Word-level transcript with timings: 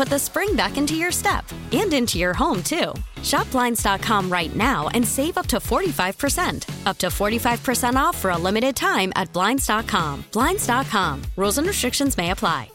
put 0.00 0.08
the 0.08 0.18
spring 0.18 0.56
back 0.56 0.78
into 0.78 0.94
your 0.94 1.12
step 1.12 1.44
and 1.72 1.92
into 1.92 2.18
your 2.18 2.32
home, 2.32 2.62
too. 2.62 2.94
Shop 3.22 3.50
Blinds.com 3.50 4.32
right 4.32 4.56
now 4.56 4.88
and 4.94 5.06
save 5.06 5.36
up 5.36 5.46
to 5.48 5.58
45%. 5.58 6.86
Up 6.86 6.96
to 6.96 7.08
45% 7.08 7.96
off 7.96 8.16
for 8.16 8.30
a 8.30 8.38
limited 8.38 8.74
time 8.74 9.12
at 9.14 9.30
Blinds.com. 9.34 10.24
Blinds.com. 10.32 11.22
Rules 11.36 11.58
and 11.58 11.66
restrictions 11.66 12.16
may 12.16 12.30
apply. 12.30 12.70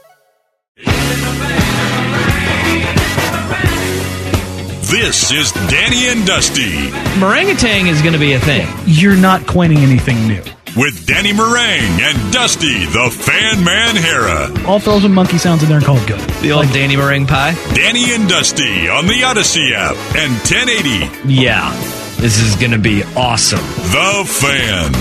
This 4.86 5.32
is 5.32 5.52
Danny 5.68 6.10
and 6.10 6.28
Dusty 6.28 6.92
Meringatang 7.18 7.88
is 7.88 8.04
going 8.04 8.14
to 8.14 8.20
be 8.20 8.34
a 8.34 8.40
thing. 8.40 8.68
You're 8.86 9.18
not 9.18 9.48
coining 9.48 9.80
anything 9.80 10.28
new. 10.28 10.44
With 10.76 11.06
Danny 11.06 11.32
Meringue 11.32 12.02
and 12.02 12.34
Dusty 12.34 12.86
the 12.88 13.10
Fan 13.10 13.64
Man 13.64 13.96
Harrah. 13.96 14.54
I'll 14.66 14.80
throw 14.80 15.00
some 15.00 15.14
monkey 15.14 15.38
sounds 15.38 15.64
in 15.64 15.70
there 15.70 15.78
and 15.78 15.86
call 15.86 15.96
it 15.98 16.06
good. 16.06 16.20
The 16.42 16.52
old 16.52 16.66
Danny 16.74 16.98
meringue 16.98 17.28
pie. 17.28 17.54
Danny 17.74 18.14
and 18.14 18.28
Dusty 18.28 18.90
on 18.90 19.08
the 19.08 19.24
Odyssey 19.24 19.74
app 19.74 19.96
and 20.18 20.34
1080 20.34 21.34
Yeah, 21.34 21.72
this 22.18 22.42
is 22.42 22.56
going 22.58 22.72
to 22.72 22.78
be 22.78 23.04
awesome. 23.16 23.60
The 23.60 24.26
Fan. 24.28 24.92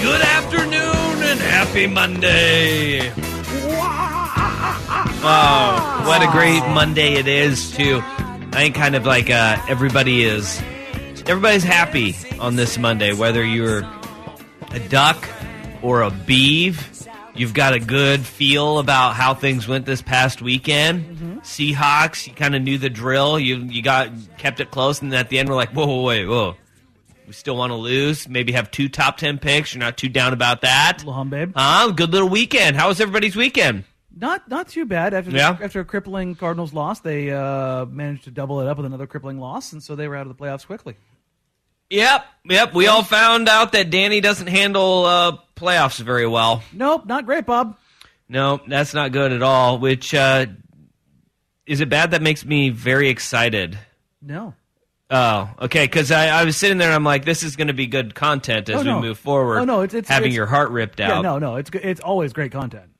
Good 0.00 0.22
afternoon 0.22 1.22
and 1.30 1.40
happy 1.40 1.86
Monday. 1.86 3.12
Oh, 5.24 6.02
what 6.06 6.22
a 6.22 6.30
great 6.32 6.66
Monday 6.72 7.14
it 7.14 7.28
is 7.28 7.70
too. 7.70 8.00
I 8.02 8.50
think 8.64 8.74
kind 8.76 8.94
of 8.96 9.04
like 9.04 9.28
uh, 9.28 9.56
everybody 9.68 10.24
is 10.24 10.60
everybody's 11.28 11.62
happy 11.64 12.14
on 12.38 12.56
this 12.56 12.78
Monday, 12.78 13.12
whether 13.12 13.44
you're 13.44 13.82
a 14.70 14.78
duck 14.88 15.28
or 15.82 16.02
a 16.02 16.10
beeve. 16.10 16.88
You've 17.34 17.54
got 17.54 17.72
a 17.72 17.80
good 17.80 18.20
feel 18.20 18.78
about 18.78 19.14
how 19.14 19.32
things 19.32 19.66
went 19.66 19.86
this 19.86 20.02
past 20.02 20.42
weekend. 20.42 21.40
Seahawks, 21.42 22.26
you 22.26 22.34
kind 22.34 22.54
of 22.54 22.62
knew 22.62 22.76
the 22.76 22.90
drill. 22.90 23.38
You 23.38 23.56
you 23.56 23.80
got 23.82 24.10
kept 24.36 24.60
it 24.60 24.70
close, 24.70 25.00
and 25.00 25.14
at 25.14 25.30
the 25.30 25.38
end, 25.38 25.48
we're 25.48 25.54
like, 25.54 25.70
whoa, 25.70 25.86
whoa, 25.86 26.02
wait, 26.02 26.26
whoa. 26.26 26.56
We 27.26 27.32
still 27.32 27.56
want 27.56 27.70
to 27.70 27.76
lose. 27.76 28.28
Maybe 28.28 28.52
have 28.52 28.70
two 28.70 28.88
top 28.90 29.16
ten 29.16 29.38
picks. 29.38 29.72
You're 29.74 29.80
not 29.80 29.96
too 29.96 30.10
down 30.10 30.34
about 30.34 30.60
that. 30.60 31.02
Hum, 31.06 31.30
babe. 31.30 31.52
Huh? 31.56 31.90
Good 31.92 32.12
little 32.12 32.28
weekend. 32.28 32.76
How 32.76 32.88
was 32.88 33.00
everybody's 33.00 33.34
weekend? 33.34 33.84
Not 34.14 34.46
not 34.50 34.68
too 34.68 34.84
bad. 34.84 35.14
After 35.14 35.30
Yeah. 35.30 35.56
after 35.62 35.80
a 35.80 35.84
crippling 35.86 36.34
Cardinals 36.34 36.74
loss, 36.74 37.00
they 37.00 37.30
uh, 37.30 37.86
managed 37.86 38.24
to 38.24 38.30
double 38.30 38.60
it 38.60 38.68
up 38.68 38.76
with 38.76 38.84
another 38.84 39.06
crippling 39.06 39.40
loss, 39.40 39.72
and 39.72 39.82
so 39.82 39.96
they 39.96 40.06
were 40.06 40.16
out 40.16 40.26
of 40.26 40.36
the 40.36 40.44
playoffs 40.44 40.66
quickly. 40.66 40.96
Yep, 41.92 42.24
yep. 42.48 42.72
We 42.74 42.86
all 42.86 43.02
found 43.02 43.48
out 43.50 43.72
that 43.72 43.90
Danny 43.90 44.20
doesn't 44.22 44.46
handle 44.46 45.04
uh, 45.04 45.36
playoffs 45.56 46.00
very 46.00 46.26
well. 46.26 46.62
Nope, 46.72 47.04
not 47.04 47.26
great, 47.26 47.44
Bob. 47.44 47.76
No, 48.30 48.60
that's 48.66 48.94
not 48.94 49.12
good 49.12 49.30
at 49.30 49.42
all. 49.42 49.78
Which 49.78 50.14
uh, 50.14 50.46
is 51.66 51.82
it 51.82 51.90
bad? 51.90 52.12
That 52.12 52.22
makes 52.22 52.46
me 52.46 52.70
very 52.70 53.10
excited. 53.10 53.78
No. 54.22 54.54
Oh, 55.10 55.50
okay. 55.60 55.84
Because 55.84 56.10
I, 56.10 56.28
I 56.28 56.44
was 56.44 56.56
sitting 56.56 56.78
there, 56.78 56.88
and 56.88 56.94
I'm 56.94 57.04
like, 57.04 57.26
this 57.26 57.42
is 57.42 57.56
going 57.56 57.66
to 57.68 57.74
be 57.74 57.86
good 57.86 58.14
content 58.14 58.70
as 58.70 58.86
Oh, 58.86 58.96
we 58.96 59.08
move 59.08 59.18
forward. 59.18 59.58
Oh, 59.58 59.64
no, 59.64 59.82
it's- 59.82 59.92
it's- 59.92 60.08
having 60.08 60.28
it's- 60.28 60.36
your 60.36 60.46
heart 60.46 60.70
ripped 60.70 60.98
out. 60.98 61.16
Yeah, 61.16 61.20
no, 61.20 61.38
no. 61.38 61.56
It's 61.56 61.70
it's 61.74 62.00
always 62.00 62.32
great 62.32 62.52
content. 62.52 62.90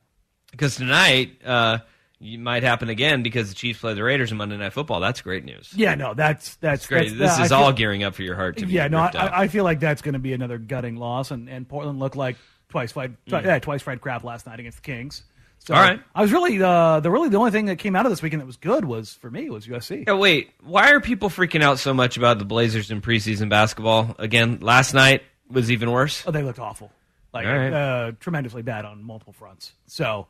Because 0.51 0.75
tonight, 0.75 1.41
uh, 1.43 1.79
you 2.23 2.39
might 2.39 2.63
happen 2.63 2.89
again 2.89 3.21
because 3.23 3.49
the 3.49 3.55
Chiefs 3.55 3.79
play 3.81 3.93
the 3.93 4.03
Raiders 4.03 4.31
in 4.31 4.37
Monday 4.37 4.57
Night 4.57 4.73
Football. 4.73 4.99
That's 4.99 5.21
great 5.21 5.43
news. 5.43 5.71
Yeah, 5.75 5.95
no, 5.95 6.13
that's 6.13 6.55
that's 6.55 6.87
Great. 6.87 7.09
that's- 7.11 7.37
this 7.37 7.45
is 7.45 7.49
feel- 7.51 7.57
all 7.57 7.73
gearing 7.73 8.03
up 8.03 8.15
for 8.15 8.23
your 8.23 8.35
heart 8.35 8.57
to 8.57 8.65
be 8.65 8.73
Yeah, 8.73 8.87
no. 8.87 8.99
I, 8.99 9.41
I 9.43 9.47
feel 9.47 9.63
like 9.63 9.79
that's 9.79 10.01
going 10.01 10.13
to 10.13 10.19
be 10.19 10.33
another 10.33 10.57
gutting 10.57 10.95
loss, 10.95 11.31
and, 11.31 11.49
and 11.49 11.67
Portland 11.67 11.99
looked 11.99 12.15
like 12.15 12.37
twice 12.69 12.91
fried, 12.93 13.15
twi- 13.27 13.41
Mm. 13.41 13.45
yeah, 13.45 13.59
twice 13.59 13.81
fried 13.81 14.01
crap 14.01 14.23
last 14.23 14.47
night 14.47 14.59
against 14.59 14.77
the 14.77 14.83
Kings. 14.83 15.23
So 15.59 15.73
All 15.73 15.79
right. 15.81 16.01
I 16.13 16.21
was 16.21 16.33
really 16.33 16.61
uh, 16.61 16.99
the 16.99 17.09
really 17.09 17.29
the 17.29 17.37
only 17.37 17.51
thing 17.51 17.65
that 17.67 17.77
came 17.77 17.95
out 17.95 18.05
of 18.05 18.11
this 18.11 18.21
weekend 18.21 18.41
that 18.41 18.45
was 18.45 18.57
good 18.57 18.83
was 18.83 19.13
for 19.13 19.31
me 19.31 19.49
was 19.49 19.65
USC. 19.65 20.05
Yeah, 20.07 20.15
wait. 20.15 20.51
Why 20.61 20.91
are 20.91 20.99
people 20.99 21.29
freaking 21.29 21.61
out 21.61 21.79
so 21.79 21.93
much 21.93 22.17
about 22.17 22.37
the 22.39 22.43
Blazers 22.45 22.91
in 22.91 23.01
preseason 23.01 23.47
basketball? 23.47 24.13
Again, 24.19 24.59
last 24.61 24.93
night 24.93 25.21
was 25.49 25.71
even 25.71 25.89
worse. 25.91 26.21
Oh, 26.27 26.31
they 26.31 26.43
looked 26.43 26.59
awful, 26.59 26.91
like 27.33 27.45
right. 27.45 27.71
uh, 27.71 28.11
tremendously 28.19 28.61
bad 28.61 28.83
on 28.83 29.03
multiple 29.05 29.31
fronts. 29.31 29.71
So, 29.87 30.27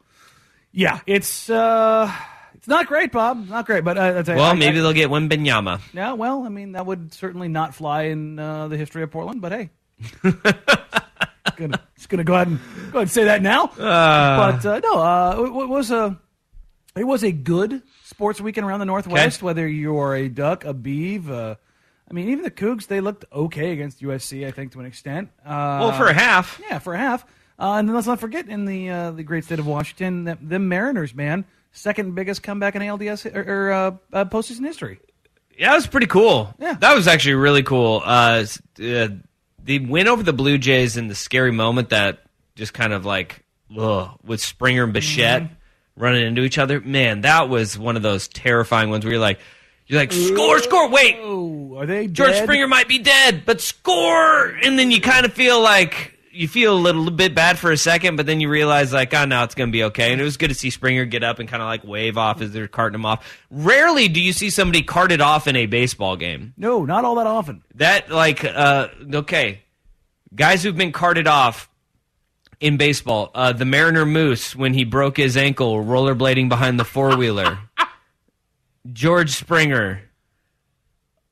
yeah, 0.73 0.99
it's 1.07 1.49
uh, 1.49 2.11
it's 2.55 2.67
not 2.67 2.87
great, 2.87 3.11
Bob. 3.13 3.47
Not 3.47 3.65
great, 3.65 3.83
but 3.85 3.97
uh, 3.97 4.23
Well, 4.27 4.41
I- 4.51 4.53
maybe 4.55 4.79
I- 4.79 4.81
they'll 4.81 4.91
get 4.93 5.09
Wembanyama. 5.09 5.79
Yeah, 5.93 6.13
well, 6.13 6.43
I 6.43 6.49
mean, 6.49 6.73
that 6.73 6.85
would 6.85 7.13
certainly 7.13 7.47
not 7.47 7.73
fly 7.75 8.03
in 8.03 8.37
uh, 8.39 8.67
the 8.67 8.77
history 8.77 9.03
of 9.03 9.11
Portland, 9.11 9.39
but 9.41 9.51
hey. 9.51 9.69
gonna, 11.55 11.79
just 11.95 12.09
gonna 12.09 12.23
go 12.23 12.33
ahead 12.33 12.47
and 12.47 12.59
go 12.91 12.99
ahead 12.99 13.01
and 13.03 13.11
say 13.11 13.25
that 13.25 13.41
now. 13.41 13.67
but 13.77 14.65
uh, 14.65 14.79
no, 14.83 14.93
uh, 14.99 15.35
it, 15.39 15.63
it 15.63 15.69
was 15.69 15.91
a 15.91 16.17
it 16.95 17.03
was 17.05 17.23
a 17.23 17.31
good 17.31 17.81
sports 18.03 18.39
weekend 18.41 18.65
around 18.67 18.79
the 18.79 18.85
Northwest. 18.85 19.37
Okay. 19.39 19.45
Whether 19.45 19.67
you're 19.67 20.15
a 20.15 20.29
Duck, 20.29 20.65
a 20.65 20.73
Beeve, 20.73 21.29
uh, 21.29 21.55
I 22.09 22.13
mean, 22.13 22.29
even 22.29 22.43
the 22.43 22.51
Cougs, 22.51 22.87
they 22.87 23.01
looked 23.01 23.25
okay 23.31 23.71
against 23.71 24.01
USC. 24.01 24.45
I 24.47 24.51
think 24.51 24.73
to 24.73 24.79
an 24.79 24.85
extent. 24.85 25.29
Uh, 25.45 25.77
Well, 25.81 25.91
for 25.93 26.07
a 26.07 26.13
half. 26.13 26.59
yeah, 26.69 26.79
for 26.79 26.93
a 26.93 26.97
half. 26.99 27.25
Uh, 27.59 27.73
and 27.73 27.87
then 27.87 27.95
let's 27.95 28.07
not 28.07 28.19
forget 28.19 28.47
in 28.49 28.65
the 28.65 28.89
uh, 28.89 29.11
the 29.11 29.23
great 29.23 29.43
state 29.43 29.59
of 29.59 29.67
Washington, 29.67 30.23
the, 30.23 30.37
the 30.41 30.59
Mariners, 30.59 31.13
man, 31.13 31.45
second 31.71 32.15
biggest 32.15 32.43
comeback 32.43 32.75
in 32.75 32.81
ALDS 32.81 33.25
or, 33.35 33.41
or 33.41 33.71
uh, 33.71 33.91
uh, 34.11 34.25
postseason 34.25 34.65
history. 34.65 34.99
Yeah, 35.57 35.69
that 35.69 35.75
was 35.75 35.87
pretty 35.87 36.07
cool. 36.07 36.53
Yeah. 36.59 36.73
That 36.73 36.95
was 36.95 37.07
actually 37.07 37.35
really 37.35 37.61
cool. 37.63 38.01
Uh, 38.03 38.45
uh, 38.83 39.07
the 39.63 39.79
win 39.79 40.07
over 40.07 40.23
the 40.23 40.33
Blue 40.33 40.57
Jays 40.57 40.97
and 40.97 41.09
the 41.09 41.15
scary 41.15 41.51
moment 41.51 41.89
that 41.89 42.23
just 42.55 42.73
kind 42.73 42.91
of 42.91 43.05
like, 43.05 43.43
ugh, 43.77 44.09
with 44.23 44.41
Springer 44.41 44.83
and 44.83 44.93
Bichette 44.93 45.49
running 45.95 46.25
into 46.25 46.41
each 46.41 46.57
other. 46.57 46.81
Man, 46.81 47.21
that 47.21 47.49
was 47.49 47.77
one 47.77 47.95
of 47.95 48.01
those 48.01 48.27
terrifying 48.27 48.89
ones 48.89 49.05
where 49.05 49.13
you're 49.13 49.21
like, 49.21 49.39
you're 49.85 49.99
like, 49.99 50.11
score, 50.11 50.59
score, 50.59 50.89
wait, 50.89 51.17
Oh, 51.19 51.75
are 51.77 51.85
they 51.85 52.07
George 52.07 52.31
dead? 52.31 52.43
Springer 52.43 52.67
might 52.67 52.87
be 52.87 52.99
dead, 52.99 53.43
but 53.45 53.61
score, 53.61 54.47
and 54.47 54.79
then 54.79 54.91
you 54.91 55.01
kind 55.01 55.25
of 55.25 55.33
feel 55.33 55.61
like 55.61 56.12
you 56.33 56.47
feel 56.47 56.75
a 56.75 56.79
little 56.79 57.09
bit 57.11 57.35
bad 57.35 57.59
for 57.59 57.71
a 57.71 57.77
second, 57.77 58.15
but 58.15 58.25
then 58.25 58.39
you 58.41 58.49
realize 58.49 58.91
like, 58.91 59.13
oh, 59.13 59.25
no, 59.25 59.43
it's 59.43 59.55
going 59.55 59.69
to 59.69 59.71
be 59.71 59.83
okay. 59.85 60.11
And 60.11 60.19
it 60.19 60.23
was 60.23 60.37
good 60.37 60.49
to 60.49 60.55
see 60.55 60.69
Springer 60.69 61.05
get 61.05 61.23
up 61.23 61.39
and 61.39 61.47
kind 61.47 61.61
of 61.61 61.67
like 61.67 61.83
wave 61.83 62.17
off 62.17 62.41
as 62.41 62.51
they're 62.51 62.67
carting 62.67 62.95
him 62.95 63.05
off. 63.05 63.25
Rarely 63.49 64.07
do 64.07 64.19
you 64.19 64.33
see 64.33 64.49
somebody 64.49 64.81
carted 64.81 65.21
off 65.21 65.47
in 65.47 65.55
a 65.55 65.65
baseball 65.65 66.15
game. 66.17 66.53
No, 66.57 66.85
not 66.85 67.05
all 67.05 67.15
that 67.15 67.27
often. 67.27 67.63
That 67.75 68.09
like, 68.09 68.43
uh, 68.43 68.89
okay, 69.13 69.61
guys 70.35 70.63
who've 70.63 70.75
been 70.75 70.91
carted 70.91 71.27
off 71.27 71.69
in 72.63 72.77
baseball. 72.77 73.29
Uh, 73.35 73.51
the 73.51 73.65
Mariner 73.65 74.05
Moose 74.05 74.55
when 74.55 74.73
he 74.73 74.85
broke 74.85 75.17
his 75.17 75.35
ankle 75.35 75.83
rollerblading 75.83 76.47
behind 76.49 76.79
the 76.79 76.85
four 76.85 77.17
wheeler. 77.17 77.59
George 78.93 79.31
Springer. 79.31 80.01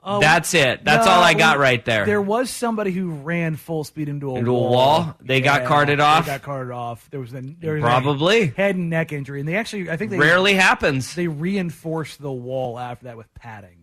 That's 0.03 0.53
it. 0.53 0.83
That's 0.83 1.05
No, 1.05 1.11
all 1.11 1.21
I 1.23 1.33
got 1.35 1.59
right 1.59 1.83
there. 1.85 2.05
There 2.05 2.21
was 2.21 2.49
somebody 2.49 2.91
who 2.91 3.11
ran 3.11 3.55
full 3.55 3.83
speed 3.83 4.09
into 4.09 4.31
a 4.31 4.35
Into 4.39 4.51
a 4.51 4.53
wall. 4.53 4.71
wall? 4.71 5.15
They 5.21 5.41
got 5.41 5.65
carted 5.65 5.99
off? 5.99 6.25
They 6.25 6.31
got 6.31 6.41
carted 6.41 6.71
off. 6.73 7.07
There 7.11 7.19
was 7.19 7.33
a 7.33 7.41
there 7.41 7.73
was 7.75 7.81
Probably. 7.83 8.41
a 8.43 8.45
head 8.47 8.75
and 8.75 8.89
neck 8.89 9.11
injury, 9.13 9.39
and 9.39 9.47
they 9.47 9.55
actually 9.55 9.89
I 9.91 9.97
think 9.97 10.11
they 10.11 10.17
Rarely 10.17 10.55
happens. 10.55 11.13
they 11.15 11.27
reinforced 11.27 12.21
the 12.21 12.31
wall 12.31 12.79
after 12.79 13.05
that 13.05 13.17
with 13.17 13.31
padding. 13.35 13.77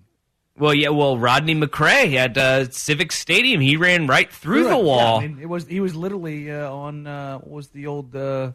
Well, 0.58 0.74
yeah. 0.74 0.88
Well, 0.88 1.16
Rodney 1.16 1.54
McCray 1.54 2.14
at 2.14 2.36
uh, 2.36 2.68
Civic 2.70 3.12
Stadium, 3.12 3.60
he 3.60 3.76
ran 3.76 4.08
right 4.08 4.28
through 4.32 4.64
the 4.64 4.70
Yeah, 4.70 4.76
wall. 4.76 5.18
I 5.20 5.28
mean, 5.28 5.38
it 5.40 5.48
was 5.48 5.68
he 5.68 5.78
was 5.78 5.94
literally 5.94 6.50
uh, 6.50 6.68
on 6.72 7.06
uh, 7.06 7.38
what 7.38 7.48
was 7.50 7.68
the 7.68 7.86
old 7.86 8.16
uh, 8.16 8.50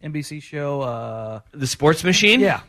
NBC 0.00 0.40
show? 0.42 0.82
Uh, 0.82 1.40
the 1.50 1.66
sports 1.66 2.04
machine. 2.04 2.38
yeah, 2.38 2.60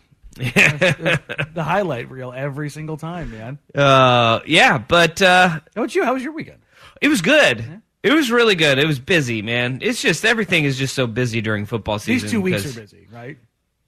the 1.54 1.64
highlight 1.64 2.10
reel 2.10 2.34
every 2.36 2.70
single 2.70 2.98
time, 2.98 3.32
man. 3.32 3.60
Uh, 3.76 4.40
yeah, 4.46 4.78
but 4.78 5.22
uh, 5.22 5.50
How 5.50 5.62
about 5.76 5.96
you? 5.96 6.04
How 6.04 6.14
was 6.14 6.24
your 6.24 6.34
weekend? 6.34 6.60
it 7.02 7.08
was 7.08 7.22
good. 7.22 7.82
It 8.04 8.14
was 8.14 8.32
really 8.32 8.56
good. 8.56 8.80
It 8.80 8.88
was 8.88 9.00
busy, 9.00 9.42
man. 9.42 9.80
It's 9.82 10.02
just 10.02 10.26
everything 10.26 10.66
is 10.66 10.78
just 10.78 10.96
so 10.96 11.06
busy 11.06 11.42
during 11.42 11.66
football 11.66 12.00
season. 12.00 12.26
These 12.26 12.32
two 12.32 12.42
weeks 12.42 12.66
are 12.66 12.80
busy, 12.80 13.08
right? 13.12 13.38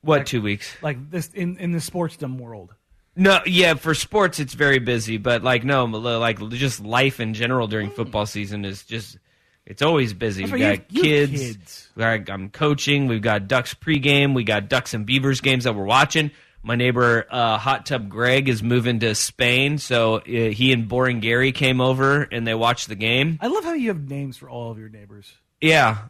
What 0.01 0.27
two 0.27 0.41
weeks? 0.41 0.75
Like 0.81 1.09
this 1.09 1.29
in 1.33 1.57
in 1.57 1.71
the 1.71 1.79
sportsdom 1.79 2.37
world. 2.37 2.75
No, 3.15 3.39
yeah, 3.45 3.75
for 3.75 3.93
sports 3.93 4.39
it's 4.39 4.53
very 4.53 4.79
busy, 4.79 5.17
but 5.17 5.43
like 5.43 5.63
no, 5.63 5.85
like 5.85 6.39
just 6.49 6.83
life 6.83 7.19
in 7.19 7.33
general 7.33 7.67
during 7.67 7.89
football 7.89 8.25
season 8.25 8.65
is 8.65 8.83
just 8.83 9.17
it's 9.65 9.81
always 9.81 10.13
busy. 10.13 10.45
We 10.45 10.51
right, 10.51 10.87
got 10.87 10.93
you 10.93 11.03
you 11.03 11.27
kids. 11.27 11.89
I'm 11.97 12.49
coaching. 12.49 13.07
We've 13.07 13.21
got 13.21 13.47
Ducks 13.47 13.73
pregame. 13.73 14.33
We 14.33 14.43
got 14.43 14.67
Ducks 14.67 14.93
and 14.93 15.05
Beavers 15.05 15.41
games 15.41 15.63
that 15.63 15.75
we're 15.75 15.85
watching. 15.85 16.31
My 16.65 16.75
neighbor 16.75 17.25
uh, 17.29 17.57
Hot 17.57 17.85
Tub 17.85 18.07
Greg 18.07 18.47
is 18.47 18.63
moving 18.63 18.99
to 19.01 19.15
Spain, 19.15 19.77
so 19.77 20.15
uh, 20.15 20.21
he 20.23 20.71
and 20.71 20.87
Boring 20.87 21.19
Gary 21.19 21.51
came 21.51 21.81
over 21.81 22.23
and 22.23 22.47
they 22.47 22.53
watched 22.55 22.87
the 22.87 22.95
game. 22.95 23.37
I 23.41 23.47
love 23.47 23.65
how 23.65 23.73
you 23.73 23.89
have 23.89 24.09
names 24.09 24.37
for 24.37 24.49
all 24.49 24.71
of 24.71 24.79
your 24.79 24.87
neighbors. 24.87 25.33
Yeah, 25.59 26.07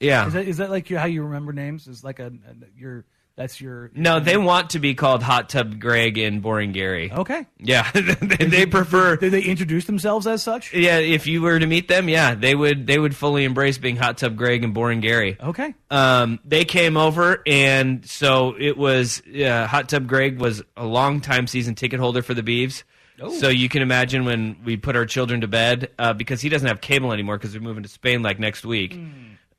yeah. 0.00 0.26
Is 0.26 0.32
that 0.32 0.48
is 0.48 0.56
that 0.56 0.70
like 0.70 0.90
your, 0.90 0.98
how 0.98 1.06
you 1.06 1.22
remember 1.22 1.52
names? 1.52 1.86
Is 1.86 2.02
like 2.02 2.18
a, 2.18 2.26
a 2.26 2.54
your 2.76 3.04
that's 3.36 3.60
your 3.60 3.90
no, 3.94 4.20
they 4.20 4.36
want 4.36 4.70
to 4.70 4.78
be 4.78 4.94
called 4.94 5.22
Hot 5.22 5.48
Tub 5.48 5.80
Greg 5.80 6.18
and 6.18 6.42
Boring 6.42 6.72
Gary. 6.72 7.10
okay. 7.10 7.46
Yeah, 7.58 7.90
they, 7.92 8.46
they 8.46 8.66
prefer. 8.66 9.16
Did 9.16 9.32
they 9.32 9.42
introduce 9.42 9.86
themselves 9.86 10.26
as 10.26 10.42
such? 10.42 10.74
Yeah, 10.74 10.98
if 10.98 11.26
you 11.26 11.42
were 11.42 11.58
to 11.58 11.66
meet 11.66 11.88
them, 11.88 12.08
yeah, 12.08 12.34
they 12.34 12.54
would 12.54 12.86
they 12.86 12.98
would 12.98 13.16
fully 13.16 13.44
embrace 13.44 13.78
being 13.78 13.96
Hot 13.96 14.18
Tub 14.18 14.36
Greg 14.36 14.64
and 14.64 14.74
Boring 14.74 15.00
Gary. 15.00 15.38
Okay. 15.40 15.74
Um, 15.90 16.40
they 16.44 16.64
came 16.64 16.96
over, 16.96 17.42
and 17.46 18.04
so 18.06 18.54
it 18.58 18.76
was. 18.76 19.22
Uh, 19.26 19.66
Hot 19.66 19.88
Tub 19.88 20.06
Greg 20.06 20.38
was 20.38 20.62
a 20.76 20.84
long 20.84 21.20
time 21.20 21.46
season 21.46 21.74
ticket 21.74 22.00
holder 22.00 22.22
for 22.22 22.34
the 22.34 22.42
Beavs. 22.42 22.82
So 23.38 23.48
you 23.48 23.68
can 23.68 23.82
imagine 23.82 24.24
when 24.24 24.56
we 24.64 24.76
put 24.76 24.96
our 24.96 25.06
children 25.06 25.42
to 25.42 25.46
bed 25.46 25.90
uh, 25.96 26.12
because 26.12 26.40
he 26.40 26.48
doesn't 26.48 26.66
have 26.66 26.80
cable 26.80 27.12
anymore 27.12 27.38
because 27.38 27.52
they're 27.52 27.60
moving 27.60 27.84
to 27.84 27.88
Spain 27.88 28.20
like 28.22 28.40
next 28.40 28.64
week. 28.64 28.98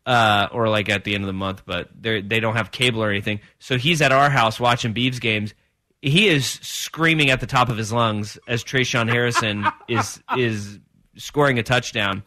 Uh, 0.05 0.49
or 0.51 0.67
like 0.67 0.89
at 0.89 1.05
the 1.05 1.15
end 1.15 1.23
of 1.23 1.27
the 1.27 1.33
month, 1.33 1.63
but 1.65 1.89
they 1.97 2.21
they 2.21 2.41
don't 2.41 2.57
have 2.57 2.71
cable 2.71 3.01
or 3.01 3.09
anything. 3.09 3.39
So 3.59 3.77
he's 3.77 4.01
at 4.01 4.11
our 4.11 4.29
house 4.29 4.59
watching 4.59 4.93
Beavs 4.93 5.21
games. 5.21 5.53
He 6.01 6.27
is 6.27 6.45
screaming 6.61 7.29
at 7.29 7.39
the 7.39 7.47
top 7.47 7.69
of 7.69 7.77
his 7.77 7.93
lungs 7.93 8.37
as 8.45 8.65
Tre'Shaun 8.65 9.09
Harrison 9.09 9.65
is 9.87 10.21
is 10.37 10.79
scoring 11.15 11.57
a 11.57 11.63
touchdown. 11.63 12.23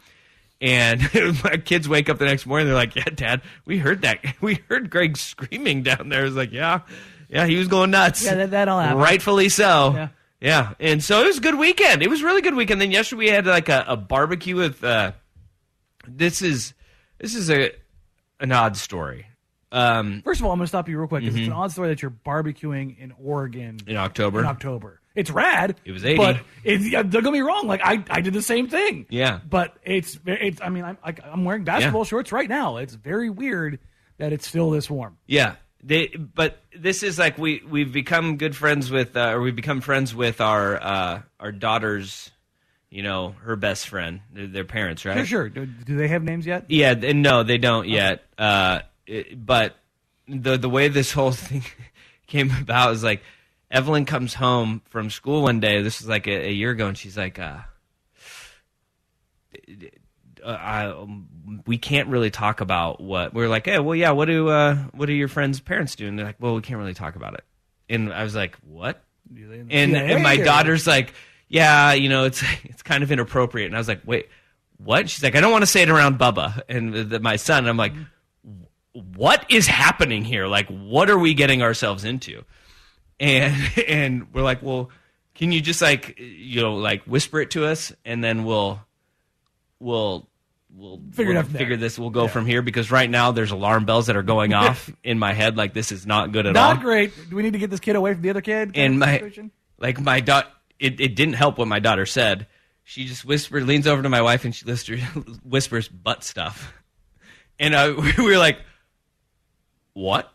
And 0.59 1.01
my 1.43 1.57
kids 1.57 1.87
wake 1.87 2.09
up 2.09 2.17
the 2.17 2.25
next 2.25 2.47
morning. 2.47 2.65
They're 2.65 2.75
like, 2.75 2.95
"Yeah, 2.95 3.03
Dad, 3.13 3.41
we 3.65 3.77
heard 3.77 4.01
that. 4.01 4.25
We 4.41 4.55
heard 4.69 4.89
Greg 4.89 5.15
screaming 5.15 5.83
down 5.83 6.09
there." 6.09 6.21
I 6.21 6.23
was 6.23 6.35
like, 6.35 6.51
"Yeah, 6.51 6.79
yeah, 7.29 7.45
he 7.45 7.57
was 7.57 7.67
going 7.67 7.91
nuts. 7.91 8.23
Yeah, 8.25 8.33
that- 8.35 8.49
that'll 8.51 8.79
happen. 8.79 8.97
Rightfully 8.97 9.49
so. 9.49 9.91
Yeah. 9.93 10.07
yeah. 10.41 10.73
And 10.79 11.03
so 11.03 11.21
it 11.21 11.27
was 11.27 11.37
a 11.37 11.41
good 11.41 11.59
weekend. 11.59 12.01
It 12.01 12.09
was 12.09 12.23
a 12.23 12.25
really 12.25 12.41
good 12.41 12.55
weekend. 12.55 12.81
Then 12.81 12.89
yesterday 12.89 13.19
we 13.19 13.27
had 13.27 13.45
like 13.45 13.69
a, 13.69 13.85
a 13.87 13.95
barbecue 13.97 14.55
with. 14.55 14.83
Uh, 14.83 15.11
this 16.07 16.41
is 16.41 16.73
this 17.19 17.35
is 17.35 17.49
a 17.49 17.71
an 18.39 18.51
odd 18.51 18.77
story. 18.77 19.27
Um, 19.71 20.21
First 20.23 20.39
of 20.39 20.45
all, 20.45 20.51
I'm 20.53 20.59
going 20.59 20.63
to 20.65 20.69
stop 20.69 20.87
you 20.87 20.97
real 20.97 21.07
quick 21.07 21.21
because 21.23 21.35
Mm-hmm. 21.35 21.43
it's 21.43 21.47
an 21.47 21.53
odd 21.53 21.71
story 21.71 21.89
that 21.89 22.01
you're 22.01 22.11
barbecuing 22.11 22.97
in 22.99 23.13
Oregon 23.21 23.79
in 23.85 23.97
October. 23.97 24.39
in 24.39 24.45
October. 24.45 25.01
It's 25.13 25.29
rad. 25.31 25.75
It 25.83 25.91
was 25.91 26.05
80. 26.05 26.17
But 26.17 26.39
it's, 26.63 26.85
yeah, 26.87 27.01
don't 27.03 27.23
get 27.23 27.33
me 27.33 27.41
wrong. 27.41 27.67
Like 27.67 27.81
I, 27.83 28.03
I 28.09 28.21
did 28.21 28.33
the 28.33 28.41
same 28.41 28.67
thing. 28.69 29.07
Yeah. 29.09 29.39
But 29.49 29.75
it's, 29.83 30.17
it's. 30.25 30.61
I 30.61 30.69
mean, 30.69 30.83
I'm, 30.85 30.97
I, 31.03 31.15
I'm 31.25 31.43
wearing 31.43 31.63
basketball 31.63 32.03
shorts 32.05 32.31
right 32.31 32.47
now. 32.47 32.77
It's 32.77 32.93
very 32.93 33.29
weird 33.29 33.79
that 34.19 34.31
it's 34.31 34.47
still 34.47 34.69
this 34.69 34.89
warm. 34.89 35.17
Yeah, 35.25 35.55
they. 35.83 36.07
But 36.09 36.59
this 36.77 37.01
is 37.03 37.17
like 37.19 37.37
we 37.39 37.61
we've 37.67 37.91
become 37.91 38.37
good 38.37 38.55
friends 38.55 38.89
with, 38.91 39.17
uh, 39.17 39.31
or 39.33 39.41
we've 39.41 39.55
become 39.55 39.81
friends 39.81 40.13
with 40.15 40.39
our 40.39 40.81
uh, 40.81 41.21
our 41.39 41.51
daughter's, 41.51 42.29
you 42.89 43.03
know, 43.03 43.35
her 43.43 43.55
best 43.55 43.87
friend, 43.89 44.21
their, 44.33 44.47
their 44.47 44.63
parents, 44.65 45.03
right? 45.05 45.17
Sure, 45.25 45.25
sure. 45.25 45.49
Do, 45.49 45.65
do 45.65 45.97
they 45.97 46.07
have 46.07 46.23
names 46.23 46.45
yet? 46.45 46.65
Yeah, 46.69 46.93
th- 46.93 47.15
no, 47.15 47.43
they 47.43 47.57
don't 47.57 47.87
yet. 47.87 48.23
Uh, 48.37 48.79
it- 49.05 49.45
but 49.45 49.75
the 50.27 50.57
the 50.57 50.69
way 50.69 50.87
this 50.87 51.11
whole 51.11 51.31
thing 51.33 51.63
came 52.27 52.51
about 52.61 52.93
is 52.93 53.03
like 53.03 53.23
Evelyn 53.69 54.05
comes 54.05 54.33
home 54.33 54.81
from 54.89 55.09
school 55.09 55.41
one 55.43 55.59
day. 55.59 55.81
This 55.81 55.99
was 55.99 56.07
like 56.07 56.27
a, 56.27 56.47
a 56.47 56.51
year 56.51 56.71
ago, 56.71 56.87
and 56.87 56.97
she's 56.97 57.17
like, 57.17 57.39
uh, 57.39 57.57
uh, 60.43 60.49
I, 60.49 60.85
um, 60.87 61.27
"We 61.65 61.77
can't 61.77 62.07
really 62.09 62.29
talk 62.31 62.61
about 62.61 63.01
what 63.01 63.33
we're 63.33 63.47
like." 63.49 63.65
Hey, 63.65 63.79
well, 63.79 63.95
yeah. 63.95 64.11
What 64.11 64.25
do 64.25 64.49
uh, 64.49 64.75
what 64.93 65.07
do 65.07 65.13
your 65.13 65.27
friends' 65.27 65.59
parents 65.59 65.95
do? 65.95 66.07
And 66.07 66.17
they're 66.17 66.25
like, 66.25 66.37
"Well, 66.39 66.55
we 66.55 66.61
can't 66.61 66.79
really 66.79 66.93
talk 66.93 67.15
about 67.15 67.33
it." 67.33 67.43
And 67.89 68.13
I 68.13 68.23
was 68.23 68.35
like, 68.35 68.55
"What?" 68.65 69.03
Do 69.33 69.47
they 69.47 69.59
in 69.59 69.67
the 69.67 69.73
and, 69.73 69.95
and 69.97 70.23
my 70.23 70.37
daughter's 70.37 70.87
like, 70.87 71.13
yeah, 71.49 71.93
you 71.93 72.09
know, 72.09 72.25
it's 72.25 72.43
it's 72.63 72.81
kind 72.83 73.03
of 73.03 73.11
inappropriate. 73.11 73.67
And 73.67 73.75
I 73.75 73.79
was 73.79 73.87
like, 73.87 74.01
wait, 74.05 74.29
what? 74.77 75.09
She's 75.09 75.23
like, 75.23 75.35
I 75.35 75.41
don't 75.41 75.51
want 75.51 75.63
to 75.63 75.67
say 75.67 75.81
it 75.81 75.89
around 75.89 76.19
Bubba 76.19 76.61
and 76.69 76.93
the, 76.93 77.03
the- 77.03 77.19
my 77.19 77.35
son. 77.35 77.59
And 77.59 77.69
I'm 77.69 77.77
like, 77.77 77.93
what 78.93 79.45
is 79.49 79.67
happening 79.67 80.23
here? 80.23 80.47
Like, 80.47 80.67
what 80.67 81.09
are 81.09 81.17
we 81.17 81.33
getting 81.33 81.61
ourselves 81.61 82.03
into? 82.03 82.43
And 83.19 83.55
and 83.87 84.33
we're 84.33 84.43
like, 84.43 84.61
well, 84.61 84.89
can 85.35 85.51
you 85.51 85.61
just 85.61 85.81
like 85.81 86.19
you 86.19 86.61
know 86.61 86.75
like 86.75 87.03
whisper 87.03 87.39
it 87.41 87.51
to 87.51 87.65
us, 87.65 87.91
and 88.05 88.23
then 88.23 88.43
we'll 88.43 88.79
we'll. 89.79 90.27
We'll 90.75 91.01
Figure 91.11 91.31
it 91.31 91.33
we'll 91.33 91.37
out 91.39 91.45
from 91.45 91.53
there. 91.53 91.59
figure 91.61 91.77
this. 91.77 91.97
We'll 91.97 92.11
go 92.11 92.27
from 92.27 92.45
here 92.45 92.61
because 92.61 92.91
right 92.91 93.09
now 93.09 93.31
there's 93.31 93.49
alarm 93.49 93.85
bells 93.85 94.07
that 94.07 94.15
are 94.15 94.21
going 94.21 94.53
off 94.53 94.91
in 95.03 95.17
my 95.17 95.33
head. 95.33 95.57
Like 95.57 95.73
this 95.73 95.91
is 95.91 96.05
not 96.05 96.31
good 96.31 96.45
at 96.45 96.55
all 96.55 96.75
Not 96.75 96.83
great. 96.83 97.13
Do 97.31 97.35
we 97.35 97.41
need 97.41 97.53
to 97.53 97.57
get 97.59 97.71
this 97.71 97.79
kid 97.79 97.95
away 97.95 98.13
from 98.13 98.21
the 98.21 98.29
other 98.29 98.41
kid? 98.41 98.73
and 98.75 98.99
my 98.99 99.13
situation? 99.13 99.49
like 99.79 99.99
my 99.99 100.19
daughter 100.19 100.47
it, 100.79 100.99
it 100.99 101.15
didn't 101.15 101.35
help 101.35 101.57
what 101.57 101.67
my 101.67 101.79
daughter 101.79 102.05
said. 102.05 102.47
She 102.83 103.05
just 103.05 103.25
whispered 103.25 103.63
leans 103.63 103.87
over 103.87 104.01
to 104.01 104.09
my 104.09 104.21
wife 104.21 104.45
and 104.45 104.55
she 104.55 104.65
whispers, 104.65 105.01
whispers 105.43 105.87
butt 105.87 106.23
stuff. 106.23 106.73
And 107.59 107.73
uh, 107.75 107.95
we 108.17 108.23
were 108.23 108.37
like 108.37 108.59
what? 109.93 110.31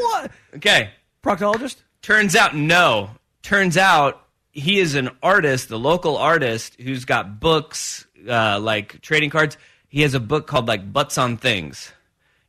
What? 0.00 0.30
okay. 0.54 0.90
Proctologist? 1.22 1.76
turns 2.06 2.36
out 2.36 2.54
no. 2.54 3.10
Turns 3.42 3.76
out 3.76 4.24
he 4.52 4.78
is 4.78 4.94
an 4.94 5.10
artist 5.24 5.68
the 5.68 5.78
local 5.78 6.16
artist 6.16 6.80
who's 6.80 7.04
got 7.04 7.40
books 7.40 8.06
uh, 8.28 8.60
like 8.60 9.00
trading 9.02 9.30
cards. 9.30 9.58
He 9.88 10.02
has 10.02 10.14
a 10.14 10.20
book 10.20 10.46
called 10.46 10.68
like 10.68 10.92
butts 10.92 11.18
on 11.18 11.36
things 11.36 11.92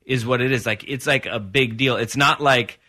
is 0.05 0.27
what 0.27 0.41
it 0.41 0.51
is. 0.51 0.67
Like 0.67 0.83
it's 0.87 1.07
like 1.07 1.25
a 1.25 1.39
big 1.39 1.77
deal. 1.77 1.95
It's 1.95 2.15
not 2.15 2.39
like 2.39 2.79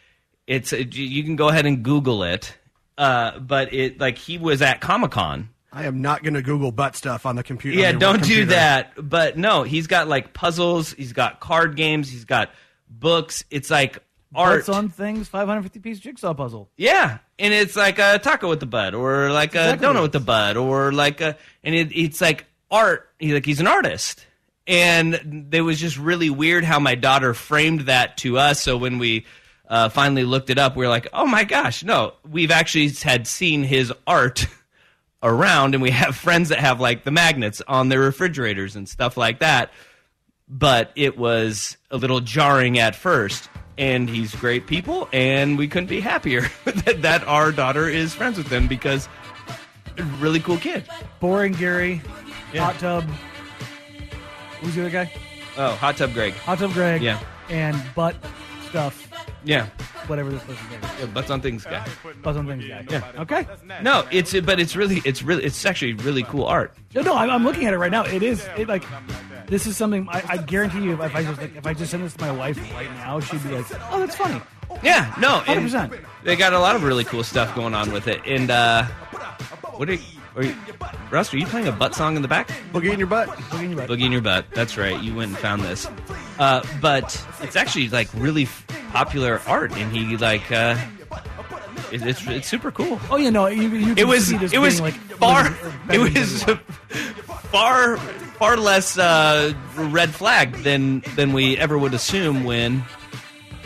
it's 0.49 0.73
you 0.73 1.23
can 1.23 1.37
go 1.37 1.49
ahead 1.49 1.67
and 1.67 1.85
google 1.85 2.25
it 2.25 2.57
uh, 2.97 3.39
but 3.39 3.73
it 3.73 4.01
like 4.01 4.19
he 4.19 4.39
was 4.39 4.61
at 4.61 4.81
comic-con 4.81 5.51
I 5.71 5.85
am 5.85 6.03
not 6.03 6.25
going 6.25 6.35
to 6.35 6.43
Google 6.43 6.73
butt 6.73 6.97
stuff 6.97 7.27
on 7.27 7.37
the 7.37 7.45
computer. 7.45 7.79
yeah 7.79 7.93
don't 7.93 8.17
work 8.17 8.27
do 8.27 8.47
that 8.47 8.95
but 9.01 9.39
no 9.39 9.63
he's 9.63 9.87
got 9.87 10.09
like 10.09 10.33
puzzles 10.33 10.93
he's 10.95 11.13
got 11.13 11.39
card 11.39 11.77
games 11.77 12.11
he's 12.11 12.25
got 12.25 12.51
books 12.91 13.45
it's 13.51 13.71
like 13.71 14.03
art 14.35 14.67
Butts 14.67 14.69
on 14.69 14.89
things, 14.89 15.29
550 15.29 15.81
piece 15.81 15.99
jigsaw 15.99 16.35
puzzle. 16.35 16.69
Yeah, 16.77 17.19
and 17.39 17.55
it's 17.55 17.77
like 17.77 17.99
a 17.99 18.19
taco 18.19 18.49
with 18.49 18.61
the 18.61 18.67
bud, 18.67 18.95
or 18.95 19.31
like 19.31 19.55
a 19.55 19.73
Exactly 19.73 19.87
donut 19.87 19.95
what 19.95 20.03
with 20.03 20.13
the 20.13 20.21
bud, 20.21 20.57
or 20.57 20.93
like 20.93 21.21
a, 21.21 21.37
and 21.65 21.75
it, 21.75 21.93
it's 21.93 22.21
like 22.21 22.47
art. 22.71 23.09
He 23.19 23.33
like 23.33 23.47
he's 23.47 23.61
an 23.61 23.67
artist, 23.67 24.27
and 24.67 25.49
it 25.53 25.63
was 25.63 25.81
just 25.81 25.99
really 25.99 26.31
weird 26.31 26.65
how 26.65 26.79
my 26.79 26.95
daughter 26.95 27.35
framed 27.35 27.83
that 27.83 28.19
to 28.19 28.39
us. 28.39 28.61
So 28.61 28.77
when 28.77 28.99
we 28.99 29.25
uh, 29.69 29.89
finally 29.89 30.25
looked 30.25 30.51
it 30.51 30.59
up, 30.59 30.77
we 30.77 30.85
were 30.85 30.91
like, 30.91 31.09
oh 31.13 31.27
my 31.27 31.45
gosh, 31.45 31.85
no, 31.85 32.15
we've 32.29 32.51
actually 32.51 32.89
had 32.89 33.27
seen 33.27 33.63
his 33.63 33.93
art 34.07 34.47
around, 35.23 35.75
and 35.75 35.83
we 35.83 35.91
have 35.91 36.17
friends 36.17 36.49
that 36.49 36.59
have 36.59 36.81
like 36.81 37.05
the 37.05 37.11
magnets 37.11 37.63
on 37.69 37.89
their 37.89 38.01
refrigerators 38.01 38.77
and 38.77 38.89
stuff 38.89 39.17
like 39.17 39.41
that. 39.41 39.71
But 40.49 40.93
it 40.97 41.19
was 41.19 41.77
a 41.91 41.99
little 41.99 42.21
jarring 42.21 42.79
at 42.79 42.97
first. 42.97 43.49
And 43.77 44.11
he's 44.11 44.35
great 44.35 44.67
people, 44.67 45.09
and 45.13 45.57
we 45.57 45.69
couldn't 45.69 45.89
be 45.89 46.01
happier 46.01 46.41
that, 46.65 47.03
that 47.03 47.23
our 47.29 47.53
daughter 47.53 47.89
is 47.89 48.13
friends 48.13 48.37
with 48.37 48.49
him 48.49 48.67
because 48.67 49.09
really 50.19 50.41
cool 50.41 50.57
kid. 50.57 50.85
Boring 51.21 51.53
Gary, 51.53 52.03
Hot 52.57 52.77
Tub. 52.81 53.05
Who's 54.61 54.75
the 54.75 54.81
other 54.81 54.91
guy? 54.91 55.13
Oh, 55.57 55.73
hot 55.73 55.97
tub 55.97 56.13
Greg. 56.13 56.35
Hot 56.35 56.59
Tub 56.59 56.73
Greg. 56.73 57.03
Yeah. 57.03 57.21
And 57.49 57.81
butt 57.95 58.17
stuff. 58.69 59.09
Yeah. 59.49 59.67
whatever 60.09 60.31
this 60.31 60.43
person's 60.43 60.71
name 60.71 60.81
is. 60.83 60.91
Yeah, 61.01 61.07
butts 61.07 61.31
on 61.31 61.41
things 61.41 61.65
guy. 61.65 61.87
Buzz 62.23 62.37
on 62.37 62.47
Things 62.47 62.67
guy. 62.69 62.85
Yeah. 62.91 63.23
Okay. 63.23 63.47
No, 63.83 64.07
it's 64.11 64.39
but 64.41 64.61
it's 64.61 64.77
really 64.77 65.01
it's 65.07 65.23
really 65.23 65.43
it's 65.43 65.65
actually 65.65 65.95
really 65.95 66.23
cool 66.23 66.45
art. 66.45 66.77
No, 66.95 67.01
no, 67.01 67.15
I'm, 67.15 67.31
I'm 67.31 67.45
looking 67.45 67.65
at 67.65 67.73
it 67.73 67.79
right 67.79 67.91
now. 67.91 68.05
It 68.05 68.23
is 68.23 68.47
it 68.59 68.69
like 68.69 68.85
this 69.47 69.67
is 69.67 69.75
something 69.75 70.07
I, 70.11 70.23
I 70.29 70.37
guarantee 70.37 70.85
you. 70.85 71.03
If 71.03 71.17
I 71.17 71.23
just 71.23 71.41
like, 71.41 71.57
if 71.57 71.67
I 71.67 71.73
just 71.73 71.91
send 71.91 72.05
this 72.05 72.13
to 72.13 72.21
my 72.21 72.31
wife 72.31 72.59
right 72.75 72.91
now, 72.97 73.21
she'd 73.21 73.43
be 73.43 73.49
like, 73.51 73.67
"Oh, 73.91 73.99
that's 74.01 74.17
funny." 74.17 74.43
Yeah, 74.83 75.15
no, 75.19 75.43
and 75.47 75.67
100%. 75.67 75.99
They 76.25 76.37
got 76.37 76.53
a 76.53 76.59
lot 76.59 76.77
of 76.77 76.83
really 76.83 77.05
cool 77.05 77.25
stuff 77.25 77.55
going 77.55 77.75
on 77.75 77.91
with 77.91 78.07
it. 78.07 78.21
And 78.27 78.51
uh, 78.51 78.85
what 79.77 79.89
are 79.89 79.95
you, 79.95 80.01
are 80.37 80.45
you, 80.45 80.55
Russ? 81.11 81.33
Are 81.33 81.39
you 81.39 81.47
playing 81.47 81.69
a 81.69 81.73
butt 81.73 81.95
song 81.95 82.17
in 82.17 82.23
the 82.23 82.29
back? 82.29 82.49
Boogie 82.73 82.93
in 82.93 82.99
your 82.99 83.09
butt. 83.09 83.29
Boogie 83.29 83.65
in 83.65 83.71
your 83.71 83.81
butt. 83.81 83.91
Boogie 83.91 84.07
in 84.07 84.13
your 84.13 84.21
butt. 84.23 84.47
That's 84.53 84.77
right. 84.77 85.01
You 85.03 85.15
went 85.15 85.31
and 85.31 85.39
found 85.39 85.63
this. 85.63 85.87
Uh, 86.39 86.65
but 86.81 87.25
it's 87.41 87.57
actually 87.57 87.89
like 87.89 88.09
really 88.15 88.45
f- 88.45 88.67
popular 88.93 89.41
art, 89.47 89.73
and 89.73 89.95
he 89.95 90.17
like 90.17 90.51
uh, 90.53 90.77
it, 91.91 92.07
it's 92.07 92.27
it's 92.27 92.49
super 92.49 92.71
cool. 92.71 93.01
Oh 93.11 93.17
yeah, 93.17 93.31
no, 93.31 93.47
you, 93.47 93.69
you 93.69 93.95
It 93.97 94.07
was 94.07 94.31
it 94.31 94.59
was 94.59 94.81
like 94.81 94.95
far 94.95 95.55
it 95.91 95.99
was 95.99 96.43
far 97.51 97.97
far 97.97 98.57
less 98.57 98.99
uh, 98.99 99.53
red 99.77 100.11
flag 100.11 100.53
than 100.63 101.03
than 101.17 101.33
we 101.33 101.57
ever 101.57 101.77
would 101.79 101.95
assume 101.95 102.45
when 102.45 102.85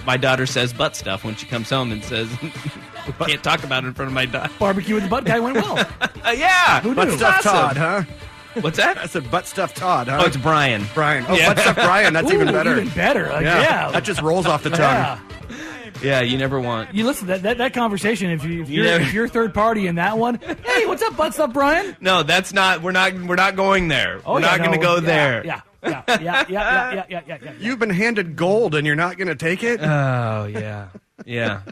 my 0.07 0.16
daughter 0.16 0.47
says 0.47 0.73
butt 0.73 0.97
stuff 0.97 1.25
when 1.25 1.37
she 1.37 1.47
comes 1.47 1.71
home 1.71 1.92
and 1.92 2.02
says 2.04 2.28
can't 3.26 3.42
talk 3.42 3.64
about 3.64 3.85
it 3.85 3.88
in 3.88 3.94
front 3.94 4.09
of 4.09 4.14
my 4.14 4.26
daughter. 4.26 4.52
barbecue 4.59 4.94
with 4.94 5.04
the 5.04 5.11
butt 5.11 5.25
guy 5.25 5.38
went 5.40 5.56
well. 5.56 5.76
Uh, 6.25 6.30
yeah, 6.30 6.80
Who 6.82 6.94
Butt 6.94 7.09
knew? 7.09 7.16
stuff 7.16 7.38
awesome. 7.44 7.52
Todd, 7.52 7.76
huh? 7.76 8.61
What's 8.61 8.76
that? 8.76 8.97
I 8.99 9.06
said 9.06 9.28
butt 9.28 9.47
stuff 9.47 9.75
Todd, 9.75 10.06
huh? 10.06 10.21
Oh, 10.23 10.26
it's 10.26 10.37
Brian. 10.37 10.85
Brian. 10.94 11.25
Oh, 11.28 11.35
Yeah. 11.35 11.49
butt 11.52 11.59
stuff 11.59 11.75
Brian. 11.75 12.12
That's 12.12 12.30
Ooh, 12.30 12.35
even 12.35 12.47
better. 12.52 12.73
Even 12.80 12.88
better. 12.94 13.28
Like, 13.28 13.42
yeah. 13.44 13.90
That 13.90 14.04
just 14.04 14.23
rolls 14.23 14.47
off 14.47 14.62
the 14.62 14.71
tongue. 14.71 14.78
yeah. 14.80 15.18
Yeah, 16.00 16.21
you 16.21 16.38
never 16.38 16.61
want. 16.61 16.94
You 16.94 17.04
listen 17.06 17.26
that, 17.28 17.42
that 17.42 17.59
that 17.59 17.75
conversation. 17.75 18.30
If 18.30 18.44
you 18.44 18.62
if 18.62 18.68
You 18.71 18.76
you're, 18.82 18.85
never- 18.85 19.04
if 19.04 19.12
you're 19.12 19.28
third 19.28 19.52
party 19.52 19.87
in 19.88 19.97
that 19.97 20.16
one, 20.18 20.37
hey, 20.64 20.87
what's 20.87 21.02
up, 21.02 21.16
butt 21.16 21.35
stuff, 21.35 21.52
Brian? 21.52 21.97
No, 22.00 22.23
that's 22.23 22.52
not. 22.52 22.82
We're 22.82 22.92
not. 22.92 23.14
We're 23.14 23.35
not 23.37 23.56
going 23.56 23.88
there. 23.88 24.21
Oh, 24.25 24.35
we're 24.35 24.40
yeah, 24.40 24.47
not 24.47 24.59
going 24.59 24.71
to 24.73 24.76
no, 24.78 24.82
go 24.82 24.94
yeah, 24.94 25.00
there. 25.00 25.44
Yeah, 25.47 25.61
yeah, 25.82 26.02
yeah, 26.09 26.16
yeah, 26.21 26.44
yeah, 26.49 26.92
yeah, 26.94 27.04
yeah, 27.09 27.21
yeah, 27.26 27.38
yeah. 27.42 27.52
You've 27.59 27.78
been 27.78 27.90
handed 27.90 28.37
gold 28.37 28.75
and 28.76 28.87
you're 28.87 28.97
not 28.97 29.16
going 29.16 29.28
to 29.28 29.35
take 29.37 29.62
it? 29.64 29.80
Oh 29.82 30.47
yeah, 30.47 30.88
yeah. 31.25 31.62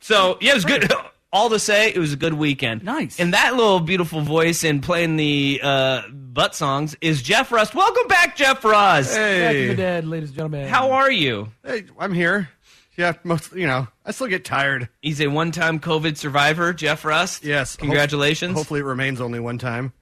So 0.00 0.36
yeah, 0.40 0.52
it 0.52 0.54
was 0.54 0.64
good. 0.64 0.92
All 1.34 1.48
to 1.48 1.58
say, 1.58 1.88
it 1.88 1.98
was 1.98 2.12
a 2.12 2.16
good 2.16 2.34
weekend. 2.34 2.84
Nice. 2.84 3.18
And 3.18 3.32
that 3.32 3.56
little 3.56 3.80
beautiful 3.80 4.20
voice 4.20 4.64
and 4.64 4.82
playing 4.82 5.16
the 5.16 5.60
uh, 5.62 6.02
butt 6.10 6.54
songs 6.54 6.94
is 7.00 7.22
Jeff 7.22 7.50
Rust. 7.50 7.74
Welcome 7.74 8.06
back, 8.06 8.36
Jeff 8.36 8.62
Rust. 8.62 9.14
Back 9.14 9.16
from 9.16 9.54
the 9.54 9.66
hey. 9.68 9.74
dead, 9.74 10.06
ladies 10.06 10.28
and 10.28 10.36
gentlemen. 10.36 10.68
How 10.68 10.90
are 10.90 11.10
you? 11.10 11.48
hey, 11.64 11.84
I'm 11.98 12.12
here. 12.12 12.50
Yeah, 12.98 13.14
most, 13.24 13.54
you 13.54 13.66
know, 13.66 13.88
I 14.04 14.10
still 14.10 14.26
get 14.26 14.44
tired. 14.44 14.90
He's 15.00 15.22
a 15.22 15.28
one-time 15.28 15.80
COVID 15.80 16.18
survivor, 16.18 16.74
Jeff 16.74 17.02
Rust. 17.06 17.44
Yes. 17.44 17.76
Congratulations. 17.76 18.52
Ho- 18.52 18.58
hopefully 18.58 18.80
it 18.80 18.84
remains 18.84 19.18
only 19.18 19.40
one 19.40 19.56
time. 19.56 19.94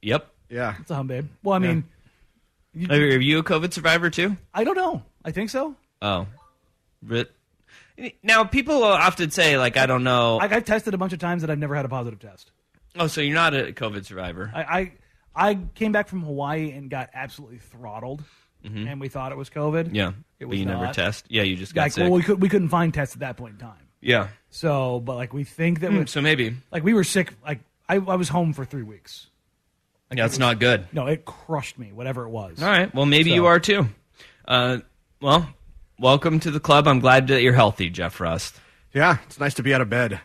Yep. 0.00 0.26
Yeah. 0.48 0.76
It's 0.80 0.90
a 0.90 0.94
hum, 0.94 1.06
babe. 1.08 1.28
Well, 1.42 1.54
I 1.54 1.58
mean, 1.58 1.84
Are 2.88 2.96
you 2.96 3.40
a 3.40 3.44
COVID 3.44 3.74
survivor 3.74 4.08
too? 4.08 4.38
I 4.54 4.64
don't 4.64 4.76
know. 4.76 5.02
I 5.22 5.32
think 5.32 5.50
so. 5.50 5.74
Oh, 6.00 6.26
but 7.02 7.30
now 8.22 8.44
people 8.44 8.82
often 8.84 9.30
say 9.30 9.58
like 9.58 9.76
I 9.76 9.86
don't 9.86 10.04
know. 10.04 10.38
I, 10.38 10.44
I've 10.54 10.64
tested 10.64 10.94
a 10.94 10.98
bunch 10.98 11.12
of 11.12 11.18
times 11.18 11.42
that 11.42 11.50
I've 11.50 11.58
never 11.58 11.74
had 11.74 11.84
a 11.84 11.88
positive 11.88 12.18
test. 12.18 12.50
oh, 12.98 13.06
so 13.06 13.20
you're 13.20 13.34
not 13.34 13.54
a 13.54 13.72
COVID 13.72 14.04
survivor? 14.04 14.50
I, 14.54 14.62
I 14.62 14.92
I 15.50 15.58
came 15.74 15.92
back 15.92 16.08
from 16.08 16.22
Hawaii 16.22 16.72
and 16.72 16.90
got 16.90 17.10
absolutely 17.14 17.58
throttled, 17.58 18.22
and 18.64 19.00
we 19.00 19.08
thought 19.08 19.32
it 19.32 19.38
was 19.38 19.48
COVID. 19.50 19.90
Yeah, 19.94 20.08
it 20.08 20.14
but 20.40 20.48
was 20.48 20.58
you 20.58 20.66
never 20.66 20.84
not. 20.86 20.94
test. 20.94 21.26
Yeah, 21.28 21.42
you 21.42 21.56
just 21.56 21.74
got 21.74 21.82
Like, 21.82 21.92
sick. 21.92 22.02
well, 22.02 22.12
we 22.12 22.22
could 22.22 22.40
we 22.42 22.48
couldn't 22.48 22.68
find 22.70 22.92
tests 22.92 23.14
at 23.14 23.20
that 23.20 23.36
point 23.36 23.54
in 23.54 23.58
time. 23.60 23.86
yeah, 24.00 24.28
So, 24.50 24.98
but 25.00 25.16
like 25.16 25.32
we 25.32 25.44
think 25.44 25.80
that 25.80 25.92
we, 25.92 26.06
so 26.06 26.20
maybe 26.20 26.56
like 26.72 26.82
we 26.82 26.94
were 26.94 27.04
sick. 27.04 27.34
Like 27.44 27.60
I, 27.88 27.94
I 27.96 28.16
was 28.16 28.28
home 28.28 28.52
for 28.52 28.64
three 28.64 28.82
weeks. 28.82 29.28
yeah, 30.12 30.26
it's 30.26 30.38
not 30.38 30.58
good. 30.58 30.86
No, 30.92 31.06
it 31.06 31.24
crushed 31.24 31.78
me. 31.78 31.92
Whatever 31.92 32.24
it 32.24 32.30
was. 32.30 32.60
All 32.62 32.68
right. 32.68 32.92
Well, 32.94 33.06
maybe 33.06 33.30
So- 33.30 33.34
you 33.36 33.46
are 33.46 33.60
too. 33.60 33.86
Uh, 34.48 34.78
well, 35.20 35.48
welcome 36.00 36.40
to 36.40 36.50
the 36.50 36.60
club. 36.60 36.88
I'm 36.88 36.98
glad 37.00 37.28
that 37.28 37.42
you're 37.42 37.52
healthy, 37.52 37.90
Jeff 37.90 38.18
Rust. 38.20 38.56
Yeah, 38.92 39.18
it's 39.26 39.38
nice 39.38 39.54
to 39.54 39.62
be 39.62 39.72
out 39.74 39.80
of 39.80 39.88
bed. 39.90 40.20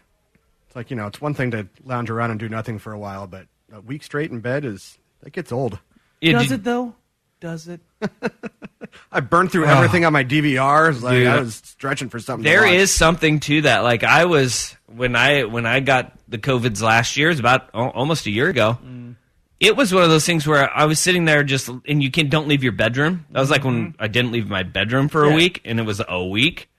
It's 0.68 0.76
like, 0.76 0.90
you 0.90 0.96
know, 0.96 1.08
it's 1.08 1.22
one 1.22 1.34
thing 1.34 1.52
to 1.52 1.68
lounge 1.84 2.10
around 2.10 2.32
and 2.32 2.40
do 2.40 2.50
nothing 2.50 2.80
for 2.80 2.92
a 2.94 2.98
while, 3.00 3.28
but 3.28 3.46
a 3.72 3.82
week 3.82 4.04
straight 4.04 4.32
in 4.32 4.40
bed 4.40 4.66
is, 4.66 4.98
that 5.22 5.34
gets 5.34 5.52
old. 5.52 5.78
Yeah, 6.22 6.34
Does 6.40 6.48
did- 6.48 6.54
it 6.56 6.64
though? 6.64 6.96
Does 7.42 7.68
it? 7.68 7.82
I 9.12 9.20
burned 9.20 9.52
through 9.52 9.66
everything 9.66 10.06
on 10.06 10.14
my 10.14 10.24
DVR. 10.24 11.00
Like, 11.02 11.14
Dude. 11.16 11.28
I 11.28 11.40
was 11.40 11.56
stretching 11.56 12.10
for 12.10 12.18
something. 12.20 12.44
There 12.44 12.62
to 12.62 12.68
watch. 12.68 12.76
is 12.76 12.94
something 12.94 13.40
to 13.42 13.62
that. 13.64 13.80
Like 13.80 14.04
I 14.04 14.26
was 14.26 14.76
when 14.88 15.16
I 15.16 15.44
when 15.44 15.66
I 15.66 15.82
got 15.82 16.14
the 16.30 16.38
COVIDs 16.38 16.82
last 16.82 17.18
year, 17.18 17.28
it 17.28 17.34
was 17.34 17.40
about 17.40 17.70
al- 17.74 17.90
almost 17.90 18.26
a 18.26 18.32
year 18.32 18.48
ago. 18.48 18.80
Mm. 18.84 19.16
It 19.60 19.78
was 19.78 19.94
one 19.94 20.04
of 20.04 20.10
those 20.10 20.26
things 20.26 20.46
where 20.46 20.70
I 20.76 20.86
was 20.86 21.00
sitting 21.00 21.26
there 21.26 21.44
just 21.44 21.70
and 21.70 22.04
you 22.04 22.12
can't 22.12 22.30
don't 22.30 22.48
leave 22.48 22.64
your 22.64 22.74
bedroom. 22.74 23.26
That 23.32 23.40
was 23.40 23.50
like 23.50 23.64
when 23.64 23.94
mm-hmm. 23.94 24.04
I 24.04 24.08
didn't 24.08 24.32
leave 24.32 24.50
my 24.50 24.64
bedroom 24.64 25.08
for 25.08 25.24
a 25.26 25.30
Yeah. 25.30 25.36
week, 25.36 25.62
and 25.66 25.80
it 25.80 25.84
was 25.84 26.02
a 26.08 26.26
week, 26.26 26.70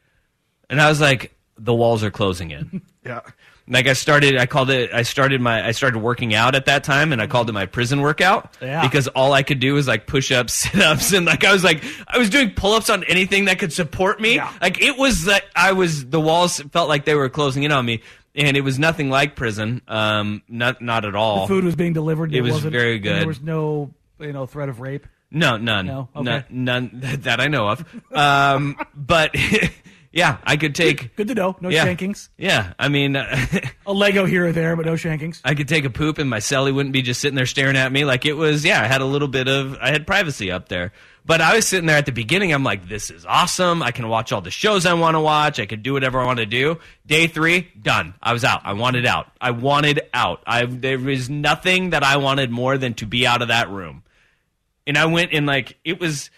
and 0.68 0.80
I 0.80 0.88
was 0.88 1.00
like, 1.00 1.35
the 1.59 1.75
walls 1.75 2.04
are 2.04 2.11
closing 2.11 2.50
in. 2.50 2.83
Yeah. 3.06 3.21
Like 3.68 3.87
I 3.87 3.92
started, 3.92 4.37
I 4.37 4.47
called 4.47 4.68
it. 4.68 4.92
I 4.92 5.02
started 5.02 5.40
my. 5.40 5.64
I 5.64 5.71
started 5.71 5.99
working 5.99 6.35
out 6.35 6.56
at 6.56 6.66
that 6.66 6.83
time, 6.83 7.12
and 7.12 7.23
I 7.23 7.28
called 7.28 7.49
it 7.49 7.52
my 7.52 7.66
prison 7.66 8.00
workout. 8.00 8.56
Yeah. 8.61 8.83
Because 8.83 9.06
all 9.06 9.33
I 9.33 9.45
could 9.45 9.61
do 9.61 9.75
was 9.75 9.87
like 9.87 10.09
push 10.09 10.33
ups, 10.33 10.52
sit 10.73 10.80
ups, 10.80 11.12
and 11.12 11.25
like 11.25 11.45
I 11.45 11.52
was 11.52 11.62
like 11.62 11.85
I 12.09 12.18
was 12.18 12.30
doing 12.30 12.50
pull 12.50 12.75
ups 12.75 12.90
on 12.90 13.04
anything 13.04 13.45
that 13.45 13.61
could 13.61 13.73
support 13.73 14.21
me. 14.21 14.37
Yeah. 14.37 14.52
Like 14.61 14.80
it 14.83 14.97
was 14.99 15.25
that 15.26 15.45
I 15.54 15.73
was 15.73 16.04
the 16.06 16.21
walls 16.21 16.61
felt 16.73 16.88
like 16.88 17.04
they 17.04 17.14
were 17.14 17.28
closing 17.28 17.62
in 17.62 17.71
on 17.71 17.85
me, 17.87 18.02
and 18.37 18.57
it 18.57 18.61
was 18.61 18.78
nothing 18.78 19.11
like 19.11 19.35
prison. 19.35 19.83
Um, 19.88 20.43
not 20.49 20.81
not 20.83 21.05
at 21.05 21.14
all. 21.16 21.43
The 21.43 21.55
food 21.55 21.64
was 21.64 21.75
being 21.76 21.93
delivered. 21.93 22.31
and 22.31 22.35
It 22.37 22.43
was 22.43 22.52
wasn't- 22.52 22.73
very 22.73 22.99
good. 22.99 23.21
There 23.21 23.26
was 23.26 23.40
no 23.43 23.93
you 24.21 24.33
know 24.33 24.47
threat 24.47 24.69
of 24.69 24.81
rape. 24.81 25.07
No, 25.31 25.57
none. 25.57 25.87
No? 25.87 26.09
Okay. 26.14 26.23
none, 26.25 26.45
none 26.50 26.90
that 27.23 27.40
I 27.40 27.49
know 27.49 27.69
of. 27.69 27.85
Um, 28.12 28.76
but 28.95 29.35
yeah, 30.12 30.38
I 30.45 30.57
could 30.57 30.75
take. 30.75 31.16
Good 31.16 31.28
to 31.28 31.35
know. 31.35 31.57
No 31.61 31.69
yeah, 31.69 31.85
shankings. 31.85 32.28
Yeah, 32.38 32.73
I 32.78 32.88
mean. 32.88 33.16
A 33.16 33.93
Lego 33.93 34.25
here 34.25 34.47
or 34.47 34.52
there, 34.52 34.76
but 34.76 34.87
no 34.87 34.93
shankings. 34.93 35.40
I 35.45 35.55
could 35.55 35.69
take 35.69 35.85
a 35.85 35.90
poop 35.90 36.19
and 36.19 36.31
my 36.31 36.38
celly 36.38 36.73
wouldn't 36.73 36.93
be 36.93 37.02
just 37.02 37.21
sitting 37.21 37.35
there 37.35 37.45
staring 37.47 37.76
at 37.76 37.90
me. 37.90 38.05
Like 38.05 38.25
it 38.25 38.35
was, 38.35 38.64
yeah, 38.64 38.81
I 38.81 38.87
had 38.87 39.00
a 39.00 39.05
little 39.05 39.28
bit 39.28 39.49
of, 39.49 39.76
I 39.81 39.90
had 39.90 40.07
privacy 40.07 40.50
up 40.50 40.69
there. 40.69 40.93
But 41.26 41.40
I 41.40 41.56
was 41.56 41.66
sitting 41.66 41.87
there 41.87 41.97
at 41.97 42.06
the 42.06 42.12
beginning. 42.12 42.52
I'm 42.52 42.62
like, 42.62 42.88
this 42.88 43.11
is 43.11 43.26
awesome. 43.26 43.83
I 43.83 43.90
can 43.90 44.09
watch 44.09 44.30
all 44.30 44.40
the 44.40 44.52
shows 44.52 44.87
I 44.87 44.95
want 44.95 45.16
to 45.16 45.21
watch. 45.21 45.59
I 45.59 45.66
can 45.66 45.83
do 45.83 45.92
whatever 45.92 46.21
I 46.21 46.25
want 46.25 46.38
to 46.38 46.47
do. 46.47 46.78
Day 47.04 47.26
three, 47.26 47.68
done. 47.83 48.14
I 48.23 48.33
was 48.33 48.45
out. 48.45 48.61
I 48.64 48.75
wanted 48.75 49.06
out. 49.06 49.26
I 49.40 49.50
wanted 49.50 50.02
out. 50.14 50.42
I, 50.47 50.66
there 50.66 51.00
was 51.00 51.28
nothing 51.28 51.90
that 51.90 52.04
I 52.04 52.18
wanted 52.18 52.52
more 52.52 52.78
than 52.78 52.95
to 52.95 53.06
be 53.06 53.26
out 53.26 53.42
of 53.42 53.49
that 53.49 53.68
room. 53.71 54.04
And 54.87 54.97
I 54.97 55.06
went 55.06 55.33
and 55.33 55.47
like, 55.47 55.76
it 55.85 55.99
was, 55.99 56.30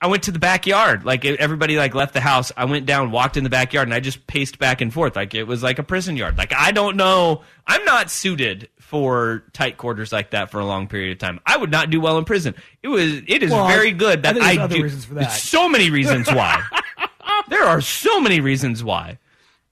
I 0.00 0.08
went 0.08 0.24
to 0.24 0.32
the 0.32 0.40
backyard. 0.40 1.04
Like 1.04 1.24
everybody 1.24 1.76
like 1.76 1.94
left 1.94 2.12
the 2.12 2.20
house. 2.20 2.50
I 2.56 2.64
went 2.64 2.86
down, 2.86 3.12
walked 3.12 3.36
in 3.36 3.44
the 3.44 3.50
backyard, 3.50 3.86
and 3.86 3.94
I 3.94 4.00
just 4.00 4.26
paced 4.26 4.58
back 4.58 4.80
and 4.80 4.92
forth. 4.92 5.14
Like 5.14 5.34
it 5.34 5.44
was 5.44 5.62
like 5.62 5.78
a 5.78 5.84
prison 5.84 6.16
yard. 6.16 6.36
Like 6.36 6.52
I 6.52 6.72
don't 6.72 6.96
know. 6.96 7.42
I'm 7.66 7.84
not 7.84 8.10
suited 8.10 8.68
for 8.94 9.42
tight 9.52 9.76
quarters 9.76 10.12
like 10.12 10.30
that 10.30 10.52
for 10.52 10.60
a 10.60 10.64
long 10.64 10.86
period 10.86 11.10
of 11.10 11.18
time. 11.18 11.40
I 11.44 11.56
would 11.56 11.70
not 11.72 11.90
do 11.90 12.00
well 12.00 12.16
in 12.16 12.24
prison. 12.24 12.54
It 12.80 12.86
was. 12.86 13.14
It 13.26 13.42
is 13.42 13.50
Well, 13.50 13.66
very 13.66 13.90
good 13.90 14.24
I 14.24 14.32
that 14.34 14.40
I, 14.42 14.62
other 14.62 14.76
do. 14.76 14.82
reasons 14.84 15.04
for 15.04 15.14
There's 15.14 15.26
that. 15.26 15.32
so 15.32 15.68
many 15.68 15.90
reasons 15.90 16.28
why. 16.28 16.62
there 17.48 17.64
are 17.64 17.80
so 17.80 18.20
many 18.20 18.38
reasons 18.40 18.84
why. 18.84 19.18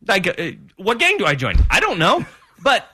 Like, 0.09 0.26
uh, 0.26 0.50
what 0.76 0.99
gang 0.99 1.19
do 1.19 1.25
I 1.25 1.37
join? 1.37 1.55
I 1.71 1.79
don't 1.79 2.00
know, 2.00 2.26
but 2.64 2.88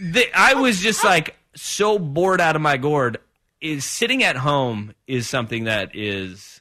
the, 0.00 0.24
I 0.32 0.54
was 0.54 0.78
just 0.80 1.02
like 1.02 1.36
so 1.56 1.98
bored 1.98 2.40
out 2.40 2.54
of 2.54 2.62
my 2.62 2.76
gourd. 2.76 3.18
Is 3.60 3.84
sitting 3.84 4.22
at 4.22 4.36
home 4.36 4.94
is 5.08 5.28
something 5.28 5.64
that 5.64 5.94
is 5.96 6.60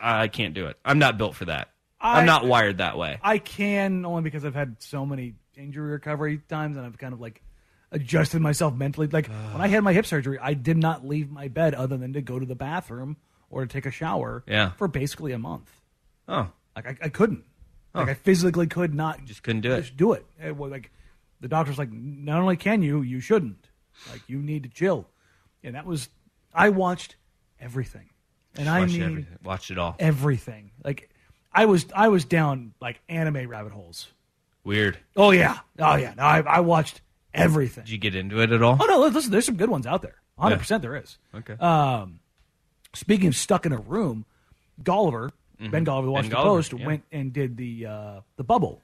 I 0.00 0.28
can't 0.28 0.52
do 0.52 0.66
it. 0.66 0.76
I'm 0.84 0.98
not 0.98 1.16
built 1.16 1.34
for 1.36 1.46
that. 1.46 1.70
I- 2.00 2.20
I'm 2.20 2.26
not 2.26 2.44
wired 2.46 2.78
that 2.78 2.98
way. 2.98 3.18
I 3.22 3.38
can 3.38 4.04
only 4.04 4.22
because 4.22 4.44
I've 4.44 4.54
had 4.54 4.76
so 4.80 5.06
many 5.06 5.34
injury 5.56 5.90
recovery 5.90 6.40
times, 6.48 6.76
and 6.76 6.86
I've 6.86 6.98
kind 6.98 7.12
of 7.14 7.20
like 7.20 7.42
adjusted 7.90 8.40
myself 8.40 8.74
mentally. 8.74 9.06
Like 9.06 9.28
ah. 9.30 9.52
when 9.52 9.62
I 9.62 9.68
had 9.68 9.82
my 9.82 9.92
hip 9.92 10.06
surgery, 10.06 10.38
I 10.40 10.54
did 10.54 10.76
not 10.76 11.06
leave 11.06 11.30
my 11.30 11.48
bed 11.48 11.74
other 11.74 11.96
than 11.96 12.12
to 12.14 12.22
go 12.22 12.38
to 12.38 12.46
the 12.46 12.54
bathroom 12.54 13.16
or 13.50 13.62
to 13.62 13.66
take 13.66 13.86
a 13.86 13.90
shower. 13.90 14.44
Yeah. 14.46 14.72
for 14.72 14.88
basically 14.88 15.32
a 15.32 15.38
month. 15.38 15.70
Oh, 16.28 16.48
Like 16.76 16.86
I, 16.86 17.06
I 17.06 17.08
couldn't. 17.08 17.44
Like 17.94 18.08
oh. 18.08 18.10
I 18.10 18.14
physically 18.14 18.66
could 18.66 18.94
not 18.94 19.24
just 19.24 19.42
couldn't 19.42 19.62
do 19.62 19.72
it. 19.72 19.80
just 19.80 19.96
do 19.96 20.12
it. 20.12 20.26
It 20.42 20.56
was 20.56 20.70
like 20.70 20.90
the 21.40 21.48
doctor's 21.48 21.78
like, 21.78 21.90
not 21.90 22.40
only 22.40 22.56
can 22.56 22.82
you, 22.82 23.02
you 23.02 23.20
shouldn't. 23.20 23.68
Like 24.10 24.22
you 24.28 24.38
need 24.38 24.64
to 24.64 24.68
chill. 24.68 25.08
And 25.64 25.74
that 25.74 25.86
was 25.86 26.08
I 26.54 26.70
watched 26.70 27.16
everything, 27.60 28.08
and 28.56 28.68
I 28.68 28.80
Watched 28.80 28.92
mean 28.92 29.02
everything. 29.02 29.38
Watched 29.42 29.70
it 29.70 29.78
all. 29.78 29.96
everything. 29.98 30.70
Like 30.84 31.10
I 31.52 31.64
was 31.64 31.86
I 31.94 32.08
was 32.08 32.24
down 32.24 32.74
like 32.80 33.00
anime 33.08 33.48
rabbit 33.48 33.72
holes. 33.72 34.08
Weird. 34.64 34.98
Oh 35.16 35.30
yeah, 35.30 35.58
oh 35.78 35.96
yeah. 35.96 36.14
No, 36.16 36.22
I, 36.22 36.40
I 36.40 36.60
watched 36.60 37.00
everything. 37.34 37.84
Did 37.84 37.90
you 37.92 37.98
get 37.98 38.14
into 38.14 38.40
it 38.40 38.50
at 38.52 38.62
all? 38.62 38.76
Oh 38.80 38.86
no, 38.86 38.98
listen, 39.00 39.30
there's 39.30 39.46
some 39.46 39.56
good 39.56 39.70
ones 39.70 39.86
out 39.86 40.02
there. 40.02 40.16
100 40.36 40.58
percent 40.58 40.82
there 40.82 40.96
is. 40.96 41.18
Okay. 41.34 41.54
Um, 41.54 42.20
speaking 42.94 43.28
of 43.28 43.36
stuck 43.36 43.66
in 43.66 43.72
a 43.72 43.78
room, 43.78 44.24
Golliver, 44.82 45.30
Ben 45.58 45.84
Golliver, 45.84 46.04
the 46.04 46.10
Washington 46.12 46.38
Golliver, 46.38 46.44
Post, 46.44 46.72
yeah. 46.74 46.86
went 46.86 47.04
and 47.12 47.32
did 47.32 47.56
the 47.56 47.86
uh, 47.86 48.20
the 48.36 48.44
bubble. 48.44 48.80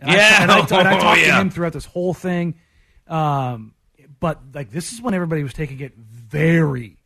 And 0.00 0.10
Yeah. 0.12 0.36
I, 0.38 0.42
and 0.42 0.50
I, 0.50 0.58
and 0.80 0.88
I 0.88 0.96
Oh, 0.96 1.00
talked 1.00 1.20
to 1.20 1.26
yeah. 1.26 1.40
him 1.40 1.50
throughout 1.50 1.72
this 1.72 1.84
whole 1.86 2.14
thing. 2.14 2.54
Um, 3.06 3.74
but 4.20 4.40
like 4.54 4.70
this 4.70 4.92
is 4.92 5.00
when 5.00 5.14
everybody 5.14 5.42
was 5.44 5.52
taking 5.54 5.80
it 5.80 5.94
very, 5.96 6.96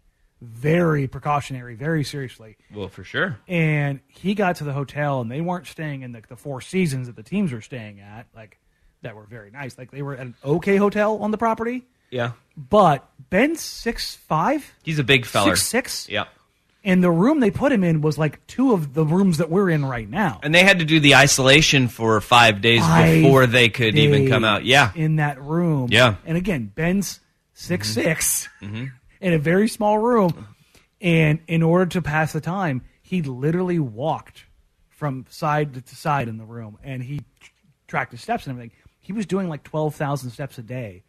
very 0.40 1.06
precautionary, 1.06 1.74
very 1.74 2.02
seriously. 2.04 2.56
Well, 2.74 2.88
for 2.88 3.04
sure. 3.04 3.38
And 3.46 4.00
he 4.08 4.34
got 4.34 4.56
to 4.56 4.64
the 4.64 4.72
hotel, 4.72 5.20
and 5.20 5.30
they 5.30 5.40
weren't 5.42 5.66
staying 5.66 6.02
in 6.02 6.12
the, 6.12 6.22
the 6.28 6.36
Four 6.36 6.60
Seasons 6.62 7.06
that 7.06 7.16
the 7.16 7.22
teams 7.22 7.52
were 7.52 7.60
staying 7.60 8.00
at, 8.00 8.26
like 8.34 8.58
that 9.02 9.14
were 9.16 9.24
very 9.24 9.50
nice. 9.50 9.76
Like 9.76 9.90
they 9.90 10.02
were 10.02 10.14
at 10.14 10.20
an 10.20 10.34
okay 10.44 10.76
hotel 10.76 11.18
on 11.22 11.30
the 11.30 11.38
property. 11.38 11.84
Yeah. 12.10 12.32
But 12.56 13.08
Ben's 13.30 13.60
six 13.60 14.14
five, 14.14 14.70
He's 14.82 14.98
a 14.98 15.04
big 15.04 15.24
feller. 15.26 15.56
six 15.56 15.62
six, 15.68 16.08
Yeah. 16.08 16.24
and 16.84 17.02
the 17.02 17.10
room 17.10 17.40
they 17.40 17.50
put 17.50 17.72
him 17.72 17.82
in 17.82 18.00
was 18.02 18.18
like 18.18 18.46
two 18.46 18.72
of 18.72 18.92
the 18.94 19.04
rooms 19.04 19.38
that 19.38 19.48
we're 19.50 19.70
in 19.70 19.84
right 19.84 20.08
now. 20.08 20.38
And 20.42 20.54
they 20.54 20.62
had 20.62 20.78
to 20.80 20.84
do 20.84 21.00
the 21.00 21.14
isolation 21.16 21.88
for 21.88 22.20
five 22.20 22.60
days 22.60 22.80
Five 22.82 23.22
before 23.22 23.46
they 23.46 23.68
could 23.70 23.96
even 23.98 24.28
come 24.28 24.44
out. 24.44 24.64
Yeah. 24.64 24.92
in 24.94 25.16
that 25.16 25.40
room. 25.40 25.88
Yeah. 25.90 26.16
and 26.26 26.36
again, 26.36 26.70
Ben's 26.74 27.20
6 27.54 27.88
6 27.88 28.48
Mhm. 28.60 28.90
in 29.20 29.32
a 29.32 29.38
very 29.38 29.68
small 29.68 29.98
room, 29.98 30.46
and 31.00 31.38
in 31.48 31.62
order 31.62 31.86
to 31.86 32.02
pass 32.02 32.32
the 32.32 32.40
time, 32.40 32.82
he 33.00 33.22
literally 33.22 33.78
walked 33.78 34.44
from 34.90 35.24
side 35.30 35.74
to 35.86 35.96
side 35.96 36.28
in 36.28 36.36
the 36.36 36.44
room, 36.44 36.78
and 36.84 37.02
he 37.02 37.18
tr- 37.40 37.50
tracked 37.88 38.12
his 38.12 38.20
steps 38.20 38.46
and 38.46 38.52
everything. 38.54 38.76
He 39.02 39.12
was 39.12 39.26
doing 39.26 39.48
like 39.48 39.62
twelve 39.64 39.94
thousand 39.94 40.30
steps 40.30 40.56
a 40.58 40.62
day 40.62 41.02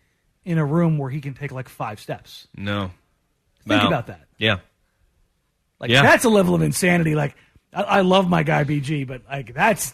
in 0.43 0.57
a 0.57 0.65
room 0.65 0.97
where 0.97 1.09
he 1.09 1.21
can 1.21 1.33
take 1.33 1.51
like 1.53 1.69
five 1.69 1.99
steps. 1.99 2.47
No. 2.57 2.91
Think 3.65 3.81
Wow. 3.81 3.87
about 3.87 4.07
that. 4.07 4.21
Yeah. 4.37 4.57
Like 5.79 5.89
Yeah. 5.89 6.01
that's 6.01 6.25
a 6.25 6.29
level 6.29 6.53
of 6.55 6.61
insanity. 6.61 7.15
Like 7.15 7.35
I, 7.73 7.83
I 7.83 8.01
love 8.01 8.27
my 8.29 8.43
guy 8.43 8.63
BG, 8.65 9.07
but 9.07 9.21
like 9.29 9.53
that's 9.53 9.93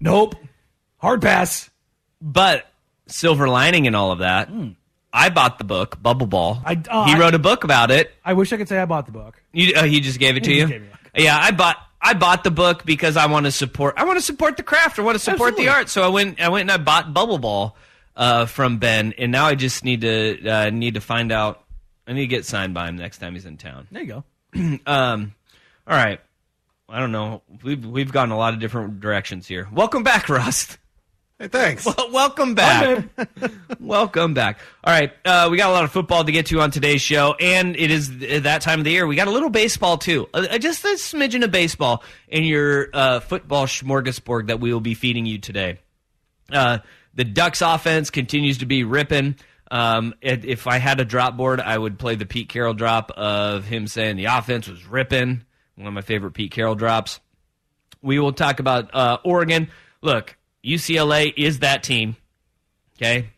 nope, 0.00 0.34
hard 0.98 1.22
pass. 1.22 1.70
But 2.20 2.66
silver 3.06 3.48
lining 3.48 3.84
in 3.84 3.94
all 3.94 4.10
of 4.12 4.20
that, 4.20 4.48
I 5.12 5.28
bought 5.28 5.58
the 5.58 5.64
book 5.64 6.02
Bubble 6.02 6.26
Ball. 6.26 6.60
I- 6.64 6.82
uh, 6.88 7.04
he 7.06 7.16
wrote 7.18 7.34
a 7.34 7.38
book 7.38 7.64
about 7.64 7.90
it. 7.90 8.12
I 8.24 8.32
wish 8.32 8.52
I 8.52 8.56
could 8.56 8.68
say 8.68 8.78
I 8.78 8.86
bought 8.86 9.06
the 9.06 9.12
book. 9.12 9.40
You, 9.52 9.74
uh, 9.76 9.84
he 9.84 10.00
just 10.00 10.18
gave 10.18 10.36
it 10.36 10.44
to 10.44 10.50
He 10.50 10.56
you. 10.56 10.62
just 10.62 10.72
gave 10.72 10.82
me 10.82 10.88
Yeah, 11.16 11.38
I 11.38 11.50
bought. 11.50 11.76
I 12.04 12.12
bought 12.12 12.44
the 12.44 12.50
book 12.50 12.84
because 12.84 13.16
I 13.16 13.26
want 13.26 13.46
to 13.46 13.52
support. 13.52 13.94
I 13.96 14.04
want 14.04 14.18
to 14.18 14.24
support 14.24 14.58
the 14.58 14.62
craft. 14.62 14.98
I 14.98 15.02
want 15.02 15.14
to 15.14 15.18
support 15.18 15.54
Absolutely. 15.54 15.64
the 15.64 15.72
art. 15.72 15.88
So 15.88 16.02
I 16.02 16.08
went. 16.08 16.40
I 16.40 16.50
went 16.50 16.70
and 16.70 16.70
I 16.70 16.76
bought 16.76 17.14
Bubble 17.14 17.38
Ball 17.38 17.76
uh, 18.14 18.44
from 18.46 18.78
Ben, 18.78 19.14
and 19.16 19.32
now 19.32 19.46
I 19.46 19.54
just 19.54 19.84
need 19.84 20.02
to 20.02 20.46
uh, 20.46 20.70
need 20.70 20.94
to 20.94 21.00
find 21.00 21.32
out. 21.32 21.64
I 22.06 22.12
need 22.12 22.20
to 22.20 22.26
get 22.26 22.44
signed 22.44 22.74
by 22.74 22.88
him 22.88 22.96
next 22.96 23.18
time 23.18 23.32
he's 23.32 23.46
in 23.46 23.56
town. 23.56 23.88
There 23.90 24.02
you 24.02 24.22
go. 24.52 24.78
um, 24.86 25.34
all 25.86 25.96
right. 25.96 26.20
I 26.86 27.00
don't 27.00 27.12
know. 27.12 27.42
We've 27.62 27.84
we've 27.84 28.12
gone 28.12 28.30
a 28.30 28.36
lot 28.36 28.52
of 28.52 28.60
different 28.60 29.00
directions 29.00 29.48
here. 29.48 29.66
Welcome 29.72 30.02
back, 30.02 30.28
Rust. 30.28 30.78
Hey, 31.38 31.48
thanks. 31.48 31.84
Well, 31.84 32.12
welcome 32.12 32.54
back. 32.54 33.08
welcome 33.80 34.34
back. 34.34 34.60
All 34.84 34.92
right, 34.94 35.12
uh, 35.24 35.48
we 35.50 35.56
got 35.56 35.68
a 35.68 35.72
lot 35.72 35.82
of 35.82 35.90
football 35.90 36.24
to 36.24 36.30
get 36.30 36.46
to 36.46 36.60
on 36.60 36.70
today's 36.70 37.02
show, 37.02 37.34
and 37.40 37.74
it 37.74 37.90
is 37.90 38.08
th- 38.08 38.44
that 38.44 38.62
time 38.62 38.78
of 38.78 38.84
the 38.84 38.92
year. 38.92 39.04
We 39.04 39.16
got 39.16 39.26
a 39.26 39.32
little 39.32 39.50
baseball 39.50 39.98
too, 39.98 40.28
uh, 40.32 40.58
just 40.58 40.84
a 40.84 40.88
smidgen 40.88 41.42
of 41.42 41.50
baseball 41.50 42.04
in 42.28 42.44
your 42.44 42.88
uh, 42.92 43.18
football 43.18 43.66
smorgasbord 43.66 44.46
that 44.46 44.60
we 44.60 44.72
will 44.72 44.80
be 44.80 44.94
feeding 44.94 45.26
you 45.26 45.38
today. 45.38 45.80
Uh, 46.52 46.78
the 47.14 47.24
Ducks 47.24 47.62
offense 47.62 48.10
continues 48.10 48.58
to 48.58 48.66
be 48.66 48.84
ripping. 48.84 49.34
Um, 49.72 50.14
if 50.20 50.44
if 50.44 50.66
I 50.68 50.78
had 50.78 51.00
a 51.00 51.04
drop 51.04 51.36
board, 51.36 51.60
I 51.60 51.76
would 51.76 51.98
play 51.98 52.14
the 52.14 52.26
Pete 52.26 52.48
Carroll 52.48 52.74
drop 52.74 53.10
of 53.10 53.64
him 53.64 53.88
saying 53.88 54.16
the 54.16 54.26
offense 54.26 54.68
was 54.68 54.86
ripping. 54.86 55.44
One 55.74 55.88
of 55.88 55.94
my 55.94 56.02
favorite 56.02 56.34
Pete 56.34 56.52
Carroll 56.52 56.76
drops. 56.76 57.18
We 58.02 58.20
will 58.20 58.32
talk 58.32 58.60
about 58.60 58.94
uh, 58.94 59.18
Oregon. 59.24 59.68
Look, 60.00 60.36
UCLA 60.64 61.32
is 61.36 61.58
that 61.60 61.82
team. 61.82 62.16
Okay. 62.96 63.28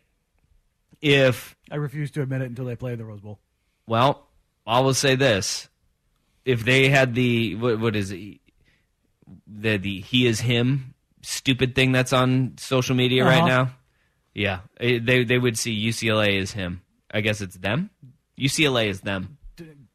If 1.00 1.56
I 1.71 1.76
refuse 1.76 2.11
to 2.12 2.23
admit 2.23 2.42
it 2.42 2.47
until 2.47 2.64
they 2.64 2.76
play 2.76 2.95
the 2.95 3.04
Rose 3.04 3.21
Bowl. 3.21 3.38
well, 3.87 4.26
I 4.66 4.80
will 4.80 4.95
say 4.95 5.14
this: 5.16 5.68
if 6.45 6.64
they 6.64 6.88
had 6.88 7.14
the 7.14 7.54
what, 7.56 7.78
what 7.80 7.97
is 7.97 8.11
it? 8.11 8.40
The 9.47 9.76
the 9.76 10.00
he 10.00 10.26
is 10.26 10.41
him 10.41 10.95
stupid 11.23 11.75
thing 11.75 11.93
that's 11.93 12.12
on 12.12 12.54
social 12.58 12.95
media 12.95 13.25
right 13.25 13.39
Uh-huh. 13.39 13.47
now. 13.49 13.71
Yeah, 14.34 14.60
eh, 14.80 14.99
they 15.02 15.25
they 15.25 15.39
would 15.39 15.58
see 15.58 15.75
UCLA 15.89 16.39
is 16.39 16.52
him. 16.52 16.82
I 17.10 17.21
guess 17.21 17.41
it's 17.41 17.56
them. 17.56 17.91
UCLA 18.39 18.86
is 18.89 19.00
them. 19.00 19.39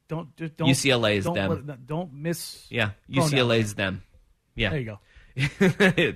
Don't 0.07 0.35
don't. 0.35 0.69
UCLA 0.69 1.15
is 1.17 1.25
don't 1.25 1.35
them. 1.35 1.65
let- 1.67 1.85
don't 1.87 2.13
miss. 2.13 2.65
Yeah. 2.69 2.91
UCLA 3.09 3.59
is 3.59 3.75
them. 3.75 4.03
Yeah, 4.55 4.69
There 4.71 4.79
you 4.79 4.85
go. 4.85 4.99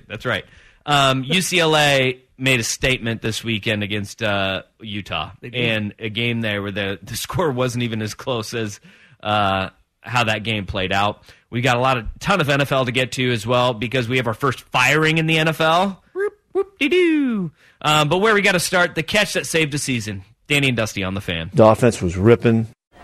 That's 0.10 0.26
right. 0.26 0.44
Um, 0.86 1.24
UCLA 1.24 2.20
made 2.38 2.60
a 2.60 2.64
statement 2.64 3.22
this 3.22 3.44
weekend 3.44 3.82
against 3.84 4.22
uh, 4.22 4.64
Utah, 4.82 5.32
They 5.42 5.50
did. 5.50 5.62
and 5.70 5.94
a 6.00 6.10
game 6.10 6.42
there 6.42 6.62
where 6.62 6.72
the, 6.72 7.00
the 7.02 7.16
score 7.16 7.52
wasn't 7.52 7.84
even 7.84 8.02
as 8.02 8.14
close 8.14 8.54
as 8.54 8.80
uh, 9.24 9.70
how 10.02 10.24
that 10.26 10.44
game 10.44 10.66
played 10.66 10.92
out. 10.92 11.24
We 11.50 11.62
got 11.62 11.78
a 11.78 11.80
lot 11.80 11.98
of 11.98 12.08
ton 12.20 12.42
of 12.42 12.48
NFL 12.48 12.86
to 12.86 12.92
get 12.92 13.14
to 13.14 13.32
as 13.32 13.48
well 13.48 13.74
because 13.74 14.08
we 14.10 14.18
have 14.18 14.28
our 14.28 14.34
first 14.34 14.60
firing 14.62 15.18
in 15.18 15.26
the 15.28 15.38
NFL. 15.38 15.98
Whoop 16.14 16.34
whoop 16.52 16.78
de 16.80 16.90
doo. 16.90 17.52
Um, 17.82 18.10
but 18.10 18.18
where 18.18 18.34
we 18.34 18.42
got 18.42 18.54
to 18.54 18.60
start, 18.60 18.96
the 18.96 19.04
catch 19.04 19.34
that 19.34 19.46
saved 19.46 19.74
a 19.74 19.78
season. 19.78 20.24
Danny 20.48 20.68
and 20.68 20.78
Dusty 20.78 21.04
on 21.04 21.14
the 21.16 21.22
fan. 21.22 21.50
The 21.54 21.66
offense 21.66 22.02
was 22.02 22.18
ripping. 22.18 22.68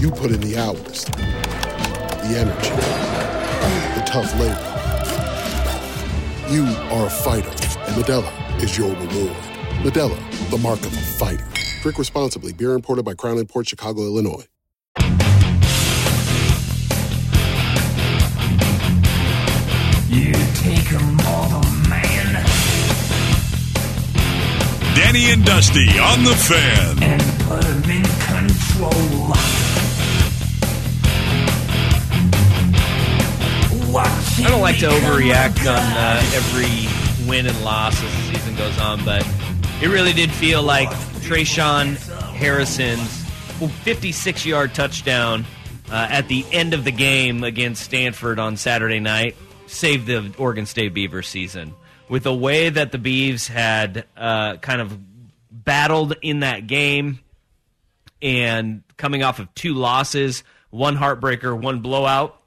You 0.00 0.10
put 0.10 0.30
in 0.30 0.40
the 0.40 0.56
hours, 0.58 1.04
the 1.06 2.36
energy, 2.38 2.70
the 3.94 4.02
tough 4.06 4.32
labor. 4.38 4.68
You 6.50 6.64
are 6.90 7.06
a 7.06 7.10
fighter, 7.10 7.48
and 7.48 7.96
Modelo 7.96 8.62
is 8.62 8.78
your 8.78 8.90
reward. 8.90 9.36
Modelo, 9.84 10.50
the 10.50 10.58
mark 10.58 10.80
of 10.80 10.92
a 10.92 11.00
fighter. 11.18 11.46
Drink 11.82 11.98
responsibly. 11.98 12.52
Beer 12.52 12.74
imported 12.74 13.04
by 13.04 13.14
Crown 13.14 13.38
Imports 13.38 13.70
Chicago, 13.70 14.02
Illinois. 14.02 14.46
You 20.08 20.32
take 20.32 20.88
him 20.88 21.20
all 21.26 21.48
the 21.48 21.86
man 21.88 22.44
Danny 24.94 25.32
and 25.32 25.44
Dusty 25.44 25.98
on 25.98 26.24
the 26.24 26.34
fan. 26.34 27.02
and 27.02 27.22
put 27.48 27.64
him 27.64 27.90
in 27.90 28.04
control. 28.04 29.61
I 33.94 34.46
don't 34.48 34.62
like 34.62 34.78
to 34.78 34.86
overreact 34.86 35.60
on 35.60 35.76
uh, 35.76 36.22
every 36.34 37.28
win 37.28 37.46
and 37.46 37.62
loss 37.62 38.02
as 38.02 38.10
the 38.10 38.34
season 38.34 38.56
goes 38.56 38.78
on, 38.78 39.04
but 39.04 39.26
it 39.82 39.88
really 39.88 40.14
did 40.14 40.30
feel 40.30 40.62
like 40.62 40.88
Tre'Shaun 41.20 41.96
Harrison's 42.32 43.22
56 43.84 44.46
yard 44.46 44.74
touchdown 44.74 45.44
uh, 45.90 46.06
at 46.08 46.26
the 46.28 46.46
end 46.52 46.72
of 46.72 46.84
the 46.84 46.90
game 46.90 47.44
against 47.44 47.82
Stanford 47.82 48.38
on 48.38 48.56
Saturday 48.56 48.98
night 48.98 49.36
saved 49.66 50.06
the 50.06 50.34
Oregon 50.38 50.64
State 50.64 50.94
Beavers 50.94 51.28
season. 51.28 51.74
With 52.08 52.22
the 52.22 52.34
way 52.34 52.70
that 52.70 52.92
the 52.92 52.98
Beavs 52.98 53.46
had 53.46 54.06
uh, 54.16 54.56
kind 54.56 54.80
of 54.80 54.98
battled 55.50 56.16
in 56.22 56.40
that 56.40 56.66
game 56.66 57.20
and 58.22 58.82
coming 58.96 59.22
off 59.22 59.38
of 59.38 59.54
two 59.54 59.74
losses, 59.74 60.44
one 60.70 60.96
heartbreaker, 60.96 61.58
one 61.58 61.80
blowout, 61.80 62.38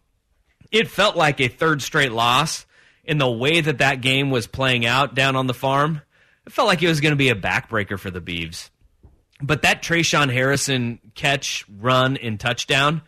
it 0.72 0.90
felt 0.90 1.16
like 1.16 1.40
a 1.40 1.48
third 1.48 1.82
straight 1.82 2.12
loss 2.12 2.66
in 3.04 3.18
the 3.18 3.30
way 3.30 3.62
that 3.62 3.80
that 3.80 4.02
game 4.02 4.32
was 4.32 4.48
playing 4.48 4.86
out 4.86 5.16
down 5.16 5.36
on 5.36 5.48
the 5.48 5.54
farm. 5.54 6.02
It 6.46 6.54
felt 6.54 6.68
like 6.68 6.82
it 6.82 6.88
was 6.88 7.02
going 7.02 7.12
to 7.12 7.18
be 7.18 7.30
a 7.30 7.36
backbreaker 7.36 8.00
for 8.00 8.12
the 8.12 8.22
Beavs. 8.22 8.70
But 9.42 9.64
that 9.64 9.84
Tre'Shaun 9.84 10.32
Harrison 10.32 11.00
catch, 11.14 11.66
run, 11.70 12.18
and 12.18 12.40
touchdown, 12.40 13.02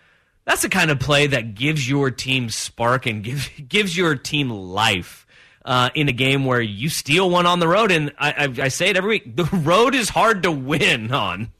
that's 0.45 0.61
the 0.61 0.69
kind 0.69 0.91
of 0.91 0.99
play 0.99 1.27
that 1.27 1.55
gives 1.55 1.87
your 1.87 2.11
team 2.11 2.49
spark 2.49 3.05
and 3.05 3.23
gives, 3.23 3.49
gives 3.67 3.95
your 3.95 4.15
team 4.15 4.49
life. 4.49 5.25
Uh, 5.65 5.89
in 5.95 6.07
a 6.07 6.13
game 6.13 6.45
where 6.45 6.61
you 6.61 6.87
steal 6.87 7.29
one 7.29 7.45
on 7.45 7.59
the 7.59 7.67
road, 7.67 7.91
and 7.91 8.13
I, 8.17 8.31
I, 8.31 8.63
I 8.63 8.67
say 8.69 8.87
it 8.87 8.95
every 8.95 9.09
week, 9.09 9.35
the 9.35 9.43
road 9.51 9.95
is 9.95 10.07
hard 10.07 10.43
to 10.43 10.51
win 10.51 11.11
on, 11.11 11.51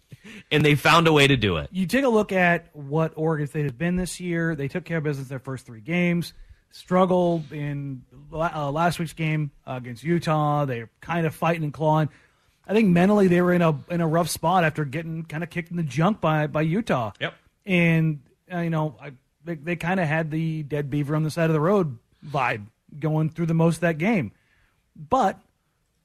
and 0.52 0.64
they 0.64 0.76
found 0.76 1.08
a 1.08 1.14
way 1.14 1.28
to 1.28 1.38
do 1.38 1.58
it. 1.58 1.70
You 1.72 1.86
take 1.86 2.06
a 2.06 2.10
look 2.10 2.32
at 2.32 2.76
what 2.76 3.14
Oregon 3.16 3.48
State 3.48 3.64
has 3.64 3.72
been 3.72 3.96
this 3.96 4.20
year. 4.20 4.56
They 4.56 4.68
took 4.68 4.86
care 4.86 4.98
of 4.98 5.04
business 5.04 5.28
their 5.28 5.40
first 5.40 5.66
three 5.66 5.82
games, 5.82 6.34
struggled 6.72 7.52
in 7.52 8.04
uh, 8.32 8.72
last 8.72 9.00
week's 9.00 9.14
game 9.14 9.52
uh, 9.66 9.74
against 9.74 10.04
Utah. 10.04 10.66
They're 10.66 10.90
kind 11.02 11.26
of 11.26 11.36
fighting 11.36 11.64
and 11.64 11.74
clawing. 11.74 12.10
I 12.68 12.74
think 12.74 12.90
mentally 12.90 13.28
they 13.28 13.42
were 13.42 13.54
in 13.54 13.62
a 13.62 13.78
in 13.90 14.02
a 14.02 14.08
rough 14.08 14.30
spot 14.30 14.64
after 14.64 14.84
getting 14.84 15.24
kind 15.24 15.44
of 15.44 15.50
kicked 15.50 15.72
in 15.72 15.78
the 15.78 15.84
junk 15.84 16.20
by 16.20 16.48
by 16.48 16.62
Utah. 16.62 17.12
Yep. 17.20 17.34
And 17.66 18.20
uh, 18.54 18.60
you 18.60 18.70
know, 18.70 18.96
I, 19.02 19.14
they, 19.46 19.56
they 19.56 19.76
kind 19.76 20.00
of 20.00 20.08
had 20.08 20.32
the 20.32 20.64
dead 20.64 20.90
beaver 20.90 21.16
on 21.16 21.24
the 21.24 21.32
side 21.32 21.50
of 21.50 21.54
the 21.54 21.60
road 21.60 21.98
vibe 22.26 22.66
going 23.00 23.30
through 23.30 23.46
the 23.46 23.54
most 23.54 23.76
of 23.76 23.82
that 23.82 23.98
game. 23.98 24.32
But 24.96 25.40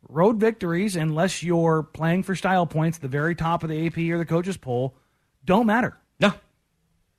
road 0.08 0.38
victories, 0.38 0.96
unless 0.96 1.42
you're 1.42 1.82
playing 1.82 2.22
for 2.22 2.34
style 2.34 2.66
points, 2.66 2.98
the 2.98 3.08
very 3.08 3.34
top 3.34 3.62
of 3.62 3.70
the 3.70 3.86
AP 3.86 3.98
or 3.98 4.18
the 4.18 4.24
coaches 4.24 4.56
poll, 4.56 4.94
don't 5.44 5.66
matter. 5.66 5.96
No, 6.20 6.32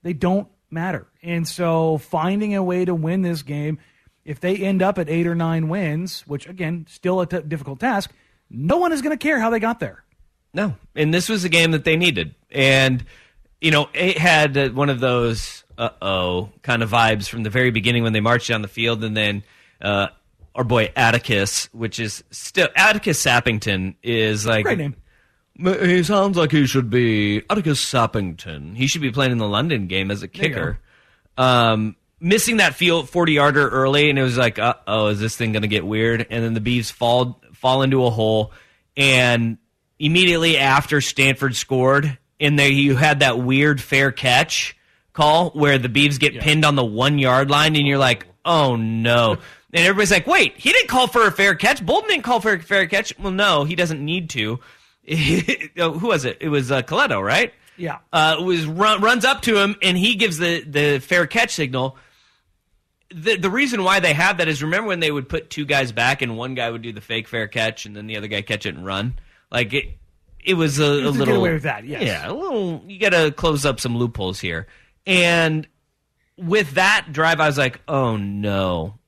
they 0.01 0.13
don't 0.13 0.47
matter. 0.69 1.07
And 1.21 1.47
so 1.47 1.97
finding 1.97 2.55
a 2.55 2.63
way 2.63 2.85
to 2.85 2.93
win 2.95 3.21
this 3.21 3.41
game, 3.41 3.79
if 4.25 4.39
they 4.39 4.55
end 4.57 4.81
up 4.81 4.97
at 4.97 5.09
eight 5.09 5.27
or 5.27 5.35
nine 5.35 5.69
wins, 5.69 6.21
which 6.21 6.47
again, 6.47 6.85
still 6.89 7.21
a 7.21 7.27
t- 7.27 7.41
difficult 7.41 7.79
task, 7.79 8.11
no 8.49 8.77
one 8.77 8.91
is 8.91 9.01
going 9.01 9.17
to 9.17 9.21
care 9.21 9.39
how 9.39 9.49
they 9.49 9.59
got 9.59 9.79
there. 9.79 10.03
No, 10.53 10.75
and 10.95 11.13
this 11.13 11.29
was 11.29 11.43
a 11.43 11.49
game 11.49 11.71
that 11.71 11.83
they 11.83 11.95
needed, 11.95 12.35
and 12.51 13.03
you 13.59 13.71
know 13.71 13.89
it 13.93 14.19
had 14.19 14.75
one 14.75 14.89
of 14.89 14.99
those 14.99 15.63
uh 15.79 15.89
oh 15.99 16.51
kind 16.61 16.83
of 16.83 16.91
vibes 16.91 17.27
from 17.27 17.41
the 17.41 17.49
very 17.49 17.71
beginning 17.71 18.03
when 18.03 18.13
they 18.13 18.19
marched 18.19 18.49
down 18.49 18.61
the 18.61 18.67
field, 18.67 19.03
and 19.03 19.17
then 19.17 19.43
uh, 19.81 20.07
our 20.55 20.63
boy 20.63 20.91
Atticus, 20.95 21.69
which 21.73 21.99
is 21.99 22.23
still 22.31 22.67
Atticus 22.75 23.23
Sappington, 23.23 23.95
is 24.03 24.45
like 24.45 24.65
Great 24.65 24.77
name. 24.77 24.95
He 25.55 26.03
sounds 26.03 26.35
like 26.35 26.51
he 26.51 26.65
should 26.65 26.89
be 26.89 27.43
Atticus 27.49 27.83
Sappington. 27.83 28.75
He 28.75 28.87
should 28.87 29.01
be 29.01 29.11
playing 29.11 29.31
in 29.31 29.37
the 29.37 29.47
London 29.47 29.87
game 29.87 30.09
as 30.09 30.23
a 30.23 30.27
kicker. 30.27 30.79
Um, 31.37 31.95
missing 32.19 32.57
that 32.57 32.75
field 32.75 33.09
forty 33.09 33.33
yarder 33.33 33.69
early, 33.69 34.09
and 34.09 34.17
it 34.17 34.23
was 34.23 34.37
like, 34.37 34.57
uh 34.57 34.75
oh, 34.87 35.07
is 35.07 35.19
this 35.19 35.35
thing 35.35 35.51
going 35.51 35.61
to 35.61 35.67
get 35.67 35.85
weird? 35.85 36.25
And 36.29 36.43
then 36.43 36.53
the 36.53 36.61
bees 36.61 36.89
fall 36.89 37.41
fall 37.53 37.83
into 37.83 38.03
a 38.05 38.09
hole, 38.09 38.51
and 38.97 39.57
immediately 39.99 40.57
after 40.57 41.01
Stanford 41.01 41.55
scored, 41.55 42.17
and 42.39 42.57
there 42.57 42.71
you 42.71 42.95
had 42.95 43.19
that 43.19 43.39
weird 43.39 43.79
fair 43.79 44.11
catch 44.11 44.75
call 45.13 45.51
where 45.51 45.77
the 45.77 45.89
Beavs 45.89 46.19
get 46.19 46.39
pinned 46.39 46.65
on 46.65 46.75
the 46.75 46.83
one 46.83 47.19
yard 47.19 47.51
line, 47.51 47.75
and 47.75 47.87
you're 47.87 47.99
like, 47.99 48.25
oh 48.43 48.75
no. 48.75 49.37
And 49.73 49.81
everybody's 49.83 50.12
like, 50.12 50.27
wait, 50.27 50.53
he 50.55 50.71
didn't 50.71 50.88
call 50.88 51.07
for 51.07 51.25
a 51.25 51.31
fair 51.31 51.55
catch. 51.55 51.83
Bolden 51.83 52.09
didn't 52.09 52.23
call 52.23 52.39
for 52.39 52.53
a 52.53 52.59
fair 52.62 52.86
catch. 52.86 53.17
Well, 53.17 53.31
no, 53.31 53.63
he 53.63 53.75
doesn't 53.75 54.03
need 54.03 54.29
to. 54.31 54.59
Who 55.07 56.07
was 56.07 56.25
it? 56.25 56.38
It 56.41 56.49
was 56.49 56.71
uh, 56.71 56.83
Colletto, 56.83 57.21
right? 57.23 57.51
Yeah. 57.75 57.97
uh, 58.13 58.38
was 58.43 58.65
run, 58.67 59.01
runs 59.01 59.25
up 59.25 59.41
to 59.41 59.57
him 59.57 59.75
and 59.81 59.97
he 59.97 60.13
gives 60.15 60.38
the 60.38 60.62
the 60.62 60.99
fair 60.99 61.25
catch 61.25 61.51
signal. 61.55 61.97
The 63.09 63.36
the 63.36 63.49
reason 63.49 63.83
why 63.83 63.99
they 63.99 64.13
have 64.13 64.38
that 64.38 64.47
is 64.47 64.62
remember 64.62 64.89
when 64.89 64.99
they 64.99 65.12
would 65.12 65.27
put 65.27 65.49
two 65.49 65.65
guys 65.65 65.91
back 65.91 66.21
and 66.21 66.38
one 66.38 66.53
guy 66.53 66.69
would 66.69 66.83
do 66.83 66.93
the 66.93 67.01
fake 67.01 67.27
fair 67.27 67.47
catch 67.47 67.88
and 67.88 67.95
then 67.95 68.05
the 68.05 68.17
other 68.17 68.27
guy 68.27 68.43
catch 68.43 68.67
it 68.67 68.75
and 68.75 68.86
run. 68.86 69.15
Like 69.51 69.73
it, 69.73 69.97
it 70.43 70.53
was 70.53 70.77
a, 70.79 70.83
a 70.83 71.09
little 71.09 71.38
away 71.38 71.53
with 71.53 71.63
that, 71.63 71.86
yes. 71.86 72.03
Yeah, 72.03 72.29
a 72.29 72.33
little. 72.33 72.83
You 72.88 72.99
got 72.99 73.09
to 73.12 73.31
close 73.31 73.65
up 73.65 73.79
some 73.79 73.97
loopholes 73.97 74.39
here. 74.39 74.67
And 75.07 75.67
with 76.38 76.71
that 76.71 77.07
drive, 77.12 77.39
I 77.39 77.47
was 77.47 77.57
like, 77.57 77.81
oh 77.88 78.17
no, 78.17 78.99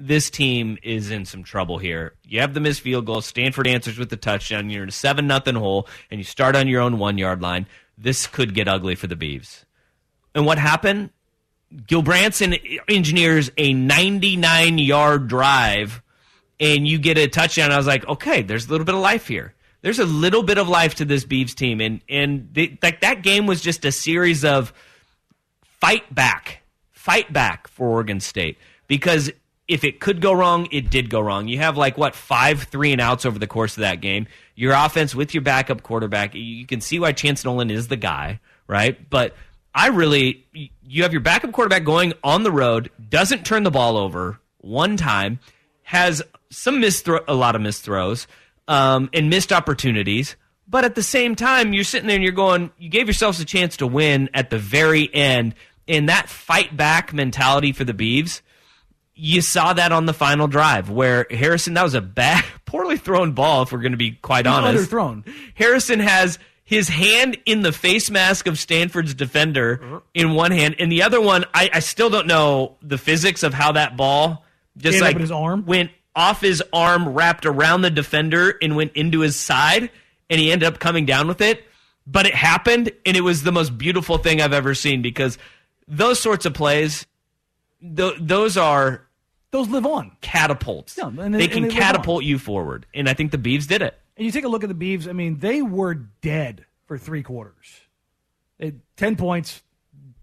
this 0.00 0.30
team 0.30 0.78
is 0.82 1.10
in 1.10 1.24
some 1.24 1.42
trouble 1.42 1.78
here. 1.78 2.14
You 2.26 2.40
have 2.40 2.54
the 2.54 2.60
missed 2.60 2.80
field 2.80 3.04
goal. 3.04 3.20
Stanford 3.20 3.66
answers 3.66 3.98
with 3.98 4.08
the 4.08 4.16
touchdown. 4.16 4.70
You're 4.70 4.82
in 4.82 4.88
a 4.88 4.92
seven 4.92 5.26
nothing 5.26 5.54
hole, 5.54 5.86
and 6.10 6.18
you 6.18 6.24
start 6.24 6.56
on 6.56 6.68
your 6.68 6.80
own 6.80 6.98
one 6.98 7.18
yard 7.18 7.42
line. 7.42 7.66
This 7.98 8.26
could 8.26 8.54
get 8.54 8.66
ugly 8.66 8.94
for 8.94 9.06
the 9.06 9.16
Beavs. 9.16 9.64
And 10.34 10.46
what 10.46 10.58
happened? 10.58 11.10
Gulbranson 11.86 12.80
engineers 12.88 13.50
a 13.56 13.74
99 13.74 14.78
yard 14.78 15.28
drive, 15.28 16.02
and 16.58 16.88
you 16.88 16.98
get 16.98 17.18
a 17.18 17.28
touchdown. 17.28 17.70
I 17.70 17.76
was 17.76 17.86
like, 17.86 18.08
okay, 18.08 18.42
there's 18.42 18.66
a 18.66 18.70
little 18.70 18.86
bit 18.86 18.94
of 18.94 19.02
life 19.02 19.28
here. 19.28 19.54
There's 19.82 19.98
a 19.98 20.06
little 20.06 20.42
bit 20.42 20.58
of 20.58 20.68
life 20.68 20.96
to 20.96 21.04
this 21.04 21.24
Beavs 21.24 21.54
team, 21.54 21.80
and 21.80 22.00
and 22.08 22.48
they, 22.52 22.78
like 22.82 23.02
that 23.02 23.22
game 23.22 23.46
was 23.46 23.60
just 23.60 23.84
a 23.84 23.92
series 23.92 24.44
of 24.44 24.72
fight 25.62 26.12
back, 26.14 26.62
fight 26.90 27.32
back 27.32 27.68
for 27.68 27.88
Oregon 27.88 28.20
State 28.20 28.58
because 28.88 29.30
if 29.70 29.84
it 29.84 30.00
could 30.00 30.20
go 30.20 30.32
wrong, 30.32 30.66
it 30.72 30.90
did 30.90 31.08
go 31.08 31.20
wrong. 31.20 31.46
You 31.46 31.58
have 31.58 31.76
like 31.76 31.96
what 31.96 32.16
five 32.16 32.64
three 32.64 32.90
and 32.90 33.00
outs 33.00 33.24
over 33.24 33.38
the 33.38 33.46
course 33.46 33.76
of 33.76 33.82
that 33.82 34.00
game. 34.00 34.26
Your 34.56 34.72
offense 34.72 35.14
with 35.14 35.32
your 35.32 35.42
backup 35.42 35.82
quarterback, 35.84 36.34
you 36.34 36.66
can 36.66 36.80
see 36.80 36.98
why 36.98 37.12
Chance 37.12 37.44
Nolan 37.44 37.70
is 37.70 37.86
the 37.86 37.96
guy, 37.96 38.40
right? 38.66 39.08
But 39.08 39.36
I 39.72 39.86
really, 39.88 40.44
you 40.82 41.04
have 41.04 41.12
your 41.12 41.20
backup 41.20 41.52
quarterback 41.52 41.84
going 41.84 42.12
on 42.24 42.42
the 42.42 42.50
road, 42.50 42.90
doesn't 43.08 43.46
turn 43.46 43.62
the 43.62 43.70
ball 43.70 43.96
over 43.96 44.40
one 44.58 44.96
time, 44.96 45.38
has 45.84 46.20
some 46.50 46.80
missed 46.80 47.04
throw, 47.04 47.20
a 47.28 47.34
lot 47.34 47.54
of 47.54 47.62
missed 47.62 47.84
throws, 47.84 48.26
um, 48.66 49.08
and 49.14 49.30
missed 49.30 49.52
opportunities. 49.52 50.34
But 50.66 50.84
at 50.84 50.96
the 50.96 51.02
same 51.02 51.36
time, 51.36 51.72
you're 51.72 51.84
sitting 51.84 52.08
there 52.08 52.16
and 52.16 52.24
you're 52.24 52.32
going, 52.32 52.72
you 52.76 52.88
gave 52.88 53.06
yourselves 53.06 53.38
a 53.38 53.44
chance 53.44 53.76
to 53.76 53.86
win 53.86 54.30
at 54.34 54.50
the 54.50 54.58
very 54.58 55.12
end. 55.14 55.54
And 55.86 56.08
that 56.08 56.28
fight 56.28 56.76
back 56.76 57.12
mentality 57.12 57.72
for 57.72 57.84
the 57.84 57.94
Beavs, 57.94 58.40
you 59.20 59.42
saw 59.42 59.74
that 59.74 59.92
on 59.92 60.06
the 60.06 60.14
final 60.14 60.46
drive 60.46 60.88
where 60.88 61.26
Harrison, 61.30 61.74
that 61.74 61.82
was 61.82 61.94
a 61.94 62.00
bad, 62.00 62.42
poorly 62.64 62.96
thrown 62.96 63.32
ball, 63.32 63.62
if 63.62 63.72
we're 63.72 63.80
going 63.80 63.92
to 63.92 63.98
be 63.98 64.12
quite 64.12 64.46
He's 64.46 64.54
honest. 64.54 64.90
underthrown. 64.90 65.30
Harrison 65.54 66.00
has 66.00 66.38
his 66.64 66.88
hand 66.88 67.36
in 67.44 67.60
the 67.60 67.72
face 67.72 68.10
mask 68.10 68.46
of 68.46 68.58
Stanford's 68.58 69.12
defender 69.12 69.80
uh-huh. 69.82 70.00
in 70.14 70.32
one 70.32 70.52
hand, 70.52 70.76
and 70.78 70.90
the 70.90 71.02
other 71.02 71.20
one, 71.20 71.44
I, 71.52 71.68
I 71.74 71.80
still 71.80 72.08
don't 72.08 72.26
know 72.26 72.76
the 72.80 72.96
physics 72.96 73.42
of 73.42 73.52
how 73.52 73.72
that 73.72 73.96
ball 73.96 74.44
just 74.76 74.96
Ended 74.96 75.02
like 75.02 75.18
his 75.20 75.30
arm? 75.30 75.66
went 75.66 75.90
off 76.16 76.40
his 76.40 76.62
arm, 76.72 77.10
wrapped 77.10 77.44
around 77.44 77.82
the 77.82 77.90
defender, 77.90 78.56
and 78.62 78.74
went 78.74 78.92
into 78.94 79.20
his 79.20 79.36
side, 79.36 79.90
and 80.30 80.40
he 80.40 80.50
ended 80.50 80.66
up 80.66 80.78
coming 80.78 81.04
down 81.04 81.28
with 81.28 81.40
it. 81.40 81.64
But 82.06 82.26
it 82.26 82.34
happened, 82.34 82.90
and 83.04 83.16
it 83.16 83.20
was 83.20 83.42
the 83.42 83.52
most 83.52 83.76
beautiful 83.76 84.16
thing 84.16 84.40
I've 84.40 84.52
ever 84.54 84.74
seen 84.74 85.02
because 85.02 85.36
those 85.86 86.20
sorts 86.20 86.46
of 86.46 86.54
plays, 86.54 87.04
th- 87.80 88.16
those 88.18 88.56
are 88.56 89.06
those 89.50 89.68
live 89.68 89.86
on 89.86 90.12
catapults. 90.20 90.96
Yeah, 90.96 91.08
and 91.08 91.34
they- 91.34 91.38
they 91.38 91.48
can 91.48 91.64
they 91.64 91.68
catapult 91.70 92.24
you 92.24 92.38
forward, 92.38 92.86
and 92.94 93.08
I 93.08 93.14
think 93.14 93.30
the 93.32 93.38
Beavs 93.38 93.66
did 93.66 93.82
it. 93.82 93.98
And 94.16 94.26
you 94.26 94.32
take 94.32 94.44
a 94.44 94.48
look 94.48 94.62
at 94.62 94.68
the 94.68 94.74
Beavs, 94.74 95.08
I 95.08 95.12
mean, 95.12 95.38
they 95.38 95.62
were 95.62 95.94
dead 95.94 96.66
for 96.86 96.98
three 96.98 97.22
quarters. 97.22 97.80
They, 98.58 98.74
10 98.96 99.16
points, 99.16 99.62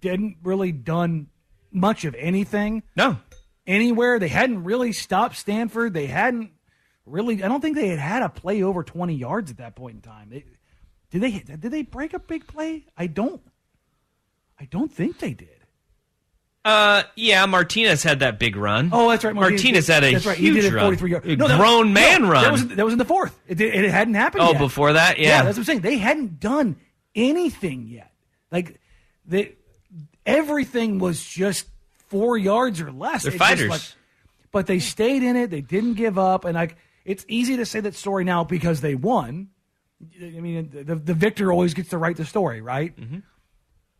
didn't 0.02 0.38
really 0.44 0.72
done 0.72 1.28
much 1.72 2.06
of 2.06 2.14
anything. 2.16 2.84
No. 2.96 3.18
Anywhere. 3.66 4.20
They 4.20 4.28
hadn't 4.28 4.64
really 4.64 4.94
stopped 4.94 5.36
Stanford. 5.36 5.94
They 5.94 6.06
hadn't 6.06 6.52
really, 7.06 7.44
I 7.44 7.48
don't 7.48 7.60
think 7.62 7.76
they 7.76 7.88
had 7.88 7.98
had 8.00 8.22
a 8.22 8.30
play 8.30 8.62
over 8.62 8.84
20 8.84 9.16
yards 9.16 9.50
at 9.50 9.58
that 9.58 9.76
point 9.76 9.96
in 9.96 10.02
time. 10.02 10.30
They, 10.30 10.46
did 11.10 11.22
they 11.22 11.32
did 11.40 11.72
they 11.72 11.82
break 11.82 12.14
a 12.14 12.20
big 12.20 12.46
play? 12.48 12.86
I 12.98 13.08
don't 13.08 13.42
I 14.60 14.66
don't 14.66 14.92
think 14.92 15.20
they 15.20 15.34
did. 15.34 15.57
Uh, 16.68 17.04
yeah, 17.16 17.46
Martinez 17.46 18.04
had 18.04 18.20
that 18.20 18.40
big 18.40 18.56
run. 18.58 18.90
Oh, 18.92 19.10
that's 19.10 19.24
right. 19.24 19.34
Martinez, 19.34 19.88
had 19.88 20.04
a 20.04 20.12
that's 20.14 20.26
right. 20.26 20.38
huge 20.38 20.56
he 20.56 20.62
did 20.62 20.74
a 20.74 20.76
run. 20.76 20.84
43 20.86 21.12
yard. 21.12 21.26
A 21.26 21.36
No, 21.38 21.48
that- 21.48 21.60
grown 21.60 21.94
man 21.94 22.24
no, 22.24 22.30
run. 22.30 22.44
That 22.44 22.52
was, 22.52 22.68
that 22.68 22.84
was 22.86 22.92
in 22.94 22.98
the 23.00 23.06
fourth. 23.06 23.40
It, 23.48 23.56
did- 23.56 23.74
it 23.74 23.90
hadn't 23.90 24.16
happened 24.16 24.44
Oh, 24.44 24.52
yet. 24.52 24.60
before 24.60 24.94
that? 24.94 25.18
Yeah. 25.18 25.44
that's 25.44 25.58
what 25.58 25.62
I'm 25.62 25.66
saying. 25.66 25.82
They 25.82 25.98
hadn't 25.98 26.40
done 26.40 26.76
anything 27.16 27.88
yet. 27.88 28.12
Like, 28.52 28.80
they, 29.26 29.56
everything 30.26 31.00
was 31.00 31.24
just 31.24 31.68
four 32.10 32.38
yards 32.38 32.82
or 32.82 32.92
less. 32.92 33.24
They're 33.24 33.32
It 33.34 33.38
just, 33.38 33.50
fighters. 33.50 33.70
like- 33.70 33.82
but 34.52 34.68
they 34.68 34.80
stayed 34.80 35.24
in 35.24 35.36
it. 35.36 35.50
They 35.50 35.62
didn't 35.62 35.94
give 35.94 36.18
up. 36.18 36.44
And 36.46 36.56
like, 36.56 36.76
it's 37.06 37.24
easy 37.30 37.58
to 37.58 37.66
say 37.66 37.80
that 37.80 37.96
story 37.96 38.24
now 38.26 38.44
because 38.44 38.82
they 38.82 38.96
won. 38.96 39.50
I 40.22 40.26
mean, 40.40 40.70
the, 40.72 40.96
the 40.96 41.14
victor 41.14 41.52
always 41.52 41.74
gets 41.74 41.90
to 41.90 41.98
write 41.98 42.18
the 42.18 42.26
story, 42.26 42.62
right? 42.62 42.96
Mm-hmm. 42.96 43.20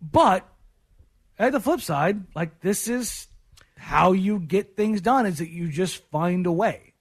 But 0.02 0.46
at 1.40 1.52
the 1.52 1.60
flip 1.60 1.82
side, 1.82 2.24
like 2.36 2.60
this 2.62 2.88
is 2.88 3.28
how 3.78 4.12
you 4.12 4.40
get 4.40 4.76
things 4.76 5.02
done 5.02 5.26
is 5.26 5.38
that 5.40 5.50
you 5.50 5.70
just 5.70 5.98
find 6.12 6.46
a 6.46 6.52
way. 6.52 6.94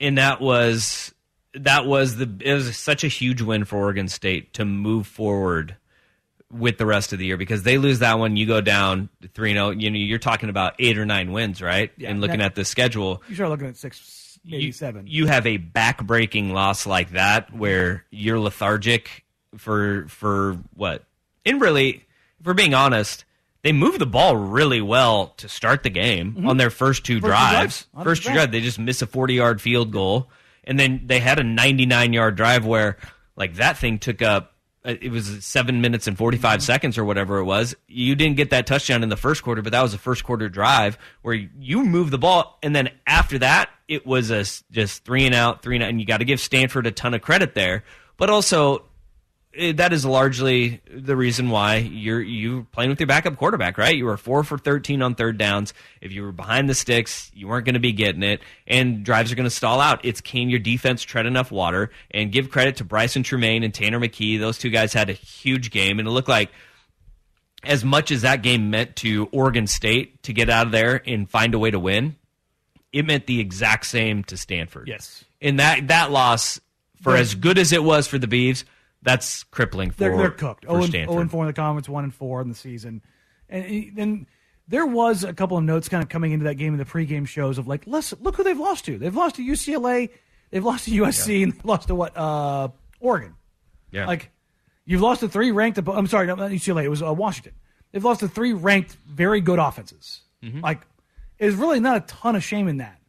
and 0.00 0.16
that 0.18 0.40
was 0.40 1.12
that 1.54 1.84
was 1.86 2.16
the 2.16 2.30
it 2.40 2.54
was 2.54 2.76
such 2.76 3.02
a 3.04 3.08
huge 3.08 3.42
win 3.42 3.64
for 3.64 3.76
Oregon 3.78 4.06
State 4.08 4.54
to 4.54 4.64
move 4.64 5.06
forward 5.06 5.76
with 6.52 6.78
the 6.78 6.86
rest 6.86 7.12
of 7.12 7.18
the 7.18 7.26
year 7.26 7.36
because 7.36 7.62
they 7.64 7.78
lose 7.78 7.98
that 8.00 8.18
one, 8.18 8.36
you 8.36 8.46
go 8.46 8.60
down 8.60 9.08
three 9.34 9.52
zero. 9.52 9.66
Oh, 9.66 9.70
you 9.70 9.90
know, 9.90 9.98
you're 9.98 10.18
talking 10.18 10.48
about 10.48 10.74
eight 10.78 10.96
or 10.98 11.04
nine 11.06 11.32
wins, 11.32 11.60
right? 11.62 11.90
Yeah, 11.96 12.10
and 12.10 12.20
looking 12.20 12.38
that- 12.38 12.46
at 12.46 12.54
the 12.54 12.64
schedule, 12.64 13.22
You 13.28 13.34
start 13.36 13.50
looking 13.50 13.66
at 13.68 13.76
six, 13.76 14.38
maybe 14.44 14.64
you, 14.64 14.72
seven. 14.72 15.06
You 15.06 15.26
have 15.26 15.46
a 15.46 15.58
back-breaking 15.58 16.52
loss 16.52 16.86
like 16.86 17.10
that 17.12 17.52
where 17.52 18.04
you're 18.10 18.38
lethargic 18.40 19.24
for 19.56 20.06
for 20.08 20.56
what? 20.74 21.04
And 21.44 21.60
really, 21.60 22.04
if 22.40 22.46
we're 22.46 22.54
being 22.54 22.74
honest, 22.74 23.24
they 23.62 23.72
moved 23.72 23.98
the 23.98 24.06
ball 24.06 24.36
really 24.36 24.80
well 24.80 25.28
to 25.38 25.48
start 25.48 25.82
the 25.82 25.90
game 25.90 26.46
on 26.46 26.56
their 26.56 26.70
first 26.70 27.04
two 27.04 27.16
Mm-hmm. 27.20 27.26
First 27.26 27.30
drives. 27.50 27.76
First 27.76 27.88
two 27.92 27.98
Understand. 28.00 28.34
drives, 28.36 28.52
they 28.52 28.60
just 28.60 28.78
miss 28.78 29.02
a 29.02 29.06
40-yard 29.06 29.60
field 29.60 29.92
goal, 29.92 30.30
and 30.64 30.78
then 30.78 31.02
they 31.06 31.20
had 31.20 31.38
a 31.38 31.42
99-yard 31.42 32.36
drive 32.36 32.64
where 32.64 32.96
like 33.36 33.54
that 33.56 33.76
thing 33.78 33.98
took 33.98 34.22
up. 34.22 34.54
uh, 34.84 34.94
It 35.00 35.10
was 35.10 35.44
seven 35.44 35.80
minutes 35.80 36.06
and 36.06 36.16
45 36.16 36.58
Mm-hmm. 36.58 36.60
seconds 36.64 36.98
or 36.98 37.04
whatever 37.04 37.38
it 37.38 37.44
was. 37.44 37.74
You 37.88 38.14
didn't 38.14 38.36
get 38.36 38.50
that 38.50 38.66
touchdown 38.66 39.02
in 39.02 39.08
the 39.08 39.16
first 39.16 39.42
quarter, 39.42 39.62
but 39.62 39.72
that 39.72 39.82
was 39.82 39.94
a 39.94 39.98
first 39.98 40.24
quarter 40.24 40.48
drive 40.48 40.98
where 41.22 41.34
you 41.34 41.84
moved 41.84 42.10
the 42.12 42.18
ball. 42.18 42.58
And 42.62 42.74
then 42.74 42.90
after 43.06 43.38
that, 43.38 43.70
it 43.88 44.06
was 44.06 44.30
a 44.30 44.44
just 44.70 45.04
three 45.04 45.26
and 45.26 45.34
out, 45.34 45.62
three 45.62 45.76
and 45.76 45.82
out. 45.82 45.90
And 45.90 46.00
you 46.00 46.06
got 46.06 46.18
to 46.18 46.24
give 46.24 46.40
Stanford 46.40 46.86
a 46.86 46.90
ton 46.92 47.12
of 47.14 47.20
credit 47.22 47.54
there. 47.54 47.84
But 48.16 48.30
also, 48.30 48.84
Eh, 49.56 49.72
that 49.72 49.92
is 49.92 50.04
largely 50.04 50.80
the 50.88 51.16
reason 51.16 51.50
why 51.50 51.76
you're 51.76 52.20
you 52.20 52.66
playing 52.70 52.90
with 52.90 53.00
your 53.00 53.08
backup 53.08 53.36
quarterback, 53.36 53.78
right? 53.78 53.96
You 53.96 54.04
were 54.04 54.16
four 54.16 54.44
for 54.44 54.56
thirteen 54.56 55.02
on 55.02 55.16
third 55.16 55.38
downs. 55.38 55.74
If 56.00 56.12
you 56.12 56.22
were 56.22 56.32
behind 56.32 56.68
the 56.68 56.74
sticks, 56.74 57.32
you 57.34 57.48
weren't 57.48 57.64
going 57.64 57.74
to 57.74 57.80
be 57.80 57.92
getting 57.92 58.22
it, 58.22 58.40
and 58.68 59.02
drives 59.04 59.32
are 59.32 59.34
going 59.34 59.48
to 59.48 59.50
stall 59.50 59.80
out. 59.80 60.04
It's 60.04 60.20
can 60.20 60.50
your 60.50 60.60
defense 60.60 61.02
tread 61.02 61.26
enough 61.26 61.50
water? 61.50 61.90
And 62.12 62.30
give 62.30 62.50
credit 62.50 62.76
to 62.76 62.84
Brycen 62.84 63.24
Tremayne 63.24 63.64
and 63.64 63.74
Tanner 63.74 63.98
McKee. 63.98 64.38
Those 64.38 64.56
two 64.56 64.70
guys 64.70 64.92
had 64.92 65.10
a 65.10 65.14
huge 65.14 65.72
game, 65.72 65.98
and 65.98 66.06
it 66.06 66.12
looked 66.12 66.28
like 66.28 66.50
as 67.64 67.84
much 67.84 68.10
as 68.10 68.22
that 68.22 68.42
game 68.42 68.70
meant 68.70 68.96
to 68.96 69.28
Oregon 69.32 69.66
State 69.66 70.22
to 70.22 70.32
get 70.32 70.48
out 70.48 70.66
of 70.66 70.72
there 70.72 71.02
and 71.06 71.28
find 71.28 71.54
a 71.54 71.58
way 71.58 71.70
to 71.70 71.78
win, 71.78 72.16
it 72.92 73.04
meant 73.04 73.26
the 73.26 73.40
exact 73.40 73.86
same 73.86 74.24
to 74.24 74.36
Stanford. 74.36 74.88
Yes. 74.88 75.24
And 75.42 75.58
that 75.58 75.88
that 75.88 76.10
loss, 76.12 76.60
for 77.02 77.16
as 77.16 77.34
good 77.34 77.58
as 77.58 77.72
it 77.72 77.82
was 77.82 78.06
for 78.06 78.18
the 78.18 78.28
Beavs, 78.28 78.64
that's 79.02 79.42
crippling 79.44 79.90
for, 79.90 79.98
they're, 79.98 80.16
they're 80.16 80.30
cooked. 80.30 80.64
for 80.64 80.72
Oh, 80.72 80.76
and, 80.76 80.86
Stanford. 80.86 81.16
oh 81.16 81.20
and 81.20 81.30
four 81.30 81.44
in 81.44 81.46
the 81.48 81.52
conference, 81.52 81.88
one 81.88 82.04
and 82.04 82.14
four 82.14 82.40
in 82.40 82.48
the 82.48 82.54
season, 82.54 83.02
and 83.48 83.92
then 83.96 84.26
there 84.68 84.86
was 84.86 85.24
a 85.24 85.32
couple 85.32 85.56
of 85.56 85.64
notes 85.64 85.88
kind 85.88 86.02
of 86.02 86.08
coming 86.08 86.32
into 86.32 86.44
that 86.44 86.54
game 86.54 86.72
in 86.72 86.78
the 86.78 86.84
pregame 86.84 87.26
shows 87.26 87.58
of 87.58 87.66
like, 87.66 87.86
listen, 87.86 88.18
look 88.22 88.36
who 88.36 88.44
they've 88.44 88.58
lost 88.58 88.84
to. 88.84 88.98
They've 88.98 89.14
lost 89.14 89.36
to 89.36 89.42
UCLA, 89.42 90.10
they've 90.50 90.64
lost 90.64 90.84
to 90.84 90.90
USC, 90.92 91.42
and 91.42 91.52
they've 91.52 91.64
lost 91.64 91.88
to 91.88 91.94
what? 91.94 92.16
Uh, 92.16 92.68
Oregon. 93.00 93.34
Yeah. 93.90 94.06
Like 94.06 94.30
you've 94.84 95.00
lost 95.00 95.20
to 95.20 95.28
three 95.28 95.50
ranked. 95.50 95.78
I'm 95.78 96.06
sorry, 96.06 96.26
not 96.26 96.38
UCLA. 96.38 96.84
It 96.84 96.88
was 96.88 97.02
uh, 97.02 97.12
Washington. 97.12 97.52
They've 97.92 98.04
lost 98.04 98.20
to 98.20 98.28
three 98.28 98.52
ranked, 98.52 98.96
very 99.08 99.40
good 99.40 99.58
offenses. 99.58 100.20
Mm-hmm. 100.44 100.60
Like, 100.60 100.82
there's 101.38 101.56
really 101.56 101.80
not 101.80 101.96
a 101.96 102.00
ton 102.00 102.36
of 102.36 102.44
shame 102.44 102.68
in 102.68 102.76
that. 102.76 103.00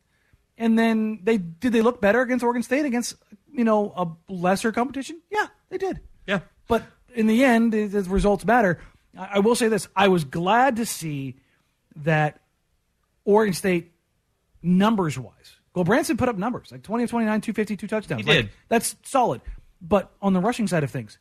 And 0.57 0.77
then 0.77 1.19
they 1.23 1.37
did 1.37 1.73
they 1.73 1.81
look 1.81 2.01
better 2.01 2.21
against 2.21 2.43
Oregon 2.43 2.63
State 2.63 2.85
against 2.85 3.15
you 3.51 3.63
know 3.63 3.93
a 3.95 4.31
lesser 4.31 4.71
competition? 4.71 5.21
Yeah, 5.29 5.47
they 5.71 5.77
did. 5.79 5.99
Yeah. 6.27 6.41
But 6.67 6.83
in 7.15 7.25
the 7.25 7.43
end, 7.43 7.73
the, 7.73 7.87
results 8.07 8.45
matter. 8.45 8.79
I, 9.17 9.29
I 9.33 9.39
will 9.39 9.55
say 9.55 9.67
this: 9.67 9.87
I 9.95 10.07
was 10.09 10.23
glad 10.23 10.75
to 10.75 10.85
see 10.85 11.37
that 11.95 12.39
Oregon 13.25 13.53
State, 13.53 13.91
numbers 14.61 15.17
wise, 15.17 15.55
well, 15.73 15.83
Branson 15.83 16.17
put 16.17 16.29
up 16.29 16.37
numbers 16.37 16.71
like 16.71 16.83
20 16.83 17.05
of 17.05 17.09
29, 17.09 17.41
250, 17.41 17.77
two 17.77 17.87
touchdowns. 17.87 18.21
He 18.23 18.27
Like, 18.27 18.37
did. 18.45 18.49
that's 18.69 18.95
solid. 19.03 19.41
But 19.81 20.11
on 20.21 20.33
the 20.33 20.39
rushing 20.39 20.67
side 20.67 20.83
of 20.83 20.91
things, 20.91 21.17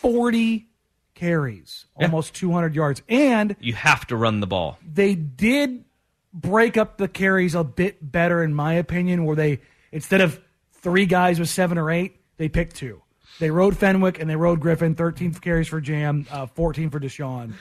40 0.00 0.66
carries, 1.14 1.86
Yeah. 1.98 2.06
almost 2.06 2.34
200 2.34 2.74
yards. 2.74 3.02
And 3.08 3.56
you 3.60 3.72
have 3.74 4.06
to 4.08 4.16
run 4.16 4.40
the 4.40 4.46
ball. 4.46 4.78
they 4.86 5.14
did 5.14 5.84
break 6.32 6.76
up 6.76 6.98
the 6.98 7.08
carries 7.08 7.54
a 7.54 7.64
bit 7.64 7.98
better, 8.12 8.42
in 8.42 8.52
my 8.54 8.74
opinion, 8.74 9.24
where 9.24 9.34
they, 9.34 9.60
instead 9.90 10.20
of 10.20 10.40
three 10.72 11.06
guys 11.06 11.40
with 11.40 11.48
seven 11.48 11.78
or 11.78 11.90
eight, 11.90 12.16
they 12.36 12.48
picked 12.48 12.76
two. 12.76 13.02
They 13.38 13.50
rode 13.50 13.76
Fenwick 13.76 14.18
and 14.20 14.28
they 14.28 14.36
rode 14.36 14.60
Griffin, 14.60 14.94
13 14.94 15.34
carries 15.34 15.68
for 15.68 15.80
Jam, 15.80 16.26
uh, 16.30 16.46
14 16.46 16.90
for 16.90 16.98
Deshaun. 17.00 17.52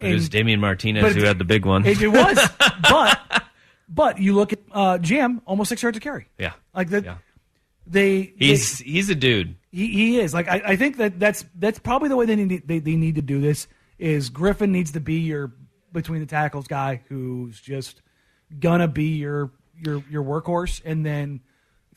It 0.00 0.14
was 0.14 0.24
And- 0.24 0.30
Damian 0.32 0.60
Martinez 0.60 1.14
who 1.14 1.22
had 1.24 1.38
the 1.38 1.44
big 1.44 1.66
one. 1.66 1.84
It, 1.84 2.00
it 2.00 2.08
was, 2.08 2.38
but 2.82 3.42
but 3.88 4.18
you 4.20 4.34
look 4.34 4.52
at 4.52 4.60
uh, 4.72 4.98
Jam, 4.98 5.42
almost 5.46 5.68
six 5.68 5.82
yards 5.82 5.96
of 5.96 6.02
carry. 6.02 6.28
yeah. 6.38 6.52
Like 6.74 6.88
that, 6.90 7.04
Yeah. 7.04 7.16
they 7.86 8.32
He's 8.38 8.78
he's 8.78 9.10
a 9.10 9.14
dude. 9.14 9.56
he, 9.72 9.88
he 9.88 10.20
is 10.20 10.32
like 10.32 10.48
I, 10.48 10.62
I 10.64 10.76
think 10.76 10.96
that 10.98 11.18
that's 11.18 11.44
that's 11.56 11.78
probably 11.80 12.08
the 12.08 12.16
way 12.16 12.24
they 12.26 12.36
need 12.36 12.66
they, 12.66 12.78
they 12.78 12.96
need 12.96 13.16
to 13.16 13.22
do 13.22 13.40
this 13.40 13.66
is 13.98 14.30
Griffin 14.30 14.72
needs 14.72 14.92
to 14.92 15.00
be 15.00 15.16
your 15.16 15.52
between 15.92 16.20
the 16.20 16.26
tackles 16.26 16.66
guy 16.68 17.02
who's 17.08 17.60
just 17.60 18.00
gonna 18.58 18.88
be 18.88 19.16
your 19.16 19.50
your 19.76 20.02
your 20.08 20.22
workhorse 20.22 20.80
and 20.84 21.04
then 21.04 21.40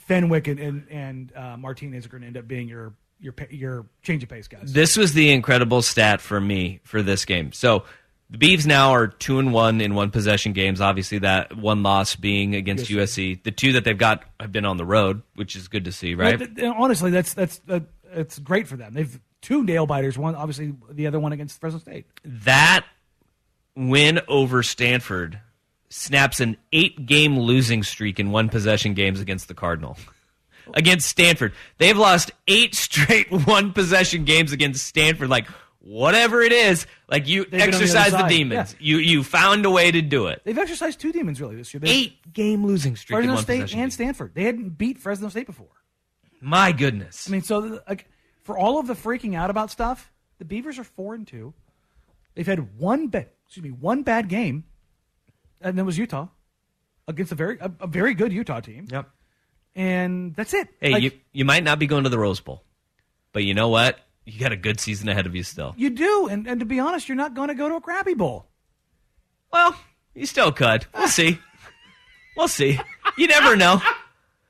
Fenwick 0.08 0.48
and 0.48 0.60
and, 0.60 0.88
and 0.90 1.36
uh, 1.36 1.58
Martinez 1.58 2.06
are 2.06 2.10
going 2.10 2.22
to 2.22 2.28
end 2.28 2.38
up 2.38 2.48
being 2.48 2.68
your 2.68 2.94
your 3.20 3.34
your 3.50 3.86
change 4.02 4.24
of 4.24 4.30
pace 4.30 4.48
guys. 4.48 4.74
This 4.74 4.98
was 4.98 5.14
the 5.14 5.32
incredible 5.32 5.82
stat 5.82 6.22
for 6.22 6.40
me 6.40 6.80
for 6.84 7.02
this 7.02 7.26
game. 7.26 7.52
So 7.54 7.84
the 8.30 8.38
Beavs 8.38 8.66
now 8.66 8.92
are 8.92 9.08
two 9.08 9.40
and 9.40 9.54
one 9.54 9.80
in 9.80 9.96
one 9.96 10.12
possession 10.12 10.54
games. 10.54 10.82
Obviously, 10.82 11.20
that 11.20 11.56
one 11.56 11.84
loss 11.84 12.16
being 12.16 12.56
against 12.56 12.86
USC. 12.88 13.44
The 13.44 13.52
two 13.52 13.74
that 13.74 13.84
they've 13.84 13.98
got 13.98 14.24
have 14.40 14.52
been 14.52 14.66
on 14.66 14.78
the 14.78 14.86
road, 14.86 15.22
which 15.36 15.56
is 15.56 15.68
good 15.68 15.86
to 15.86 15.92
see, 15.92 16.16
right? 16.16 16.40
Well, 16.40 16.48
th- 16.48 16.56
th- 16.56 16.74
honestly, 16.78 17.12
that's 17.12 17.34
that's 17.34 17.62
uh, 17.70 17.82
it's 18.12 18.40
great 18.40 18.68
for 18.68 18.76
them. 18.76 18.94
They've 18.94 19.20
two 19.42 19.64
nail 19.64 19.86
biters. 19.86 20.18
One 20.18 20.36
obviously 20.36 20.74
the 20.90 21.08
other 21.08 21.20
one 21.20 21.32
against 21.32 21.60
Fresno 21.60 21.80
State. 21.80 22.06
that 22.24 22.86
win 23.76 24.20
over 24.28 24.64
Stanford 24.64 25.40
snaps 25.94 26.40
an 26.40 26.58
eight 26.72 27.06
game 27.06 27.38
losing 27.40 27.84
streak 27.84 28.20
in 28.20 28.32
one 28.32 28.50
possession 28.50 28.94
games 28.94 29.20
against 29.20 29.48
the 29.48 29.54
Cardinal. 29.54 29.98
Against 30.76 31.10
Stanford. 31.10 31.52
They've 31.78 31.98
lost 31.98 32.32
eight 32.48 32.74
straight 32.76 33.30
one 33.30 33.74
possession 33.74 34.24
games 34.24 34.54
against 34.54 34.88
Stanford. 34.88 35.28
Like, 35.28 35.46
whatever 35.80 36.42
it 36.42 36.54
is, 36.54 36.88
like 37.10 37.28
you 37.28 37.44
the 37.44 37.58
other 37.58 37.66
exercise 37.66 38.14
the, 38.14 38.20
side, 38.20 38.30
demons. 38.30 38.74
yeah. 38.80 38.86
You 38.86 38.98
you 39.00 39.24
found 39.24 39.66
a 39.66 39.70
way 39.70 39.92
to 39.92 40.02
do 40.02 40.28
it. 40.28 40.42
They've 40.46 40.58
exercised 40.58 41.02
two 41.02 41.12
demons 41.12 41.42
really 41.42 41.58
this 41.58 41.74
year. 41.74 41.82
They 41.82 41.90
Eight 41.90 42.34
game 42.34 42.66
losing 42.66 42.96
streak 42.96 43.18
Fresno 43.18 43.36
State 43.36 43.60
and 43.60 43.70
game. 43.70 43.92
Stanford. 43.92 44.32
They 44.34 44.44
hadn't 44.44 44.78
beat 44.78 45.00
Fresno 45.00 45.28
State 45.28 45.48
before. 45.48 45.68
My 46.40 46.72
goodness. 46.72 47.28
I 47.28 47.32
mean, 47.32 47.42
so 47.42 47.82
like 47.86 48.08
for 48.44 48.58
all 48.58 48.80
of 48.80 48.88
the 48.88 48.94
freaking 48.94 49.36
out 49.36 49.50
about 49.50 49.70
stuff, 49.70 50.14
the 50.40 50.46
Beavers 50.46 50.80
are 50.80 50.86
four 50.86 51.14
and 51.14 51.28
two. 51.28 51.54
They've 52.36 52.48
had 52.48 52.80
one 52.80 53.08
bad, 53.10 53.28
excuse 53.46 53.66
me, 53.66 53.72
one 53.72 54.04
bad 54.04 54.30
game, 54.30 54.64
and 55.64 55.80
it 55.80 55.84
was 55.84 55.98
Utah 55.98 56.28
against 57.08 57.32
a 57.32 57.36
very 57.36 57.58
a, 57.60 57.72
a 57.80 57.88
very 57.88 58.14
good 58.14 58.32
Utah 58.34 58.60
team. 58.60 58.88
Yep. 58.92 59.10
And 59.76 60.36
that's 60.36 60.54
it. 60.54 60.68
Hey, 60.80 60.92
Like, 60.92 61.04
you 61.04 61.12
you 61.32 61.46
might 61.46 61.64
not 61.64 61.80
be 61.80 61.88
going 61.88 62.04
to 62.04 62.10
the 62.10 62.20
Rose 62.20 62.40
Bowl, 62.40 62.64
but 63.32 63.44
you 63.44 63.54
know 63.54 63.70
what? 63.70 64.00
You 64.26 64.40
got 64.40 64.52
a 64.52 64.56
good 64.58 64.80
season 64.80 65.10
ahead 65.10 65.26
of 65.26 65.36
you 65.36 65.44
still. 65.44 65.74
you 65.78 65.90
do, 65.90 66.28
and, 66.28 66.48
and 66.48 66.60
to 66.60 66.66
be 66.66 66.80
honest, 66.80 67.10
you're 67.10 67.16
not 67.18 67.34
going 67.34 67.50
to 67.50 67.56
go 67.56 67.68
to 67.70 67.76
a 67.76 67.82
crappy 67.82 68.14
bowl. 68.14 68.46
Well, 69.52 69.76
you 70.16 70.26
still 70.26 70.52
could. 70.52 70.86
We'll 70.96 71.08
see. 71.08 71.40
We'll 72.36 72.48
see. 72.48 72.80
You 73.16 73.28
never 73.28 73.56
know. 73.56 73.80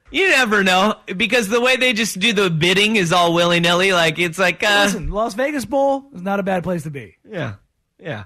You 0.09 0.29
never 0.29 0.63
know 0.63 0.95
because 1.17 1.49
the 1.49 1.59
way 1.59 1.75
they 1.75 1.91
just 1.91 2.17
do 2.17 2.31
the 2.31 2.49
bidding 2.49 2.95
is 2.95 3.11
all 3.11 3.33
willy 3.33 3.59
nilly. 3.59 3.91
Like 3.91 4.19
it's 4.19 4.39
like, 4.39 4.63
uh, 4.63 4.83
Listen, 4.85 5.09
Las 5.09 5.33
Vegas 5.33 5.65
Bowl 5.65 6.05
is 6.13 6.21
not 6.21 6.39
a 6.39 6.43
bad 6.43 6.63
place 6.63 6.83
to 6.83 6.91
be. 6.91 7.17
yeah, 7.29 7.55
yeah. 7.99 8.23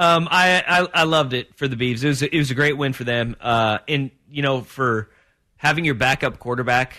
Um, 0.00 0.28
I, 0.30 0.62
I 0.66 1.00
I 1.02 1.04
loved 1.04 1.34
it 1.34 1.54
for 1.56 1.68
the 1.68 1.76
Beavs. 1.76 2.02
It 2.02 2.08
was 2.08 2.22
it 2.22 2.32
was 2.36 2.50
a 2.50 2.54
great 2.54 2.76
win 2.78 2.92
for 2.94 3.04
them. 3.04 3.36
Uh, 3.40 3.78
and 3.86 4.10
you 4.30 4.40
know 4.42 4.62
for 4.62 5.10
having 5.58 5.84
your 5.84 5.94
backup 5.94 6.38
quarterback 6.38 6.96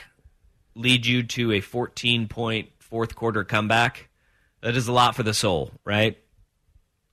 lead 0.76 1.06
you 1.08 1.24
to 1.24 1.52
a 1.54 1.62
14 1.62 2.28
point 2.28 2.70
fourth 2.80 3.16
quarter 3.16 3.44
comeback, 3.44 4.10
that 4.62 4.76
is 4.78 4.88
a 4.88 4.92
lot 4.92 5.16
for 5.16 5.24
the 5.24 5.34
soul, 5.34 5.72
right? 5.84 6.18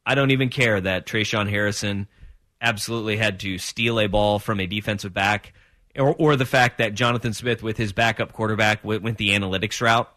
I 0.05 0.15
don't 0.15 0.31
even 0.31 0.49
care 0.51 0.79
that 0.81 1.07
Tre'Shaun 1.07 1.49
Harrison 1.49 2.07
absolutely 2.61 3.17
had 3.17 3.41
to 3.41 3.57
steal 3.59 3.99
a 3.99 4.09
ball 4.09 4.39
from 4.39 4.61
a 4.61 4.67
defensive 4.67 5.15
back, 5.15 5.55
or, 5.97 6.15
or 6.15 6.37
the 6.37 6.45
fact 6.47 6.79
that 6.79 6.95
Jonathan 6.95 7.33
Smith, 7.33 7.63
with 7.63 7.77
his 7.77 7.93
backup 7.93 8.33
quarterback, 8.33 8.85
went, 8.85 9.03
went 9.03 9.17
the 9.19 9.31
analytics 9.31 9.81
route 9.81 10.11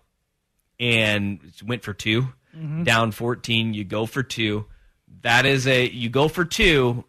and 0.79 1.39
went 1.65 1.83
for 1.83 1.93
2 1.93 2.27
Mhm. 2.57 2.83
down 2.83 3.11
14. 3.11 3.73
You 3.73 3.83
go 3.85 4.05
for 4.05 4.23
two. 4.23 4.65
That 5.21 5.45
is 5.45 5.67
a 5.67 5.87
you 5.87 6.09
go 6.09 6.27
for 6.27 6.45
two. 6.45 7.03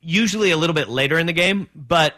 Usually 0.00 0.50
a 0.52 0.56
little 0.56 0.74
bit 0.74 0.88
later 0.88 1.18
in 1.18 1.26
the 1.26 1.32
game, 1.32 1.68
but 1.74 2.14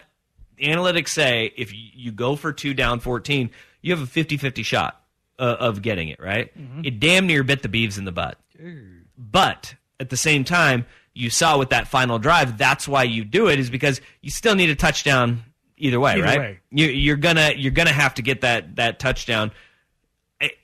analytics 0.61 1.09
say 1.09 1.53
if 1.57 1.73
you- 1.75 2.13
go 2.13 2.37
for 2.37 2.53
two 2.53 2.75
down 2.75 3.01
14, 3.01 3.51
you 3.81 3.97
have 3.97 4.03
a 4.03 4.07
50-50 4.07 4.63
shot 4.65 5.03
uh, 5.39 5.57
of 5.59 5.81
getting 5.81 6.09
it 6.11 6.21
right. 6.21 6.57
Mhm. 6.59 6.85
It 6.87 7.01
damn 7.01 7.27
near 7.27 7.43
bit 7.43 7.63
the 7.63 7.69
Beavs 7.69 7.97
in 7.97 8.05
the 8.05 8.13
butt. 8.13 8.39
But 9.17 9.75
at 9.99 10.11
the 10.11 10.17
same 10.17 10.45
time, 10.45 10.85
you 11.15 11.31
saw 11.31 11.57
with 11.59 11.71
that 11.71 11.89
final 11.89 12.19
drive, 12.19 12.59
that's 12.59 12.87
why 12.87 13.05
you 13.05 13.25
do 13.25 13.49
it 13.49 13.59
is 13.59 13.71
because 13.71 14.01
you 14.21 14.31
still 14.31 14.55
need 14.55 14.69
a 14.71 14.75
touchdown 14.75 15.43
either 15.79 15.99
way, 15.99 16.13
Either 16.13 16.23
right? 16.23 16.39
way. 16.39 16.61
You, 16.71 16.87
you're 16.89 17.17
gonna 17.17 17.53
you're 17.57 17.73
gonna 17.73 17.93
have 17.93 18.15
to 18.17 18.23
get 18.23 18.43
that 18.43 18.77
that 18.77 18.99
touchdown. 18.99 19.51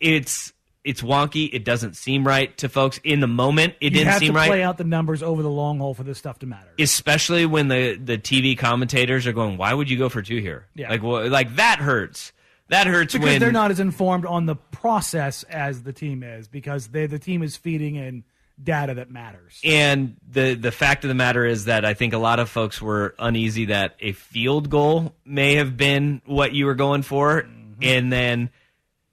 It's 0.00 0.52
it's 0.86 1.02
wonky. 1.02 1.50
It 1.52 1.64
doesn't 1.64 1.96
seem 1.96 2.26
right 2.26 2.56
to 2.58 2.68
folks 2.70 2.98
in 3.04 3.20
the 3.20 3.26
moment. 3.26 3.74
It 3.80 3.86
you 3.86 3.90
didn't 3.98 4.08
have 4.12 4.20
seem 4.20 4.32
to 4.32 4.38
right, 4.38 4.48
play 4.48 4.62
out 4.62 4.78
the 4.78 4.84
numbers 4.84 5.22
over 5.22 5.42
the 5.42 5.50
long 5.50 5.78
haul 5.78 5.92
for 5.92 6.02
this 6.04 6.16
stuff 6.16 6.38
to 6.38 6.46
matter. 6.46 6.70
especially 6.78 7.44
when 7.44 7.68
the 7.68 7.96
the 7.96 8.16
TV 8.16 8.56
commentators 8.56 9.26
are 9.26 9.32
going, 9.32 9.56
"Why 9.58 9.74
would 9.74 9.90
you 9.90 9.98
go 9.98 10.08
for 10.08 10.22
two 10.22 10.38
here?" 10.38 10.66
Yeah. 10.74 10.88
Like 10.90 11.02
well, 11.02 11.28
like 11.28 11.56
that 11.56 11.78
hurts. 11.80 12.32
That 12.68 12.86
hurts 12.86 13.12
because 13.12 13.28
when 13.28 13.40
they're 13.40 13.52
not 13.52 13.70
as 13.70 13.78
informed 13.80 14.24
on 14.26 14.46
the 14.46 14.56
process 14.56 15.42
as 15.44 15.82
the 15.84 15.92
team 15.92 16.22
is 16.22 16.48
because 16.48 16.88
they 16.88 17.06
the 17.06 17.18
team 17.18 17.42
is 17.42 17.56
feeding 17.56 17.94
in 17.96 18.24
data 18.62 18.94
that 18.94 19.10
matters. 19.10 19.60
And 19.64 20.16
the 20.28 20.54
the 20.54 20.72
fact 20.72 21.04
of 21.04 21.08
the 21.08 21.14
matter 21.14 21.44
is 21.44 21.66
that 21.66 21.84
I 21.84 21.94
think 21.94 22.12
a 22.12 22.18
lot 22.18 22.40
of 22.40 22.48
folks 22.48 22.80
were 22.82 23.14
uneasy 23.18 23.66
that 23.66 23.94
a 24.00 24.12
field 24.12 24.70
goal 24.70 25.14
may 25.24 25.56
have 25.56 25.76
been 25.76 26.22
what 26.24 26.54
you 26.54 26.66
were 26.66 26.74
going 26.74 27.02
for, 27.02 27.42
Mm-hmm. 27.42 27.82
and 27.82 28.12
then 28.12 28.50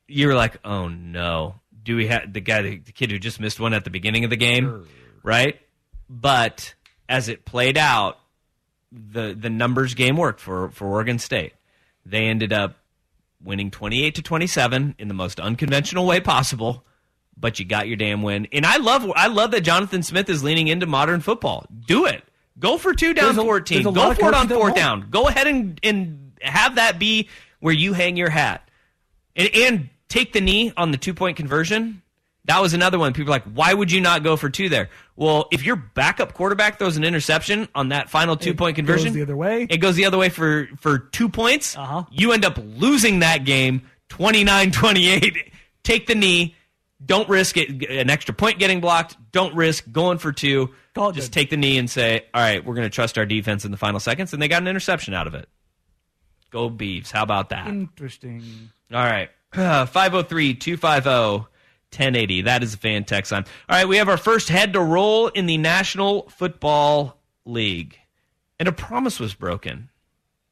you 0.08 0.28
were 0.28 0.36
like, 0.36 0.58
"Oh 0.66 0.88
no, 0.88 1.56
do 1.84 1.96
we 1.96 2.08
have 2.08 2.32
the 2.32 2.42
guy, 2.42 2.62
the 2.62 2.92
kid 2.94 3.12
who 3.12 3.20
just 3.20 3.40
missed 3.40 3.60
one 3.60 3.74
at 3.74 3.84
the 3.84 3.90
beginning 3.90 4.24
of 4.24 4.30
the 4.30 4.38
game, 4.38 4.88
right?" 5.24 5.60
But 6.10 6.74
as 7.10 7.30
it 7.30 7.46
played 7.46 7.78
out, 7.78 8.20
the 8.92 9.36
the 9.40 9.50
numbers 9.50 9.94
game 9.94 10.18
worked 10.18 10.40
for 10.40 10.70
for 10.72 10.88
Oregon 10.88 11.20
State. 11.20 11.54
They 12.06 12.26
ended 12.26 12.54
up 12.54 12.78
winning 13.44 13.72
twenty 13.72 14.04
eight 14.04 14.16
to 14.16 14.22
twenty 14.22 14.48
seven 14.48 14.96
in 14.98 15.08
the 15.08 15.14
most 15.14 15.40
unconventional 15.40 16.06
way 16.06 16.20
possible 16.20 16.86
but 17.38 17.60
you 17.60 17.66
got 17.66 17.88
your 17.88 17.98
damn 17.98 18.22
win. 18.22 18.48
And 18.52 18.66
I 18.66 18.78
love 18.78 19.10
I 19.16 19.28
love 19.28 19.52
that 19.52 19.62
Jonathan 19.62 20.04
Smith 20.04 20.30
is 20.30 20.44
leaning 20.44 20.68
into 20.68 20.86
modern 20.86 21.22
football. 21.22 21.66
Do 21.88 22.06
it. 22.06 22.24
Go 22.60 22.78
for 22.78 22.94
two 22.94 23.14
down 23.14 23.36
There's 23.36 23.46
fourteen. 23.46 23.84
there's 23.84 23.96
a 23.96 24.00
Go 24.00 24.14
for 24.14 24.30
it 24.30 24.36
on 24.36 24.48
fourth 24.48 24.76
down. 24.76 25.08
Go 25.10 25.28
ahead 25.28 25.48
and 25.48 25.80
and 25.84 26.34
have 26.42 26.76
that 26.76 27.00
be 27.00 27.30
where 27.60 27.74
you 27.74 27.94
hang 27.94 28.18
your 28.18 28.30
hat. 28.30 28.70
And, 29.36 29.50
and 29.56 29.90
take 30.14 30.32
the 30.32 30.42
knee 30.42 30.72
on 30.78 30.92
the 30.92 30.98
two 30.98 31.14
point 31.14 31.38
conversion. 31.38 32.02
That 32.46 32.62
was 32.62 32.74
another 32.74 33.00
one. 33.00 33.14
People 33.14 33.32
are 33.34 33.38
like, 33.38 33.46
why 33.46 33.74
would 33.74 33.92
you 33.92 34.02
not 34.02 34.22
go 34.22 34.36
for 34.36 34.50
two 34.50 34.68
there? 34.68 34.90
Well, 35.16 35.48
if 35.52 35.66
your 35.66 35.78
backup 35.78 36.34
quarterback 36.34 36.78
throws 36.78 36.98
an 36.98 37.06
interception 37.06 37.70
on 37.74 37.90
that 37.90 38.10
final 38.10 38.36
two 38.36 38.54
point 38.54 38.76
goes 38.76 38.86
conversion, 38.86 39.14
the 39.14 39.22
other 39.22 39.38
way. 39.38 39.66
It 39.70 39.78
goes 39.78 39.96
the 39.96 40.06
other 40.06 40.18
way 40.18 40.30
for 40.30 40.68
for 40.78 41.00
two 41.00 41.30
points. 41.30 41.78
Uh-huh. 41.78 42.04
You 42.12 42.34
end 42.34 42.46
up 42.46 42.60
losing 42.62 43.20
that 43.20 43.46
game 43.46 43.84
29-28. 44.10 45.52
Take 45.84 46.06
the 46.08 46.16
knee. 46.16 46.56
Don't 47.04 47.28
risk 47.28 47.58
it 47.58 47.90
an 47.90 48.10
extra 48.10 48.34
point 48.34 48.60
getting 48.60 48.80
blocked. 48.82 49.18
Don't 49.32 49.56
risk 49.56 49.92
going 49.92 50.20
for 50.20 50.32
two. 50.32 50.70
Just 51.14 51.34
take 51.34 51.50
the 51.50 51.58
knee 51.58 51.78
and 51.78 51.90
say, 51.90 52.26
"All 52.34 52.42
right, 52.42 52.64
we're 52.64 52.76
going 52.76 52.86
to 52.86 52.94
trust 52.94 53.18
our 53.18 53.26
defense 53.26 53.66
in 53.66 53.72
the 53.72 53.78
final 53.78 54.00
seconds." 54.00 54.32
And 54.32 54.42
they 54.42 54.48
got 54.48 54.62
an 54.62 54.68
interception 54.68 55.14
out 55.14 55.28
of 55.28 55.34
it. 55.34 55.50
Go 56.52 56.70
Beavs. 56.70 57.12
How 57.12 57.24
about 57.24 57.50
that? 57.50 57.68
Interesting. 57.68 58.70
All 58.94 59.04
right. 59.04 59.30
503 59.56 60.56
250 60.56 61.48
1080. 61.94 62.42
That 62.42 62.64
is 62.64 62.74
a 62.74 62.78
fan 62.78 63.04
text 63.04 63.32
line. 63.32 63.46
All 63.70 63.78
right. 63.78 63.88
We 63.88 63.98
have 63.98 64.10
our 64.10 64.18
first 64.18 64.50
head 64.50 64.74
to 64.74 64.82
roll 64.82 65.28
in 65.28 65.46
the 65.46 65.58
National 65.58 66.28
Football 66.30 67.20
League. 67.46 68.00
And 68.60 68.68
a 68.68 68.72
promise 68.72 69.20
was 69.20 69.36
broken. 69.36 69.90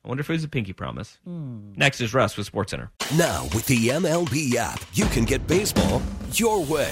I 0.04 0.08
wonder 0.08 0.22
if 0.22 0.30
it 0.30 0.34
was 0.34 0.44
a 0.44 0.48
pinky 0.48 0.74
promise. 0.74 1.18
Hmm. 1.24 1.74
Next 1.76 2.02
is 2.02 2.14
Russ 2.14 2.36
with 2.38 2.52
SportsCenter. 2.52 2.90
Now, 3.18 3.44
with 3.54 3.66
the 3.66 3.90
MLB 3.90 4.56
app, 4.56 4.84
you 4.94 5.06
can 5.06 5.26
get 5.26 5.46
baseball 5.48 6.02
your 6.34 6.64
way. 6.64 6.92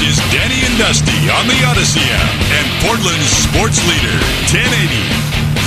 Is 0.00 0.16
Danny 0.32 0.64
and 0.64 0.78
Dusty 0.78 1.28
on 1.28 1.44
the 1.46 1.60
Audacy 1.68 2.00
app 2.00 2.32
and 2.56 2.66
Portland's 2.80 3.28
sports 3.28 3.84
leader, 3.84 4.16
1080, 4.48 4.96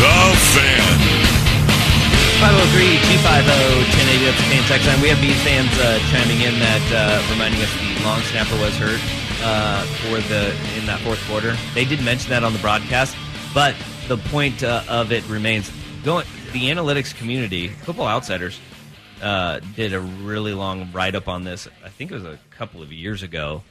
The 0.01 0.17
Fan. 0.57 0.97
503 2.41 2.97
250 3.13 3.45
1080. 3.93 4.25
That's 4.25 4.41
the 4.41 4.49
fan 4.49 4.63
text 4.65 4.87
line. 4.89 4.99
We 5.05 5.09
have 5.13 5.21
these 5.21 5.37
fans 5.45 5.69
uh, 5.77 6.01
chiming 6.09 6.41
in 6.41 6.57
that 6.57 6.81
uh, 6.89 7.21
reminding 7.29 7.61
us 7.61 7.69
the 7.77 8.03
long 8.03 8.21
snapper 8.33 8.57
was 8.57 8.73
hurt 8.73 8.97
uh, 9.45 9.85
for 10.01 10.17
the 10.27 10.49
in 10.81 10.89
that 10.89 10.99
fourth 11.05 11.21
quarter. 11.29 11.55
They 11.75 11.85
did 11.85 12.01
mention 12.01 12.31
that 12.31 12.43
on 12.43 12.53
the 12.53 12.59
broadcast, 12.59 13.15
but 13.53 13.75
the 14.07 14.17
point 14.17 14.63
uh, 14.63 14.81
of 14.89 15.11
it 15.11 15.21
remains 15.29 15.71
going. 16.03 16.25
The 16.53 16.73
analytics 16.73 17.13
community, 17.15 17.67
Football 17.67 18.07
Outsiders, 18.07 18.59
uh, 19.21 19.59
did 19.75 19.93
a 19.93 19.99
really 20.01 20.55
long 20.55 20.91
write 20.91 21.13
up 21.13 21.27
on 21.27 21.43
this. 21.43 21.67
I 21.85 21.89
think 21.89 22.09
it 22.09 22.15
was 22.15 22.25
a 22.25 22.39
couple 22.49 22.81
of 22.81 22.91
years 22.91 23.21
ago 23.21 23.61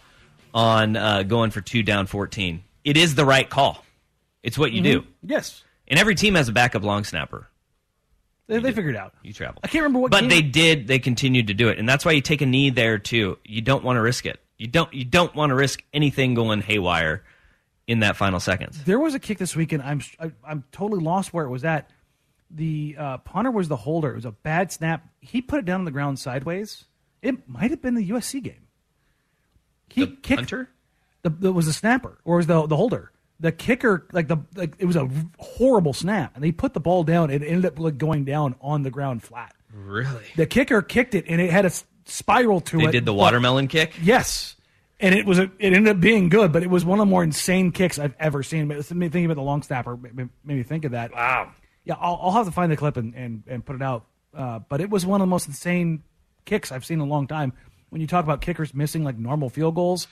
on 0.55 0.97
uh, 0.97 1.23
going 1.23 1.51
for 1.51 1.61
two 1.61 1.83
down 1.83 2.07
14. 2.07 2.63
It 2.85 2.97
is 2.97 3.15
the 3.15 3.25
right 3.25 3.49
call. 3.49 3.85
It's 4.43 4.59
what 4.59 4.73
you 4.73 4.83
do. 4.83 5.01
Mhm. 5.03 5.07
Yes. 5.23 5.63
And 5.89 5.99
every 5.99 6.15
team 6.15 6.35
has 6.35 6.49
a 6.49 6.53
backup 6.53 6.83
long 6.83 7.05
snapper. 7.05 7.49
They, 8.49 8.59
they 8.59 8.73
figured 8.73 8.95
it 8.97 8.99
out. 8.99 9.15
You 9.23 9.33
travel. 9.33 9.61
I 9.63 9.69
can't 9.69 9.83
remember 9.83 10.01
what 10.01 10.11
But 10.11 10.21
game- 10.23 10.29
they 10.31 10.43
did. 10.43 10.87
They 10.89 10.99
continued 10.99 11.47
to 11.47 11.55
do 11.55 11.69
it, 11.69 11.79
and 11.79 11.89
that's 11.89 12.05
why 12.05 12.13
you 12.13 12.21
take 12.21 12.41
a 12.41 12.47
knee 12.47 12.71
there 12.71 12.99
too. 12.99 13.39
You 13.45 13.63
don't 13.63 13.85
want 13.85 13.97
to 13.97 14.01
risk 14.03 14.27
it. 14.27 14.41
You 14.59 14.67
don't. 14.67 14.93
You 14.93 15.05
don't 15.05 15.35
want 15.35 15.51
to 15.51 15.55
risk 15.55 15.83
anything 15.95 16.35
going 16.35 16.61
haywire 16.61 17.23
in 17.87 18.01
that 18.01 18.17
final 18.17 18.41
seconds. 18.41 18.83
There 18.85 18.99
was 18.99 19.15
a 19.15 19.19
kick 19.19 19.39
this 19.39 19.55
weekend. 19.57 19.83
I'm 19.83 20.03
I, 20.21 20.33
I'm 20.47 20.65
totally 20.73 21.03
lost 21.03 21.33
where 21.33 21.45
it 21.45 21.51
was 21.51 21.65
at. 21.65 21.89
The 22.51 22.97
uh, 22.99 23.19
punter 23.19 23.51
was 23.51 23.69
the 23.69 23.77
holder. 23.77 24.11
It 24.11 24.17
was 24.17 24.25
a 24.27 24.33
bad 24.33 24.71
snap. 24.73 25.07
He 25.21 25.41
put 25.41 25.61
it 25.61 25.65
down 25.65 25.81
on 25.81 25.85
the 25.85 25.91
ground 25.91 26.19
sideways. 26.19 26.85
It 27.23 27.49
might 27.49 27.71
have 27.71 27.81
been 27.81 27.95
the 27.95 28.11
USC 28.11 28.43
game. 28.43 28.62
He 29.95 30.07
kicked, 30.07 30.37
punter. 30.39 30.69
The, 31.23 31.31
the 31.31 31.53
was 31.53 31.67
the 31.67 31.73
snapper 31.73 32.19
or 32.25 32.37
was 32.37 32.47
the 32.47 32.67
the 32.67 32.77
holder? 32.77 33.13
The 33.41 33.53
kicker 33.53 34.07
like 34.13 34.29
the 34.29 34.39
like 34.55 34.75
it 34.79 34.87
was 34.87 34.97
a 34.97 35.09
horrible 35.39 35.93
snap, 35.93 36.33
and 36.35 36.43
they 36.45 36.53
put 36.53 36.75
the 36.75 36.81
ball 36.81 37.03
down. 37.05 37.31
It 37.31 37.43
ended 37.43 37.67
up 37.67 37.79
like 37.79 37.99
going 37.99 38.25
down 38.25 38.55
on 38.61 38.83
the 38.83 38.91
ground 38.91 39.23
flat. 39.23 39.55
Really? 39.73 40.25
The 40.37 40.47
kicker 40.47 40.83
kicked 40.83 41.15
it, 41.15 41.25
and 41.29 41.41
it 41.41 41.51
had 41.51 41.65
a 41.65 41.71
spiral 42.05 42.61
to 42.61 42.77
They 42.79 42.83
it. 42.85 42.87
They 42.87 42.93
did 42.93 43.05
the 43.05 43.13
but- 43.13 43.19
watermelon 43.19 43.69
kick. 43.69 43.95
Yes, 44.03 44.55
and 45.01 45.15
it 45.15 45.27
was 45.27 45.39
a, 45.39 45.45
it 45.59 45.73
ended 45.73 45.89
up 45.89 46.01
being 46.01 46.29
good, 46.29 46.53
but 46.53 46.63
it 46.63 46.71
was 46.71 46.85
one 46.85 47.01
of 47.01 47.07
the 47.07 47.11
more 47.11 47.25
insane 47.25 47.73
kicks 47.73 47.99
I've 47.99 48.15
ever 48.21 48.43
seen. 48.43 48.69
But 48.69 48.77
me 48.93 49.09
thinking 49.09 49.25
about 49.27 49.37
the 49.37 49.43
long 49.43 49.63
snapper 49.63 49.97
made 49.97 50.15
made 50.17 50.31
me 50.45 50.63
think 50.63 50.85
of 50.85 50.93
that. 50.93 51.13
Wow. 51.13 51.53
Yeah, 51.85 51.95
I'll, 51.99 52.19
I'll 52.23 52.31
have 52.33 52.47
to 52.47 52.53
find 52.53 52.71
the 52.71 52.77
clip 52.77 52.97
and, 52.97 53.13
and, 53.17 53.43
and 53.49 53.65
put 53.65 53.75
it 53.75 53.83
out. 53.83 54.05
Uh, 54.33 54.61
but 54.61 54.81
it 54.81 54.89
was 54.89 55.05
one 55.05 55.21
of 55.21 55.27
the 55.27 55.31
most 55.31 55.49
insane 55.49 56.05
kicks 56.45 56.71
I've 56.71 56.85
seen 56.85 57.01
in 57.01 57.07
a 57.09 57.11
long 57.11 57.27
time. 57.27 57.55
When 57.93 58.01
you 58.01 58.07
talk 58.07 58.25
about 58.25 58.41
kickers 58.41 58.73
missing 58.73 59.05
like 59.05 59.19
normal 59.19 59.51
field 59.51 59.75
goals, 59.75 60.09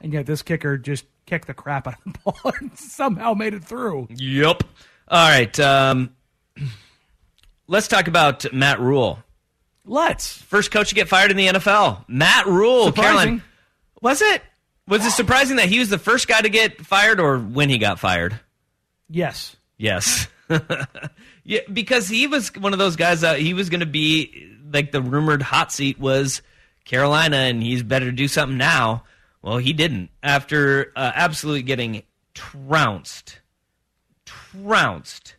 and 0.00 0.12
yet 0.12 0.26
this 0.26 0.42
kicker 0.42 0.78
just 0.78 1.04
kicked 1.26 1.48
the 1.48 1.54
crap 1.54 1.88
out 1.88 1.94
of 2.06 2.12
the 2.12 2.18
ball 2.24 2.52
and 2.60 2.78
somehow 2.78 3.34
made 3.34 3.52
it 3.52 3.64
through. 3.64 4.06
Yep. 4.10 4.62
All 5.08 5.28
right. 5.28 5.58
Um, 5.58 6.14
let's 7.66 7.88
talk 7.88 8.06
about 8.06 8.52
Matt 8.52 8.78
Rhule. 8.78 9.18
Let's. 9.84 10.40
First 10.40 10.70
coach 10.70 10.90
to 10.90 10.94
get 10.94 11.08
fired 11.08 11.32
in 11.32 11.36
the 11.36 11.48
NFL. 11.48 12.04
Matt 12.06 12.46
Rhule. 12.46 12.92
Caroline. 12.92 13.42
Was 14.00 14.22
it? 14.22 14.40
Was 14.86 15.04
it 15.04 15.10
surprising 15.10 15.56
that 15.56 15.68
he 15.68 15.80
was 15.80 15.88
the 15.88 15.98
first 15.98 16.28
guy 16.28 16.40
to 16.40 16.48
get 16.48 16.86
fired, 16.86 17.18
or 17.18 17.40
when 17.40 17.68
he 17.68 17.78
got 17.78 17.98
fired? 17.98 18.38
Yes. 19.10 19.56
Yes. 19.78 20.28
Yeah, 21.48 21.60
because 21.72 22.08
he 22.08 22.26
was 22.26 22.48
one 22.56 22.72
of 22.72 22.80
those 22.80 22.96
guys 22.96 23.20
that 23.20 23.38
he 23.38 23.54
was 23.54 23.70
going 23.70 23.80
to 23.80 23.86
be 23.86 24.52
like 24.72 24.90
the 24.90 25.00
rumored 25.00 25.42
hot 25.42 25.70
seat 25.70 25.96
was 25.96 26.42
Carolina, 26.86 27.36
and 27.36 27.62
he's 27.62 27.82
better 27.82 28.06
to 28.06 28.12
do 28.12 28.28
something 28.28 28.56
now. 28.56 29.04
Well, 29.42 29.58
he 29.58 29.74
didn't 29.74 30.10
after 30.22 30.92
uh, 30.96 31.12
absolutely 31.14 31.62
getting 31.62 32.02
trounced, 32.32 33.40
trounced 34.24 35.36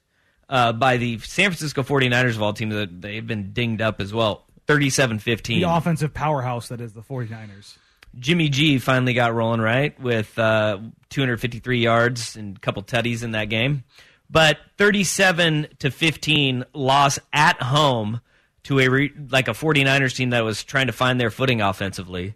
uh, 0.50 0.74
by 0.74 0.98
the 0.98 1.18
San 1.20 1.50
Francisco 1.50 1.82
49ers 1.82 2.36
of 2.36 2.42
all 2.44 2.54
teams. 2.54 2.76
That 2.76 3.02
they've 3.02 3.26
been 3.26 3.54
dinged 3.54 3.82
up 3.82 4.00
as 4.00 4.14
well. 4.14 4.46
37-15. 4.68 5.62
The 5.62 5.64
offensive 5.64 6.14
powerhouse 6.14 6.68
that 6.68 6.82
is 6.82 6.92
the 6.92 7.02
49ers. 7.02 7.78
Jimmy 8.20 8.50
G 8.50 8.80
finally 8.80 9.14
got 9.14 9.34
rolling 9.34 9.62
right 9.62 9.98
with 10.00 10.38
uh, 10.38 10.80
253 11.10 11.80
yards 11.80 12.36
and 12.36 12.58
a 12.58 12.60
couple 12.60 12.84
tutties 12.84 13.24
in 13.24 13.32
that 13.32 13.46
game. 13.46 13.84
But 14.30 14.58
37 14.78 15.68
to 15.80 15.92
15 15.92 16.66
loss 16.74 17.20
at 17.32 17.62
home 17.62 18.20
to 18.68 18.80
a 18.80 18.90
re- 18.90 19.14
like 19.30 19.48
a 19.48 19.52
49ers 19.52 20.14
team 20.14 20.32
that 20.32 20.44
was 20.44 20.64
trying 20.64 20.88
to 20.88 20.94
find 20.94 21.20
their 21.20 21.32
footing 21.32 21.62
offensively. 21.62 22.36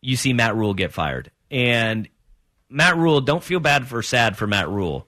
You 0.00 0.16
see 0.16 0.32
Matt 0.32 0.56
Rhule 0.56 0.72
get 0.72 0.92
fired. 0.92 1.30
And 1.50 2.08
Matt 2.70 2.96
Rhule, 2.96 3.20
don't 3.20 3.44
feel 3.44 3.60
bad 3.60 3.86
for 3.86 4.02
sad 4.02 4.38
for 4.38 4.46
Matt 4.46 4.68
Rhule 4.68 5.06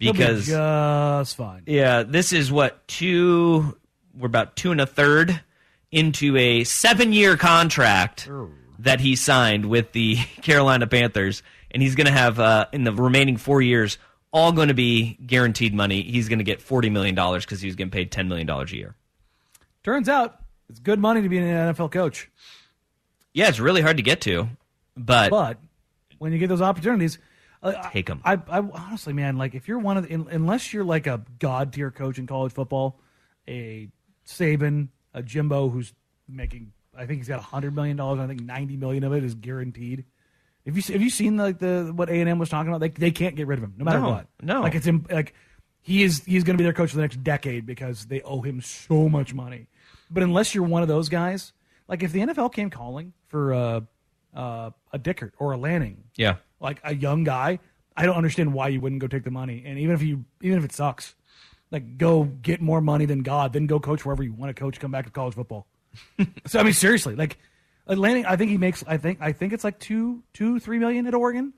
He'll 0.00 0.12
be 0.12 0.18
because 0.18 0.46
just 0.46 1.36
fine. 1.36 1.62
yeah, 1.66 2.02
this 2.02 2.32
is 2.32 2.50
what 2.50 2.86
two. 2.88 3.76
We're 4.16 4.26
about 4.26 4.56
two 4.56 4.72
and 4.72 4.80
a 4.80 4.86
third 4.86 5.40
into 5.92 6.36
a 6.36 6.64
seven-year 6.64 7.36
contract 7.36 8.28
that 8.80 9.00
he 9.00 9.14
signed 9.14 9.66
with 9.66 9.92
the 9.92 10.16
Carolina 10.42 10.88
Panthers, 10.88 11.44
and 11.70 11.80
he's 11.82 11.94
going 11.94 12.06
to 12.06 12.12
have 12.12 12.40
uh, 12.40 12.66
in 12.72 12.82
the 12.82 12.92
remaining 12.92 13.36
four 13.36 13.62
years 13.62 13.96
all 14.32 14.52
going 14.52 14.68
to 14.68 14.74
be 14.74 15.18
guaranteed 15.24 15.72
money. 15.72 16.02
He's 16.02 16.28
going 16.28 16.38
to 16.38 16.44
get 16.44 16.60
forty 16.60 16.90
million 16.90 17.14
dollars 17.14 17.44
because 17.44 17.60
he 17.60 17.68
was 17.68 17.76
getting 17.76 17.92
paid 17.92 18.10
ten 18.10 18.28
million 18.28 18.46
dollars 18.46 18.72
a 18.72 18.76
year. 18.76 18.94
Turns 19.84 20.08
out 20.08 20.38
it's 20.68 20.80
good 20.80 20.98
money 20.98 21.22
to 21.22 21.28
be 21.28 21.38
an 21.38 21.44
NFL 21.74 21.90
coach. 21.92 22.30
Yeah, 23.32 23.48
it's 23.48 23.60
really 23.60 23.80
hard 23.82 23.96
to 23.98 24.02
get 24.02 24.20
to, 24.22 24.48
but 24.96 25.30
But 25.30 25.58
when 26.18 26.32
you 26.32 26.38
get 26.38 26.48
those 26.48 26.62
opportunities, 26.62 27.18
uh, 27.62 27.90
take 27.90 28.06
them. 28.06 28.20
I, 28.24 28.34
I 28.48 28.58
honestly, 28.58 29.12
man, 29.12 29.36
like 29.36 29.54
if 29.54 29.68
you're 29.68 29.78
one 29.78 29.96
of 29.96 30.06
the, 30.08 30.14
un- 30.14 30.28
unless 30.30 30.72
you're 30.72 30.84
like 30.84 31.06
a 31.06 31.22
god 31.38 31.72
tier 31.72 31.90
coach 31.90 32.18
in 32.18 32.26
college 32.26 32.52
football, 32.52 33.00
a 33.46 33.88
Saban, 34.26 34.88
a 35.14 35.22
Jimbo 35.22 35.68
who's 35.68 35.92
making, 36.28 36.72
I 36.96 37.06
think 37.06 37.18
he's 37.20 37.28
got 37.28 37.40
hundred 37.40 37.74
million 37.74 37.96
dollars. 37.96 38.20
I 38.20 38.26
think 38.26 38.40
ninety 38.42 38.76
million 38.76 39.04
of 39.04 39.12
it 39.12 39.22
is 39.24 39.34
guaranteed. 39.34 40.04
If 40.64 40.76
you 40.76 40.92
have 40.92 41.02
you 41.02 41.10
seen 41.10 41.36
like 41.36 41.58
the 41.58 41.92
what 41.94 42.08
A 42.10 42.12
and 42.14 42.28
M 42.28 42.38
was 42.38 42.48
talking 42.48 42.68
about? 42.68 42.80
They 42.80 42.88
they 42.90 43.10
can't 43.10 43.36
get 43.36 43.46
rid 43.46 43.58
of 43.58 43.64
him 43.64 43.74
no 43.78 43.84
matter 43.84 44.00
No, 44.00 44.10
what. 44.10 44.26
no. 44.42 44.60
like 44.62 44.74
it's 44.74 44.86
like 45.10 45.34
he 45.88 46.02
is 46.02 46.22
he's 46.26 46.44
going 46.44 46.54
to 46.54 46.58
be 46.58 46.64
their 46.64 46.74
coach 46.74 46.90
for 46.90 46.96
the 46.96 47.02
next 47.02 47.24
decade 47.24 47.64
because 47.64 48.04
they 48.04 48.20
owe 48.20 48.42
him 48.42 48.60
so 48.60 49.08
much 49.08 49.32
money. 49.32 49.68
But 50.10 50.22
unless 50.22 50.54
you're 50.54 50.64
one 50.64 50.82
of 50.82 50.88
those 50.88 51.08
guys, 51.08 51.54
like 51.88 52.02
if 52.02 52.12
the 52.12 52.20
NFL 52.20 52.52
came 52.52 52.68
calling 52.68 53.14
for 53.28 53.54
uh, 53.54 53.80
uh, 54.34 54.70
a 54.92 54.98
Dickert 54.98 55.32
or 55.38 55.52
a 55.52 55.56
Lanning, 55.56 56.04
yeah, 56.14 56.36
like 56.60 56.78
a 56.84 56.94
young 56.94 57.24
guy, 57.24 57.58
I 57.96 58.04
don't 58.04 58.16
understand 58.16 58.52
why 58.52 58.68
you 58.68 58.82
wouldn't 58.82 59.00
go 59.00 59.06
take 59.06 59.24
the 59.24 59.30
money. 59.30 59.62
And 59.64 59.78
even 59.78 59.94
if 59.94 60.02
you, 60.02 60.26
even 60.42 60.58
if 60.58 60.64
it 60.64 60.72
sucks, 60.72 61.14
like 61.70 61.96
go 61.96 62.24
get 62.24 62.60
more 62.60 62.82
money 62.82 63.06
than 63.06 63.22
God, 63.22 63.54
then 63.54 63.66
go 63.66 63.80
coach 63.80 64.04
wherever 64.04 64.22
you 64.22 64.34
want 64.34 64.54
to 64.54 64.60
coach. 64.60 64.78
Come 64.78 64.90
back 64.90 65.06
to 65.06 65.10
college 65.10 65.34
football. 65.34 65.66
so 66.46 66.60
I 66.60 66.64
mean, 66.64 66.74
seriously, 66.74 67.14
like 67.16 67.38
Lanning, 67.86 68.26
I 68.26 68.36
think 68.36 68.50
he 68.50 68.58
makes. 68.58 68.84
I 68.86 68.98
think 68.98 69.22
I 69.22 69.32
think 69.32 69.54
it's 69.54 69.64
like 69.64 69.78
two, 69.78 70.22
two, 70.34 70.60
three 70.60 70.78
million 70.78 71.06
at 71.06 71.14
Oregon. 71.14 71.54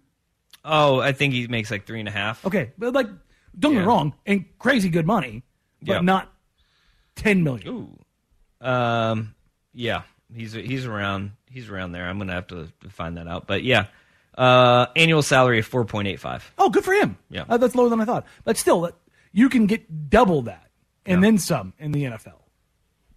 oh, 0.65 1.01
I 1.01 1.11
think 1.11 1.35
he 1.35 1.49
makes 1.49 1.69
like 1.69 1.85
three 1.85 1.99
and 1.99 2.09
a 2.09 2.13
half. 2.13 2.47
Okay, 2.47 2.71
but 2.79 2.95
like, 2.95 3.09
don't 3.59 3.73
get 3.73 3.79
Yeah. 3.79 3.83
me 3.83 3.87
wrong, 3.89 4.15
and 4.27 4.45
crazy 4.59 4.89
good 4.89 5.07
money, 5.07 5.43
but 5.83 5.95
Yeah. 5.95 6.01
not 6.01 6.33
ten 7.17 7.43
million. 7.43 7.69
Ooh. 7.69 8.67
Um, 8.67 9.35
yeah, 9.73 10.03
he's 10.35 10.53
he's 10.53 10.87
around 10.87 11.33
he's 11.51 11.69
around 11.71 11.93
there. 11.93 12.09
I'm 12.09 12.19
gonna 12.19 12.33
have 12.35 12.47
to 12.49 12.69
find 12.91 13.17
that 13.17 13.27
out, 13.27 13.47
but 13.47 13.63
yeah, 13.63 13.87
uh, 14.37 14.87
annual 14.97 15.23
salary 15.23 15.59
of 15.61 15.67
four 15.67 15.85
point 15.85 16.09
eight 16.09 16.21
five. 16.21 16.51
Oh, 16.59 16.69
good 16.71 16.85
for 16.85 16.93
him. 16.95 17.17
Yeah. 17.31 17.45
Uh, 17.49 17.57
that's 17.57 17.75
lower 17.75 17.89
than 17.89 18.01
I 18.01 18.05
thought. 18.05 18.27
But 18.45 18.57
still, 18.57 18.83
that- 18.83 18.95
you 19.33 19.49
can 19.49 19.67
get 19.67 20.11
double 20.11 20.43
that 20.43 20.71
and 21.07 21.21
Yeah. 21.23 21.29
then 21.29 21.39
some 21.39 21.73
in 21.79 21.93
the 21.93 22.05
NFL. 22.05 22.41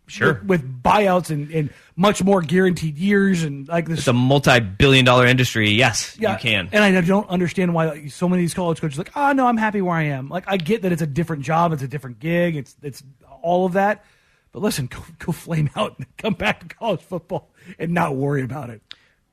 Sure. 0.08 0.34
With, 0.34 0.44
with 0.62 0.84
buyouts 0.84 1.30
and, 1.30 1.50
and 1.52 1.70
much 1.96 2.22
more 2.24 2.42
guaranteed 2.42 2.98
years 2.98 3.44
and 3.44 3.68
like 3.68 3.88
this. 3.88 4.00
It's 4.00 4.08
a 4.08 4.14
multi-billion 4.14 5.06
dollar 5.06 5.26
industry. 5.26 5.70
Yes, 5.72 6.18
you 6.20 6.28
can. 6.40 6.70
And 6.72 6.84
I 6.84 7.00
don't 7.02 7.28
understand 7.30 7.74
why 7.74 7.86
like, 7.88 8.12
so 8.12 8.28
many 8.28 8.42
of 8.42 8.44
these 8.44 8.54
college 8.54 8.82
coaches 8.82 8.98
are 9.00 9.04
like, 9.04 9.16
oh 9.16 9.32
no, 9.32 9.48
I'm 9.48 9.58
happy 9.58 9.82
where 9.82 9.96
I 9.96 10.04
am. 10.04 10.30
Like 10.30 10.44
I 10.48 10.58
get 10.58 10.82
that 10.82 10.92
it's 10.92 11.02
a 11.02 11.08
different 11.08 11.44
job, 11.44 11.72
it's 11.72 11.84
a 11.84 11.88
different 11.88 12.20
gig, 12.20 12.56
it's 12.56 12.76
it's 12.82 13.02
all 13.42 13.66
of 13.66 13.74
that. 13.74 14.04
But 14.52 14.62
listen, 14.62 14.88
go, 14.92 15.00
go 15.20 15.32
flame 15.32 15.70
out 15.76 15.98
and 15.98 16.06
come 16.18 16.34
back 16.34 16.68
to 16.68 16.76
college 16.76 17.02
football 17.02 17.52
and 17.80 17.94
not 17.94 18.16
worry 18.16 18.44
about 18.44 18.70
it. 18.70 18.82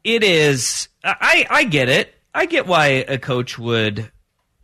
It 0.04 0.22
is. 0.22 0.88
I 1.04 1.46
I 1.50 1.64
get 1.64 1.88
it. 1.88 2.14
I 2.34 2.46
get 2.46 2.66
why 2.66 2.86
a 2.86 3.18
coach 3.18 3.58
would. 3.58 4.10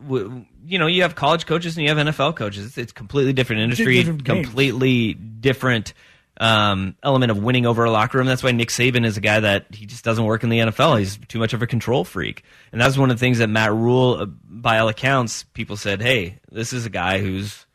would 0.01 0.47
you 0.67 0.79
know, 0.79 0.87
you 0.87 1.03
have 1.03 1.14
college 1.14 1.47
coaches 1.47 1.77
and 1.77 1.87
you 1.87 1.95
have 1.95 2.07
NFL 2.07 2.37
coaches. 2.37 2.67
It's, 2.67 2.79
it's 2.79 2.93
completely 2.93 3.33
different 3.33 3.62
industry, 3.62 3.99
different 3.99 4.25
completely 4.25 5.14
different 5.14 5.95
um, 6.39 6.97
element 7.03 7.31
of 7.31 7.39
winning 7.39 7.67
over 7.67 7.85
a 7.85 7.91
locker 7.91 8.19
room. 8.19 8.27
That's 8.27 8.43
why 8.43 8.53
Nick 8.53 8.69
Saban 8.69 9.07
is 9.07 9.17
a 9.17 9.21
guy 9.21 9.41
that 9.41 9.67
he 9.73 9.87
just 9.87 10.05
doesn't 10.05 10.25
work 10.25 10.43
in 10.43 10.51
the 10.51 10.59
NFL. 10.59 10.99
He's 10.99 11.19
too 11.29 11.39
much 11.39 11.53
of 11.53 11.62
a 11.62 11.67
control 11.67 12.05
freak, 12.05 12.43
and 12.73 12.81
that's 12.81 12.99
one 12.99 13.11
of 13.11 13.17
the 13.17 13.21
things 13.21 13.39
that 13.39 13.49
Matt 13.49 13.73
Rhule, 13.73 14.19
uh, 14.21 14.27
by 14.27 14.79
all 14.79 14.89
accounts, 14.89 15.45
people 15.45 15.77
said, 15.77 16.03
"Hey, 16.03 16.41
this 16.51 16.73
is 16.73 16.85
a 16.85 16.91
guy 16.91 17.21
who's 17.21 17.67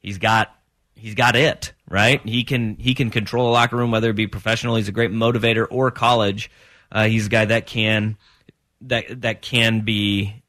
he's 0.00 0.18
got 0.18 0.54
he's 0.94 1.14
got 1.14 1.36
it 1.36 1.72
right. 1.88 2.20
He 2.24 2.44
can 2.44 2.76
he 2.76 2.94
can 2.94 3.10
control 3.10 3.50
a 3.50 3.52
locker 3.52 3.76
room, 3.76 3.90
whether 3.90 4.10
it 4.10 4.16
be 4.16 4.26
professional. 4.26 4.76
He's 4.76 4.88
a 4.88 4.92
great 4.92 5.12
motivator 5.12 5.66
or 5.70 5.90
college. 5.90 6.50
Uh, 6.90 7.06
he's 7.06 7.26
a 7.26 7.30
guy 7.30 7.44
that 7.46 7.66
can 7.66 8.16
that 8.82 9.22
that 9.22 9.42
can 9.42 9.80
be 9.80 10.41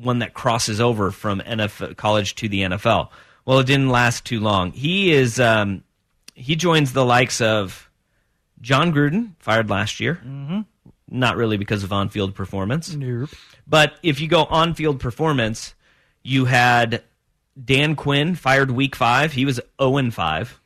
one 0.00 0.20
that 0.20 0.34
crosses 0.34 0.80
over 0.80 1.10
from 1.10 1.40
NFL 1.40 1.96
college 1.96 2.34
to 2.36 2.48
the 2.48 2.62
NFL. 2.62 3.08
Well, 3.44 3.58
it 3.58 3.66
didn't 3.66 3.90
last 3.90 4.24
too 4.24 4.40
long. 4.40 4.72
He 4.72 5.12
is 5.12 5.38
um, 5.38 5.84
he 6.34 6.56
joins 6.56 6.92
the 6.92 7.04
likes 7.04 7.40
of 7.40 7.90
Jon 8.60 8.92
Gruden, 8.92 9.32
fired 9.38 9.70
last 9.70 10.00
year. 10.00 10.20
Mm-hmm. 10.24 10.60
Not 11.08 11.36
really 11.36 11.58
because 11.58 11.84
of 11.84 11.92
on-field 11.92 12.34
performance. 12.34 12.94
Nope. 12.94 13.30
But 13.66 13.94
if 14.02 14.20
you 14.20 14.28
go 14.28 14.44
on-field 14.44 15.00
performance, 15.00 15.74
you 16.22 16.46
had 16.46 17.02
Dan 17.62 17.94
Quinn 17.94 18.34
fired 18.34 18.70
week 18.70 18.96
five. 18.96 19.32
He 19.32 19.44
was 19.44 19.60
0 19.80 19.98
and 19.98 20.14
5. 20.14 20.60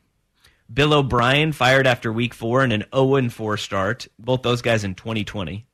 Bill 0.73 0.95
O'Brien 0.95 1.53
fired 1.53 1.87
after 1.87 2.13
week 2.13 2.35
four 2.35 2.63
and 2.63 2.73
an 2.73 2.85
0 2.95 3.17
and 3.17 3.33
4 3.33 3.57
start. 3.57 4.07
Both 4.19 4.43
those 4.43 4.63
guys 4.63 4.85
in 4.85 4.95
2020, 4.95 5.67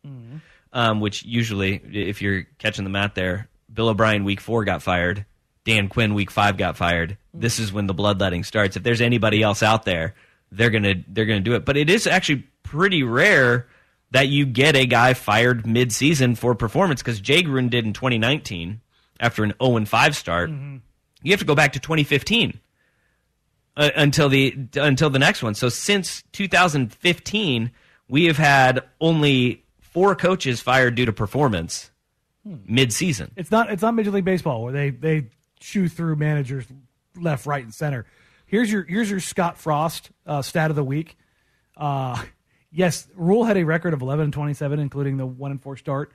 um, 0.75 1.01
which 1.01 1.25
usually, 1.25 1.77
if 1.93 2.21
you're 2.21 2.43
catching 2.59 2.85
the 2.85 2.91
mat 2.91 3.15
there, 3.15 3.49
Bill 3.73 3.89
O'Brien 3.89 4.25
week 4.25 4.41
four 4.41 4.65
got 4.65 4.83
fired. 4.83 5.25
Dan 5.65 5.89
Quinn 5.89 6.13
week 6.13 6.31
five 6.31 6.59
got 6.59 6.77
fired. 6.77 7.17
This 7.33 7.59
is 7.59 7.73
when 7.73 7.87
the 7.87 7.95
bloodletting 7.95 8.45
starts. 8.45 8.77
If 8.77 8.83
there's 8.83 9.01
anybody 9.01 9.43
else 9.43 9.63
out 9.63 9.85
there, 9.85 10.15
they're 10.53 10.71
gonna 10.71 10.97
they're 11.09 11.25
gonna 11.25 11.41
do 11.41 11.55
it. 11.55 11.65
But 11.65 11.79
it 11.79 11.89
is 11.89 12.07
actually 12.07 12.45
pretty 12.63 13.03
rare 13.03 13.67
that 14.11 14.29
you 14.29 14.45
get 14.45 14.77
a 14.77 14.85
guy 14.85 15.15
fired 15.15 15.67
mid-season 15.67 16.35
for 16.35 16.55
performance 16.55 17.03
because 17.03 17.19
Jay 17.21 17.43
Gruden 17.43 17.71
did 17.71 17.85
in 17.85 17.93
2019 17.93 18.81
after 19.19 19.43
an 19.43 19.55
0 19.63 19.77
and 19.77 19.89
5 19.89 20.17
start. 20.17 20.51
You 21.23 21.33
have 21.33 21.41
to 21.41 21.47
go 21.47 21.55
back 21.55 21.73
to 21.73 21.81
2015 21.81 22.61
uh, 23.77 23.91
until 23.97 24.29
the 24.29 24.57
until 24.77 25.11
the 25.11 25.19
next 25.19 25.43
one. 25.43 25.55
So 25.55 25.69
since 25.69 26.23
2015, 26.33 27.71
we 28.09 28.27
have 28.27 28.37
had 28.37 28.85
only 29.01 29.64
four 29.95 30.15
coaches 30.15 30.61
fired 30.61 30.97
due 30.97 31.07
to 31.07 31.13
performance 31.13 31.91
mid-season. 32.45 33.31
It's 33.37 33.51
not 33.51 33.73
it's 33.73 33.81
not 33.81 33.95
Major 33.95 34.11
League 34.11 34.25
Baseball 34.25 34.63
where 34.63 34.73
they 34.73 34.91
they 34.91 35.29
chew 35.61 35.89
through 35.89 36.17
managers 36.17 36.67
left, 37.17 37.47
right, 37.47 37.65
and 37.65 37.73
center. 37.73 38.05
Here's 38.45 38.71
your 38.71 38.83
here's 38.83 39.11
your 39.11 39.21
Scott 39.21 39.57
Frost 39.57 40.11
uh, 40.27 40.43
stat 40.43 40.69
of 40.69 40.77
the 40.77 40.85
week. 40.85 41.17
Uh, 41.77 42.23
yes, 42.71 43.09
Rhule 43.15 43.45
had 43.45 43.57
a 43.57 43.65
record 43.65 43.95
of 43.95 44.03
11 44.03 44.25
and 44.25 44.33
27, 44.33 44.79
including 44.79 45.17
the 45.17 45.27
one 45.27 45.53
and 45.53 45.63
four 45.63 45.77
start, 45.77 46.13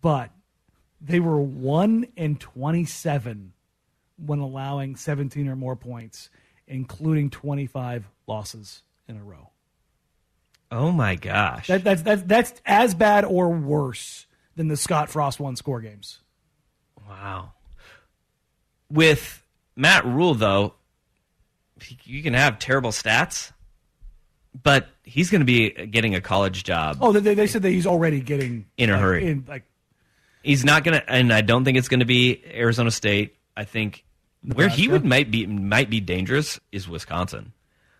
but 0.00 0.30
they 1.00 1.20
were 1.20 1.40
one 1.40 2.06
and 2.16 2.40
27 2.40 3.52
when 4.16 4.38
allowing 4.38 4.96
17 4.96 5.48
or 5.48 5.56
more 5.56 5.76
points, 5.76 6.30
including 6.66 7.28
25 7.28 8.08
losses 8.26 8.82
in 9.08 9.16
a 9.16 9.22
row. 9.22 9.51
Oh 10.72 10.90
my 10.90 11.16
gosh! 11.16 11.66
That, 11.66 11.84
that's 11.84 12.00
that's 12.00 12.22
that's 12.22 12.54
as 12.64 12.94
bad 12.94 13.26
or 13.26 13.50
worse 13.50 14.26
than 14.56 14.68
the 14.68 14.76
Scott 14.76 15.10
Frost 15.10 15.38
one 15.38 15.54
score 15.54 15.82
games. 15.82 16.20
Wow. 17.06 17.52
With 18.90 19.44
Matt 19.76 20.06
Rhule, 20.06 20.34
though, 20.34 20.74
you 22.04 22.22
can 22.22 22.32
have 22.32 22.58
terrible 22.58 22.90
stats, 22.90 23.52
but 24.62 24.88
he's 25.02 25.30
going 25.30 25.40
to 25.40 25.46
be 25.46 25.70
getting 25.86 26.14
a 26.14 26.20
college 26.20 26.64
job 26.64 26.98
Oh, 27.00 27.12
they, 27.12 27.34
they 27.34 27.46
said 27.46 27.62
that 27.62 27.70
he's 27.70 27.86
already 27.86 28.20
getting 28.20 28.66
in 28.76 28.90
a 28.90 28.94
like, 28.94 29.02
hurry. 29.02 29.26
In, 29.26 29.44
like 29.46 29.64
He's 30.42 30.64
not 30.64 30.84
going 30.84 31.00
to, 31.00 31.10
and 31.10 31.32
I 31.32 31.40
don't 31.40 31.64
think 31.64 31.78
it's 31.78 31.88
going 31.88 32.00
to 32.00 32.06
be 32.06 32.42
Arizona 32.52 32.90
State. 32.90 33.36
I 33.56 33.64
think 33.64 34.04
Where 34.42 34.68
he 34.68 34.88
would 34.88 35.04
might 35.04 35.30
be 35.30 35.46
might 35.46 35.88
be 35.90 36.00
dangerous 36.00 36.58
is 36.72 36.88
Wisconsin. 36.88 37.52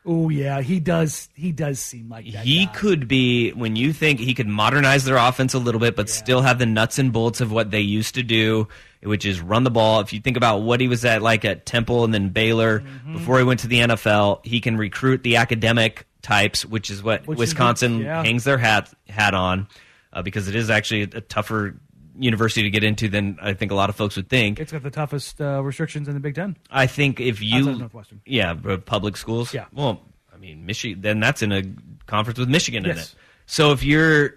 Oh 0.05 0.29
yeah, 0.31 0.61
he 0.63 0.81
does. 0.81 1.29
He 1.35 1.53
does 1.53 1.79
seem 1.79 2.09
like 2.09 2.25
that. 2.33 2.45
He 2.45 2.67
guy. 2.67 2.73
could 2.73 3.07
be 3.07 3.51
when 3.53 3.77
you 3.77 3.93
think 3.93 4.19
he 4.19 4.35
could 4.35 4.49
modernize 4.49 5.05
their 5.05 5.17
offense 5.17 5.55
a 5.55 5.59
little 5.61 5.81
bit, 5.81 5.95
but 5.95 6.09
still 6.09 6.41
have 6.43 6.59
the 6.59 6.67
nuts 6.67 6.99
and 6.99 7.13
bolts 7.13 7.41
of 7.41 7.53
what 7.53 7.71
they 7.71 7.81
used 7.81 8.17
to 8.17 8.25
do, 8.25 8.67
which 9.05 9.25
is 9.25 9.41
run 9.41 9.63
the 9.63 9.71
ball. 9.71 10.01
If 10.01 10.13
you 10.13 10.19
think 10.21 10.37
about 10.37 10.63
what 10.63 10.81
he 10.81 10.89
was 10.89 11.05
at 11.05 11.23
like 11.23 11.45
at 11.45 11.67
Temple 11.67 12.05
and 12.05 12.13
then 12.13 12.31
Baylor 12.31 12.81
Mm-hmm. 12.81 13.13
before 13.13 13.39
he 13.39 13.45
went 13.45 13.61
to 13.61 13.69
the 13.69 13.79
NFL, 13.79 14.45
he 14.45 14.61
can 14.61 14.77
recruit 14.77 15.23
the 15.23 15.37
academic 15.37 16.05
types, 16.21 16.67
which 16.67 16.91
is 16.91 17.03
what 17.03 17.25
Which 17.27 17.39
Wisconsin 17.39 17.99
good, 17.99 18.05
yeah. 18.07 18.25
hangs 18.25 18.43
their 18.45 18.59
hat 18.59 18.93
hat 19.09 19.35
on, 19.35 19.69
uh, 20.13 20.23
because 20.23 20.49
it 20.49 20.57
is 20.57 20.69
actually 20.69 21.03
a 21.03 21.21
tougher 21.21 21.77
university 22.19 22.63
to 22.63 22.71
get 22.71 22.85
into 22.85 23.09
than 23.09 23.39
I 23.41 23.55
think 23.55 23.73
a 23.73 23.75
lot 23.75 23.89
of 23.91 23.97
folks 23.97 24.17
would 24.17 24.29
think. 24.29 24.61
It's 24.61 24.73
got 24.73 24.83
the 24.83 24.91
toughest 24.91 25.41
uh, 25.41 25.63
restrictions 25.63 26.09
in 26.09 26.15
the 26.15 26.21
Big 26.21 26.35
Ten. 26.35 26.57
I 26.71 26.87
think 26.87 27.21
if 27.21 27.43
you, 27.43 27.77
Northwestern. 27.77 28.21
yeah, 28.27 28.55
uh, 28.67 28.77
public 28.79 29.17
schools. 29.17 29.55
Yeah. 29.55 29.67
Well, 29.73 30.03
I 30.33 30.37
mean, 30.37 30.67
Michigan. 30.67 31.01
Then 31.01 31.21
that's 31.21 31.43
in 31.43 31.53
a 31.53 31.63
conference 32.07 32.39
with 32.39 32.49
Michigan 32.49 32.85
in 32.85 32.99
it. 32.99 33.15
So 33.47 33.73
if 33.73 33.83
you're 33.83 34.35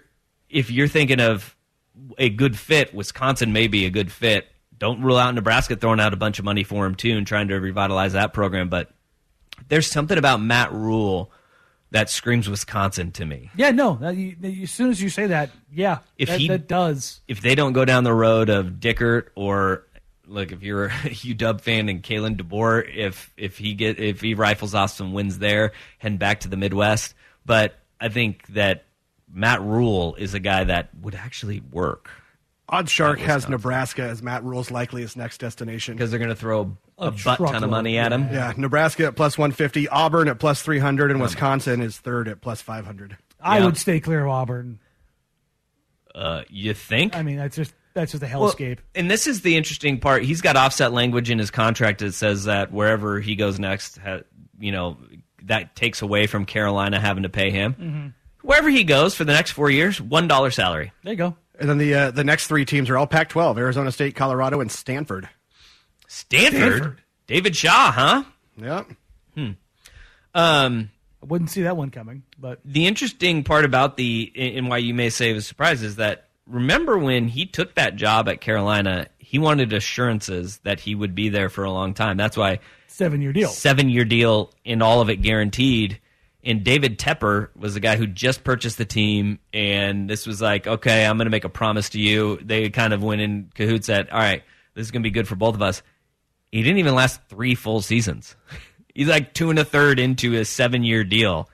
if 0.50 0.72
you're 0.72 0.88
thinking 0.88 1.20
of 1.20 1.56
a 2.18 2.30
good 2.30 2.58
fit, 2.58 2.94
Wisconsin 2.94 3.54
may 3.54 3.68
be 3.68 3.86
a 3.86 3.90
good 3.90 4.12
fit. 4.12 4.48
Don't 4.78 5.02
rule 5.02 5.18
out 5.18 5.34
Nebraska 5.34 5.76
throwing 5.76 6.00
out 6.00 6.14
a 6.14 6.18
bunch 6.18 6.40
of 6.40 6.46
money 6.46 6.64
for 6.64 6.86
him 6.86 6.96
too 6.96 7.18
and 7.18 7.26
trying 7.26 7.48
to 7.48 7.56
revitalize 7.56 8.14
that 8.14 8.34
program. 8.34 8.70
But 8.70 8.92
there's 9.70 9.90
something 9.90 10.18
about 10.18 10.42
Matt 10.42 10.74
Rhule 10.74 11.32
that 11.96 12.10
screams 12.10 12.50
Wisconsin 12.50 13.12
to 13.14 13.26
me. 13.26 13.50
Yeah, 13.56 13.72
no. 13.72 13.96
that- 14.02 14.16
you- 14.18 14.36
you- 14.42 14.64
as 14.64 14.72
soon 14.72 14.90
as 14.90 15.02
you 15.02 15.10
say 15.10 15.28
that, 15.28 15.50
yeah, 15.72 16.00
If 16.18 16.28
that, 16.30 16.40
he- 16.40 16.48
that 16.50 16.68
does. 16.68 17.22
if 17.28 17.40
they 17.42 17.56
don't 17.56 17.72
go 17.74 17.86
down 17.86 18.04
the 18.04 18.14
road 18.14 18.50
of 18.50 18.80
Dickert 18.82 19.28
or 19.36 19.84
like 20.28 20.52
if 20.52 20.62
you're 20.62 20.86
a 20.86 20.90
UW 21.10 21.62
fan 21.62 21.88
and 21.88 22.04
Kalen 22.04 22.36
DeBoer, 22.36 22.84
if 22.94 23.32
if 23.38 23.58
he 23.58 23.74
get 23.76 24.00
if 24.00 24.22
he 24.22 24.34
rifles 24.34 24.76
off 24.76 24.92
some 24.92 25.14
wins 25.14 25.40
there, 25.40 25.72
heading 26.00 26.18
back 26.18 26.42
to 26.42 26.48
the 26.50 26.58
Midwest. 26.58 27.14
But 27.46 27.76
I 28.02 28.10
think 28.10 28.46
that 28.48 28.86
Matt 29.32 29.62
Rhule 29.62 30.16
is 30.16 30.34
a 30.34 30.40
guy 30.40 30.64
that 30.66 30.90
would 31.02 31.16
actually 31.16 31.62
work 31.72 32.10
OddsShark 32.72 33.18
has 33.20 33.36
Wisconsin. 33.44 33.52
Nebraska 33.52 34.02
as 34.04 34.24
Matt 34.24 34.44
Rhule's 34.44 34.72
likeliest 34.72 35.16
next 35.18 35.38
destination. 35.40 35.96
because 35.96 36.10
they're 36.10 36.20
going 36.20 36.30
to 36.30 36.36
throw 36.36 36.76
a, 36.98 37.08
A 37.08 37.12
butt 37.12 37.38
ton 37.38 37.64
of 37.64 37.70
money 37.70 37.98
at 38.00 38.12
him. 38.12 38.28
Yeah, 38.32 38.54
Nebraska 38.58 39.06
at 39.08 39.16
plus 39.16 39.38
150, 39.38 39.88
Auburn 39.90 40.28
at 40.28 40.40
plus 40.40 40.62
300, 40.64 41.12
and 41.12 41.22
Wisconsin 41.22 41.82
is 41.82 41.98
third 42.00 42.28
at 42.28 42.42
plus 42.42 42.62
500. 42.62 43.18
I 43.40 43.60
Yeah. 43.60 43.66
would 43.66 43.78
stay 43.78 44.00
clear 44.00 44.24
of 44.26 44.30
Auburn. 44.32 44.80
Uh, 46.16 46.42
you 46.50 46.74
think? 46.74 47.16
I 47.16 47.22
mean, 47.24 47.38
that's 47.38 47.56
just 47.56 47.74
that's 47.94 48.12
just 48.14 48.24
a 48.24 48.38
Well, 48.38 48.52
hellscape. 48.54 48.80
and 48.96 49.10
this 49.12 49.28
is 49.28 49.42
the 49.42 49.56
interesting 49.56 50.00
part. 50.00 50.24
He's 50.24 50.42
got 50.42 50.56
offset 50.58 50.92
language 50.92 51.30
in 51.30 51.40
his 51.40 51.52
contract 51.52 52.00
that 52.00 52.14
says 52.14 52.46
that 52.46 52.72
wherever 52.72 53.20
he 53.22 53.36
goes 53.36 53.60
next, 53.60 53.98
ha, 54.00 54.20
you 54.60 54.72
know, 54.72 54.98
that 55.44 55.76
takes 55.76 56.02
away 56.02 56.26
from 56.28 56.46
Carolina 56.46 57.00
having 57.00 57.24
to 57.24 57.30
pay 57.30 57.52
him. 57.52 57.74
Mm-hmm. 57.74 58.08
Wherever 58.48 58.70
he 58.70 58.84
goes 58.84 59.14
for 59.16 59.24
the 59.24 59.34
next 59.34 59.52
four 59.52 59.70
years, 59.70 60.02
one 60.02 60.28
dollar 60.28 60.52
salary. 60.52 60.92
there 61.04 61.14
you 61.14 61.18
go. 61.18 61.36
And 61.60 61.70
then 61.70 61.78
the 61.78 61.94
uh, 61.94 62.12
the 62.12 62.24
next 62.24 62.48
three 62.48 62.66
teams 62.66 62.90
are 62.90 62.98
all 62.98 63.08
Pac-12: 63.08 63.58
Arizona 63.58 63.92
State, 63.92 64.16
Colorado, 64.16 64.62
and 64.62 64.72
Stanford. 64.72 65.30
Stanford, 66.08 66.60
Stanford. 66.60 67.02
David 67.28 67.56
Shaw, 67.56 67.92
huh? 67.92 68.24
Yep. 68.58 68.88
Um, 70.34 70.92
I 71.24 71.26
wouldn't 71.26 71.50
see 71.50 71.64
that 71.64 71.78
one 71.78 71.90
coming, 71.92 72.24
but 72.38 72.60
the 72.66 72.88
interesting 72.88 73.44
part 73.44 73.66
about 73.66 73.98
the 73.98 74.32
and 74.36 74.68
why 74.70 74.78
you 74.78 74.94
may 74.94 75.10
say 75.10 75.32
it 75.32 75.34
was 75.34 75.46
a 75.46 75.48
surprise 75.48 75.82
is 75.82 75.96
that 75.96 76.28
remember 76.46 76.98
when 76.98 77.28
he 77.28 77.46
took 77.46 77.76
that 77.76 77.96
job 77.96 78.28
at 78.28 78.42
Carolina, 78.42 79.08
he 79.18 79.40
wanted 79.40 79.74
assurances 79.74 80.60
that 80.60 80.80
he 80.82 80.94
would 80.94 81.16
be 81.16 81.30
there 81.30 81.50
for 81.50 81.64
a 81.64 81.72
long 81.72 81.94
time. 81.94 82.18
That's 82.18 82.38
why 82.38 82.60
seven 82.88 83.22
year 83.22 83.34
deal. 83.34 83.50
seven 83.50 83.90
year 83.90 84.06
deal 84.06 84.54
and 84.66 84.84
all 84.84 85.02
of 85.02 85.10
it 85.10 85.18
guaranteed. 85.22 86.00
And 86.46 86.64
David 86.64 87.00
Tepper 87.00 87.50
was 87.56 87.74
the 87.74 87.80
guy 87.80 87.96
who 87.98 88.06
just 88.06 88.44
purchased 88.44 88.78
the 88.78 88.86
team, 88.86 89.40
and 89.52 90.08
this 90.08 90.28
was 90.28 90.40
like, 90.42 90.68
okay, 90.68 91.04
I'm 91.06 91.18
going 91.18 91.26
to 91.26 91.32
make 91.32 91.44
a 91.44 91.50
promise 91.50 91.90
to 91.90 92.00
you. 92.00 92.38
They 92.42 92.70
kind 92.70 92.94
of 92.94 93.02
went 93.04 93.22
in 93.22 93.50
cahoots 93.56 93.90
at, 93.90 94.14
all 94.14 94.20
right, 94.20 94.44
this 94.76 94.86
is 94.86 94.92
going 94.92 95.02
to 95.02 95.08
be 95.08 95.12
good 95.12 95.28
for 95.28 95.36
both 95.36 95.56
of 95.56 95.64
us. 95.64 95.82
He 96.52 96.62
didn't 96.62 96.78
even 96.78 96.94
last 96.94 97.20
three 97.30 97.56
full 97.56 97.82
seasons. 97.82 98.36
He's 98.94 99.08
like 99.08 99.34
two 99.34 99.50
and 99.50 99.58
a 99.60 99.66
third 99.66 100.00
into 100.00 100.36
a 100.36 100.46
seven 100.46 100.84
year 100.84 101.04
deal. 101.04 101.50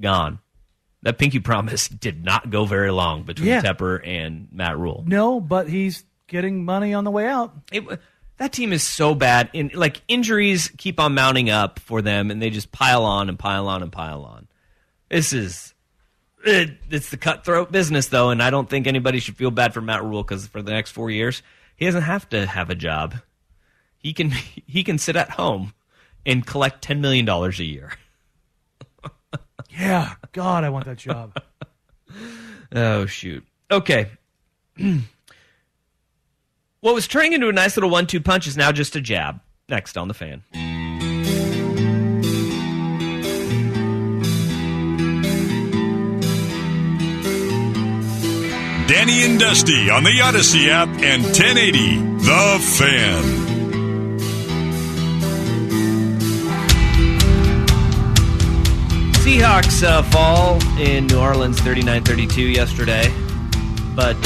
Gone. 0.00 0.38
That 1.02 1.18
pinky 1.18 1.40
promise 1.40 1.88
did 1.88 2.24
not 2.24 2.48
go 2.48 2.64
very 2.64 2.90
long 2.92 3.24
between 3.24 3.48
Yeah. 3.48 3.60
Tepper 3.62 4.00
and 4.06 4.48
Matt 4.52 4.78
Rhule. 4.78 5.04
No, 5.06 5.40
but 5.40 5.68
he's 5.68 6.04
getting 6.28 6.64
money 6.64 6.94
on 6.94 7.04
the 7.04 7.10
way 7.10 7.26
out. 7.26 7.54
It, 7.72 7.84
that 8.38 8.52
team 8.52 8.72
is 8.72 8.82
so 8.82 9.14
bad. 9.14 9.50
In 9.52 9.70
like 9.74 10.02
injuries 10.08 10.70
keep 10.76 11.00
on 11.00 11.14
mounting 11.14 11.50
up 11.50 11.78
for 11.78 12.02
them, 12.02 12.30
and 12.30 12.40
they 12.40 12.50
just 12.50 12.72
pile 12.72 13.04
on 13.04 13.28
and 13.28 13.38
pile 13.38 13.68
on 13.68 13.82
and 13.82 13.90
pile 13.90 14.22
on. 14.22 14.48
This 15.08 15.32
is 15.32 15.74
it, 16.44 16.76
it's 16.90 17.10
the 17.10 17.16
cutthroat 17.16 17.72
business, 17.72 18.08
though, 18.08 18.30
and 18.30 18.42
I 18.42 18.50
don't 18.50 18.68
think 18.68 18.86
anybody 18.86 19.18
should 19.20 19.36
feel 19.36 19.50
bad 19.50 19.74
for 19.74 19.80
Matt 19.80 20.04
Rhule 20.04 20.22
because 20.22 20.46
for 20.46 20.62
the 20.62 20.70
next 20.70 20.92
four 20.92 21.10
years, 21.10 21.42
he 21.74 21.86
doesn't 21.86 22.02
have 22.02 22.28
to 22.30 22.46
have 22.46 22.70
a 22.70 22.74
job. 22.74 23.16
He 23.98 24.12
can 24.12 24.30
he 24.66 24.84
can 24.84 24.98
sit 24.98 25.16
at 25.16 25.30
home 25.30 25.74
and 26.24 26.46
collect 26.46 26.82
ten 26.82 27.00
million 27.00 27.24
dollars 27.24 27.60
a 27.60 27.64
year. 27.64 27.92
Yeah, 29.78 30.14
God, 30.32 30.64
I 30.64 30.70
want 30.70 30.86
that 30.86 30.96
job. 30.98 31.36
Oh 32.72 33.06
shoot. 33.06 33.46
Okay. 33.70 34.10
what 36.86 36.94
was 36.94 37.08
turning 37.08 37.32
into 37.32 37.48
a 37.48 37.52
nice 37.52 37.76
little 37.76 37.90
one-two 37.90 38.20
punch 38.20 38.46
is 38.46 38.56
now 38.56 38.70
just 38.70 38.94
a 38.94 39.00
jab. 39.00 39.40
Next 39.68 39.98
on 39.98 40.06
the 40.06 40.14
fan. 40.14 40.44
Danny 48.86 49.24
and 49.24 49.40
Dusty 49.40 49.90
on 49.90 50.04
the 50.04 50.10
Audacy 50.10 50.68
app 50.68 50.86
and 51.02 51.24
1080 51.24 51.96
The 52.18 52.58
Fan. 52.78 53.24
Seahawks 59.24 59.82
uh, 59.82 60.04
fall 60.04 60.62
in 60.78 61.08
New 61.08 61.18
Orleans 61.18 61.58
39 61.58 62.04
32 62.04 62.42
yesterday, 62.42 63.12
but 63.96 64.16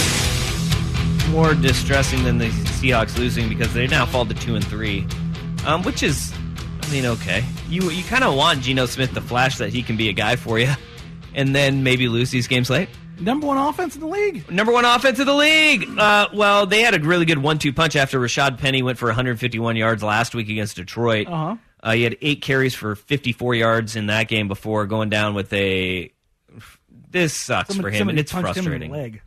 more 1.30 1.54
distressing 1.54 2.24
than 2.24 2.38
the 2.38 2.48
Seahawks 2.48 3.16
losing 3.16 3.48
because 3.48 3.72
they 3.72 3.86
now 3.86 4.04
fall 4.04 4.26
to 4.26 4.34
2 4.34 4.56
and 4.56 4.64
3, 4.64 5.06
um, 5.64 5.82
which 5.82 6.02
is, 6.02 6.32
I 6.82 6.90
mean, 6.90 7.06
okay. 7.06 7.44
You, 7.68 7.90
you 7.90 8.02
kind 8.04 8.24
of 8.24 8.34
want 8.34 8.60
Geno 8.60 8.86
Smith 8.86 9.14
to 9.14 9.20
flash 9.20 9.58
that 9.58 9.70
he 9.70 9.82
can 9.82 9.96
be 9.96 10.08
a 10.08 10.12
guy 10.12 10.36
for 10.36 10.58
you, 10.58 10.72
and 11.34 11.54
then 11.54 11.82
maybe 11.82 12.08
lose 12.08 12.30
these 12.30 12.48
games 12.48 12.68
late. 12.68 12.88
Number 13.20 13.46
one 13.46 13.58
offense 13.58 13.94
in 13.94 14.00
the 14.00 14.06
league. 14.06 14.50
Number 14.50 14.72
one 14.72 14.84
offense 14.84 15.18
of 15.18 15.26
the 15.26 15.34
league. 15.34 15.86
Uh, 15.98 16.28
well, 16.32 16.66
they 16.66 16.80
had 16.80 16.94
a 16.94 17.00
really 17.00 17.26
good 17.26 17.38
one-two 17.38 17.72
punch 17.72 17.94
after 17.94 18.18
Rashad 18.18 18.58
Penny 18.58 18.82
went 18.82 18.98
for 18.98 19.06
151 19.06 19.76
yards 19.76 20.02
last 20.02 20.34
week 20.34 20.48
against 20.48 20.76
Detroit. 20.76 21.26
Uh-huh. 21.28 21.56
Uh, 21.82 21.92
he 21.92 22.02
had 22.02 22.16
eight 22.22 22.42
carries 22.42 22.74
for 22.74 22.94
54 22.94 23.54
yards 23.54 23.94
in 23.94 24.06
that 24.06 24.28
game 24.28 24.48
before 24.48 24.86
going 24.86 25.10
down 25.10 25.34
with 25.34 25.52
a. 25.52 26.12
This 27.10 27.34
sucks 27.34 27.68
Somebody- 27.74 27.96
for 27.96 28.02
him, 28.02 28.08
and 28.08 28.18
it's 28.18 28.32
punched 28.32 28.56
him 28.56 28.72
in 28.72 28.80
the 28.80 28.88
frustrating. 28.88 29.20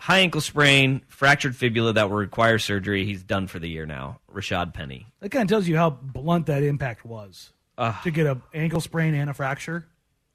High 0.00 0.20
ankle 0.20 0.40
sprain, 0.40 1.02
fractured 1.08 1.54
fibula 1.54 1.92
that 1.92 2.08
will 2.08 2.16
require 2.16 2.58
surgery. 2.58 3.04
He's 3.04 3.22
done 3.22 3.46
for 3.46 3.58
the 3.58 3.68
year 3.68 3.84
now. 3.84 4.18
Rashad 4.32 4.72
Penny. 4.72 5.06
That 5.20 5.28
kind 5.28 5.42
of 5.42 5.48
tells 5.48 5.68
you 5.68 5.76
how 5.76 5.90
blunt 5.90 6.46
that 6.46 6.62
impact 6.62 7.04
was. 7.04 7.52
Ugh. 7.76 7.94
to 8.02 8.10
get 8.10 8.26
a 8.26 8.38
ankle 8.52 8.80
sprain 8.80 9.14
and 9.14 9.30
a 9.30 9.34
fracture. 9.34 9.86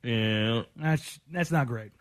Yeah. 0.03 0.63
That's 0.75 1.19
that's 1.31 1.51
not 1.51 1.67
great. 1.67 1.91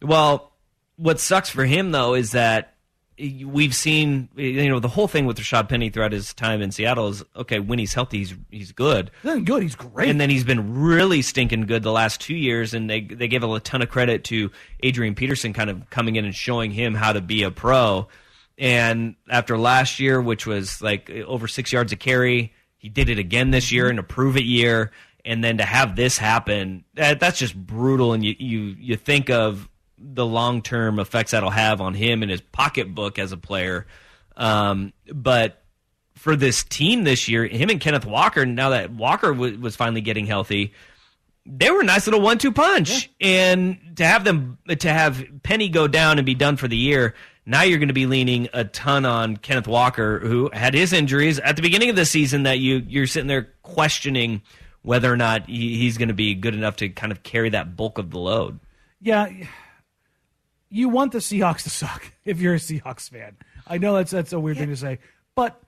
Well, 0.00 0.52
what 0.96 1.18
sucks 1.20 1.50
for 1.50 1.64
him 1.64 1.92
though 1.92 2.14
is 2.14 2.32
that 2.32 2.73
we've 3.18 3.74
seen 3.74 4.28
you 4.36 4.68
know 4.68 4.80
the 4.80 4.88
whole 4.88 5.08
thing 5.08 5.26
with 5.26 5.38
Rashad 5.38 5.68
Penny 5.68 5.90
throughout 5.90 6.12
his 6.12 6.34
time 6.34 6.60
in 6.60 6.72
Seattle 6.72 7.08
is 7.08 7.24
okay 7.36 7.60
when 7.60 7.78
he's 7.78 7.94
healthy 7.94 8.18
he's 8.18 8.34
he's 8.50 8.72
good. 8.72 9.10
He's 9.22 9.42
good. 9.42 9.62
He's 9.62 9.74
great. 9.74 10.08
And 10.08 10.20
then 10.20 10.30
he's 10.30 10.44
been 10.44 10.82
really 10.82 11.22
stinking 11.22 11.62
good 11.62 11.82
the 11.82 11.92
last 11.92 12.20
two 12.20 12.34
years, 12.34 12.74
and 12.74 12.90
they 12.90 13.00
they 13.02 13.28
gave 13.28 13.42
a 13.42 13.60
ton 13.60 13.82
of 13.82 13.88
credit 13.88 14.24
to 14.24 14.50
Adrian 14.82 15.14
Peterson 15.14 15.52
kind 15.52 15.70
of 15.70 15.88
coming 15.90 16.16
in 16.16 16.24
and 16.24 16.34
showing 16.34 16.70
him 16.70 16.94
how 16.94 17.12
to 17.12 17.20
be 17.20 17.42
a 17.42 17.50
pro. 17.50 18.08
And 18.56 19.16
after 19.28 19.58
last 19.58 19.98
year, 19.98 20.20
which 20.20 20.46
was 20.46 20.80
like 20.80 21.10
over 21.10 21.48
six 21.48 21.72
yards 21.72 21.92
a 21.92 21.96
carry, 21.96 22.52
he 22.76 22.88
did 22.88 23.08
it 23.08 23.18
again 23.18 23.50
this 23.50 23.72
year 23.72 23.90
in 23.90 23.98
a 23.98 24.02
prove 24.02 24.36
it 24.36 24.44
year. 24.44 24.92
And 25.24 25.42
then 25.42 25.58
to 25.58 25.64
have 25.64 25.96
this 25.96 26.18
happen, 26.18 26.84
that, 26.94 27.18
that's 27.18 27.38
just 27.38 27.56
brutal. 27.56 28.12
And 28.12 28.22
you, 28.22 28.34
you, 28.38 28.60
you 28.78 28.96
think 28.96 29.30
of 29.30 29.68
the 30.12 30.26
long 30.26 30.60
term 30.60 30.98
effects 30.98 31.30
that'll 31.30 31.50
have 31.50 31.80
on 31.80 31.94
him 31.94 32.22
and 32.22 32.30
his 32.30 32.40
pocketbook 32.40 33.18
as 33.18 33.32
a 33.32 33.36
player. 33.36 33.86
Um, 34.36 34.92
but 35.12 35.62
for 36.14 36.36
this 36.36 36.62
team 36.64 37.04
this 37.04 37.28
year, 37.28 37.46
him 37.46 37.70
and 37.70 37.80
Kenneth 37.80 38.04
Walker, 38.04 38.44
now 38.44 38.70
that 38.70 38.90
Walker 38.90 39.32
w- 39.32 39.58
was 39.58 39.76
finally 39.76 40.00
getting 40.00 40.26
healthy, 40.26 40.72
they 41.46 41.70
were 41.70 41.80
a 41.80 41.84
nice 41.84 42.06
little 42.06 42.20
one-two 42.20 42.52
punch. 42.52 43.10
And 43.20 43.78
to 43.96 44.04
have 44.06 44.24
them 44.24 44.58
to 44.78 44.92
have 44.92 45.24
Penny 45.42 45.68
go 45.68 45.88
down 45.88 46.18
and 46.18 46.24
be 46.26 46.34
done 46.34 46.56
for 46.56 46.68
the 46.68 46.76
year, 46.76 47.14
Now 47.46 47.62
you're 47.62 47.78
going 47.78 47.88
to 47.88 47.94
be 47.94 48.06
leaning 48.06 48.48
a 48.52 48.64
ton 48.64 49.04
on 49.04 49.36
Kenneth 49.36 49.68
Walker, 49.68 50.18
who 50.20 50.50
had 50.52 50.72
his 50.72 50.92
injuries 50.92 51.38
at 51.38 51.56
the 51.56 51.62
beginning 51.62 51.90
of 51.90 51.96
the 51.96 52.06
season 52.06 52.44
that 52.44 52.58
you 52.58 52.82
you're 52.88 53.06
sitting 53.06 53.28
there 53.28 53.52
questioning 53.62 54.42
whether 54.82 55.12
or 55.12 55.16
not 55.16 55.48
he, 55.48 55.78
he's 55.78 55.98
going 55.98 56.08
to 56.08 56.14
be 56.14 56.34
good 56.34 56.54
enough 56.54 56.76
to 56.76 56.88
kind 56.88 57.12
of 57.12 57.22
carry 57.22 57.50
that 57.50 57.76
bulk 57.76 57.98
of 57.98 58.10
the 58.10 58.18
load. 58.18 58.60
Yeah, 59.00 59.30
you 60.74 60.88
want 60.88 61.12
the 61.12 61.18
Seahawks 61.18 61.62
to 61.62 61.70
suck 61.70 62.12
if 62.24 62.40
you're 62.40 62.54
a 62.54 62.58
Seahawks 62.58 63.08
fan. 63.08 63.36
I 63.66 63.78
know 63.78 63.94
that's 63.94 64.10
that's 64.10 64.32
a 64.32 64.40
weird 64.40 64.58
thing 64.58 64.68
to 64.68 64.76
say, 64.76 64.98
but 65.34 65.60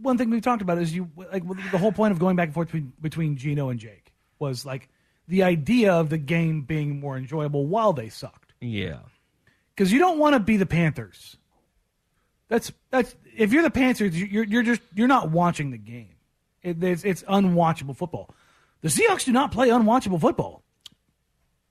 one 0.00 0.16
thing 0.16 0.30
we've 0.30 0.42
talked 0.42 0.62
about 0.62 0.78
is 0.78 0.94
you 0.94 1.10
like 1.14 1.46
the 1.70 1.78
whole 1.78 1.92
point 1.92 2.12
of 2.12 2.18
going 2.18 2.36
back 2.36 2.46
and 2.46 2.54
forth 2.54 2.68
between, 2.68 2.92
between 3.00 3.36
Geno 3.36 3.68
and 3.68 3.78
Jake 3.78 4.12
was 4.38 4.64
like 4.64 4.88
the 5.28 5.42
idea 5.42 5.92
of 5.92 6.08
the 6.08 6.18
game 6.18 6.62
being 6.62 6.98
more 6.98 7.16
enjoyable 7.16 7.66
while 7.66 7.92
they 7.92 8.08
sucked. 8.08 8.54
Yeah. 8.60 9.00
Because 9.74 9.92
you 9.92 9.98
don't 9.98 10.18
want 10.18 10.34
to 10.34 10.40
be 10.40 10.56
the 10.56 10.66
Panthers. 10.66 11.36
That's 12.48 12.72
that's 12.90 13.14
if 13.36 13.52
you're 13.52 13.62
the 13.62 13.70
Panthers, 13.70 14.20
you're 14.20 14.44
you're 14.44 14.62
just 14.62 14.80
you're 14.94 15.06
not 15.06 15.30
watching 15.30 15.70
the 15.70 15.78
game. 15.78 16.16
It, 16.62 16.82
it's 16.82 17.04
it's 17.04 17.22
unwatchable 17.24 17.94
football. 17.94 18.34
The 18.80 18.88
Seahawks 18.88 19.24
do 19.26 19.32
not 19.32 19.52
play 19.52 19.68
unwatchable 19.68 20.20
football. 20.20 20.64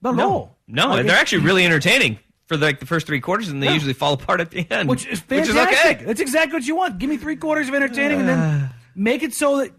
Not 0.02 0.14
at 0.14 0.18
no, 0.18 0.30
all. 0.30 0.58
no, 0.68 0.90
Like, 0.90 1.08
they're 1.08 1.18
actually 1.18 1.44
really 1.44 1.66
entertaining 1.66 2.20
for 2.50 2.58
like 2.58 2.82
the 2.82 2.86
first 2.86 3.08
three 3.08 3.22
quarters, 3.22 3.48
and 3.48 3.64
they 3.64 3.68
Yeah. 3.68 3.74
usually 3.76 3.94
fall 3.94 4.14
apart 4.22 4.42
at 4.42 4.52
the 4.52 4.70
end, 4.70 4.90
which 4.90 5.06
is 5.08 5.22
Which 5.22 5.48
fantastic. 5.48 5.98
okay. 5.98 6.06
That's 6.06 6.20
exactly 6.20 6.54
what 6.54 6.68
you 6.68 6.76
want. 6.76 7.00
Give 7.00 7.10
me 7.10 7.16
three 7.16 7.38
quarters 7.38 7.70
of 7.70 7.74
entertaining, 7.76 8.20
and 8.20 8.28
then 8.28 8.70
make 8.96 9.24
it 9.24 9.34
so 9.34 9.60
that, 9.60 9.72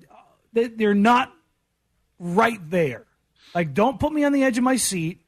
that 0.54 0.78
they're 0.78 0.94
not 0.94 1.30
right 2.18 2.58
there. 2.70 3.04
Like, 3.54 3.74
don't 3.74 4.00
put 4.00 4.12
me 4.12 4.24
on 4.24 4.32
the 4.32 4.44
edge 4.44 4.56
of 4.56 4.64
my 4.64 4.76
seat. 4.76 5.20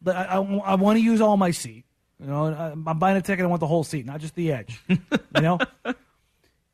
But 0.00 0.16
I, 0.16 0.34
I, 0.36 0.74
want 0.74 0.98
to 0.98 1.02
use 1.02 1.22
all 1.22 1.38
my 1.38 1.50
seat. 1.50 1.86
You 2.20 2.26
know, 2.26 2.48
I- 2.48 2.72
I'm 2.72 2.98
buying 2.98 3.16
a 3.16 3.22
ticket. 3.22 3.42
I 3.42 3.48
want 3.48 3.60
the 3.60 3.66
whole 3.66 3.84
seat, 3.84 4.04
not 4.04 4.20
just 4.20 4.34
the 4.34 4.52
edge. 4.52 4.78
you 4.88 4.98
know. 5.40 5.58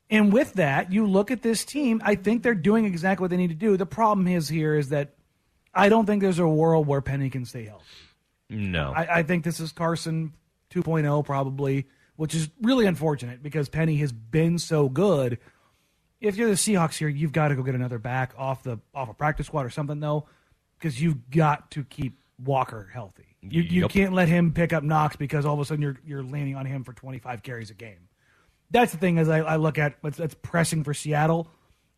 And 0.09 0.33
with 0.33 0.53
that, 0.55 0.91
you 0.91 1.07
look 1.07 1.31
at 1.31 1.41
this 1.41 1.63
team. 1.63 2.01
I 2.03 2.15
think 2.15 2.43
they're 2.43 2.53
doing 2.53 2.83
exactly 2.83 3.23
what 3.23 3.31
they 3.31 3.37
need 3.37 3.47
to 3.51 3.55
do. 3.55 3.77
The 3.77 3.85
problem 3.85 4.27
is 4.27 4.49
here 4.49 4.75
is 4.75 4.89
that 4.89 5.13
I 5.73 5.87
don't 5.87 6.05
think 6.05 6.21
there's 6.21 6.39
a 6.39 6.47
world 6.47 6.87
where 6.87 6.99
Penny 6.99 7.29
can 7.29 7.45
stay 7.45 7.63
healthy. 7.63 7.85
No, 8.51 8.91
I, 8.95 9.19
I 9.19 9.23
think 9.23 9.43
this 9.43 9.59
is 9.59 9.71
Carson 9.71 10.33
2.0 10.73 11.25
probably, 11.25 11.87
which 12.17 12.35
is 12.35 12.49
really 12.61 12.85
unfortunate 12.85 13.41
because 13.41 13.69
Penny 13.69 13.95
has 13.97 14.11
been 14.11 14.59
so 14.59 14.89
good. 14.89 15.39
If 16.19 16.35
you're 16.35 16.49
the 16.49 16.55
Seahawks 16.55 16.97
here, 16.97 17.07
you've 17.07 17.31
got 17.31 17.47
to 17.47 17.55
go 17.55 17.63
get 17.63 17.73
another 17.75 17.97
back 17.97 18.33
off 18.37 18.61
the 18.63 18.79
off 18.93 19.09
a 19.09 19.13
practice 19.13 19.47
squad 19.47 19.65
or 19.65 19.69
something 19.69 19.99
though, 19.99 20.27
because 20.77 21.01
you've 21.01 21.29
got 21.31 21.71
to 21.71 21.83
keep 21.85 22.19
Walker 22.43 22.89
healthy. 22.93 23.35
You 23.41 23.61
you 23.63 23.81
Yep. 23.81 23.89
can't 23.89 24.13
let 24.13 24.27
him 24.27 24.51
pick 24.53 24.71
up 24.73 24.83
knocks 24.83 25.15
because 25.15 25.45
all 25.45 25.55
of 25.55 25.59
a 25.61 25.65
sudden 25.65 25.81
you're 25.81 25.97
you're 26.05 26.21
leaning 26.23 26.55
on 26.55 26.65
him 26.65 26.83
for 26.83 26.93
25 26.93 27.41
carries 27.41 27.69
a 27.71 27.73
game. 27.73 28.07
That's 28.69 28.91
the 28.91 28.97
thing 28.99 29.17
as 29.17 29.29
I, 29.29 29.39
I 29.39 29.55
look 29.55 29.77
at 29.79 29.95
what's 30.01 30.17
that's 30.17 30.35
pressing 30.35 30.83
for 30.83 30.93
Seattle 30.93 31.49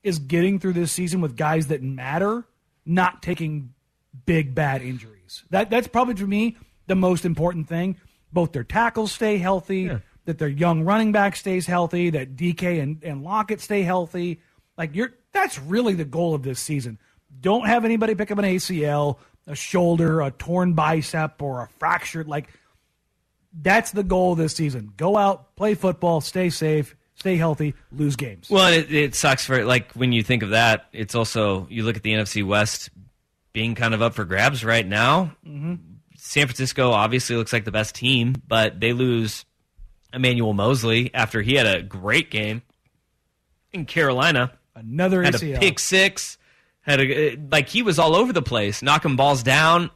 is 0.03 0.19
getting 0.19 0.59
through 0.59 0.73
this 0.73 0.91
season 0.91 1.19
with 1.21 1.35
guys 1.35 1.67
that 1.67 1.81
matter, 1.83 2.45
not 2.85 3.21
taking 3.21 3.73
big 4.25 4.55
bad 4.55 4.81
injuries. 4.81 5.43
That 5.49 5.69
that's 5.69 5.87
probably 5.87 6.15
for 6.15 6.27
me 6.27 6.57
the 6.87 6.95
most 6.95 7.25
important 7.25 7.67
thing. 7.67 7.97
Both 8.31 8.51
their 8.51 8.63
tackles 8.63 9.11
stay 9.11 9.37
healthy, 9.37 9.91
that 10.25 10.39
their 10.39 10.49
young 10.49 10.83
running 10.83 11.11
back 11.11 11.35
stays 11.35 11.65
healthy, 11.67 12.09
that 12.11 12.35
DK 12.35 12.81
and, 12.81 13.03
and 13.03 13.23
Lockett 13.23 13.61
stay 13.61 13.83
healthy. 13.83 14.41
Like 14.77 14.95
you're 14.95 15.13
that's 15.31 15.59
really 15.59 15.93
the 15.93 16.05
goal 16.05 16.33
of 16.33 16.43
this 16.43 16.59
season. 16.59 16.99
Don't 17.41 17.65
have 17.65 17.85
anybody 17.85 18.15
pick 18.15 18.31
up 18.31 18.37
an 18.37 18.45
ACL, 18.45 19.17
a 19.47 19.55
shoulder, 19.55 20.21
a 20.21 20.31
torn 20.31 20.73
bicep, 20.73 21.41
or 21.41 21.63
a 21.63 21.67
fractured 21.79 22.27
like 22.27 22.49
that's 23.61 23.91
the 23.91 24.03
goal 24.03 24.35
this 24.35 24.55
season. 24.55 24.93
Go 24.97 25.15
out, 25.15 25.55
play 25.55 25.75
football, 25.75 26.21
stay 26.21 26.49
safe, 26.49 26.95
stay 27.15 27.35
healthy, 27.35 27.75
lose 27.91 28.15
games. 28.15 28.49
Well, 28.49 28.71
it, 28.71 28.91
it 28.91 29.15
sucks 29.15 29.45
for 29.45 29.63
like 29.63 29.91
when 29.93 30.11
you 30.11 30.23
think 30.23 30.43
of 30.43 30.51
that. 30.51 30.87
It's 30.91 31.15
also 31.15 31.67
you 31.69 31.83
look 31.83 31.95
at 31.95 32.03
the 32.03 32.13
NFC 32.13 32.45
West 32.45 32.89
being 33.53 33.75
kind 33.75 33.93
of 33.93 34.01
up 34.01 34.15
for 34.15 34.25
grabs 34.25 34.65
right 34.65 34.85
now. 34.85 35.35
Mm-hmm. 35.47 35.75
San 36.17 36.47
Francisco 36.47 36.91
obviously 36.91 37.35
looks 37.35 37.53
like 37.53 37.65
the 37.65 37.71
best 37.71 37.95
team, 37.95 38.35
but 38.47 38.79
they 38.79 38.93
lose 38.93 39.45
Emmanuel 40.13 40.53
Moseley 40.53 41.11
after 41.13 41.41
he 41.41 41.55
had 41.55 41.67
a 41.67 41.81
great 41.81 42.31
game 42.31 42.61
in 43.71 43.85
Carolina. 43.85 44.51
Another 44.75 45.23
had 45.23 45.35
ACL. 45.35 45.57
a 45.57 45.59
pick 45.59 45.79
six. 45.79 46.37
Had 46.81 46.99
a 46.99 47.37
like 47.51 47.69
he 47.69 47.81
was 47.81 47.97
all 47.97 48.15
over 48.15 48.33
the 48.33 48.41
place, 48.41 48.81
knocking 48.81 49.15
balls 49.15 49.41
down, 49.41 49.89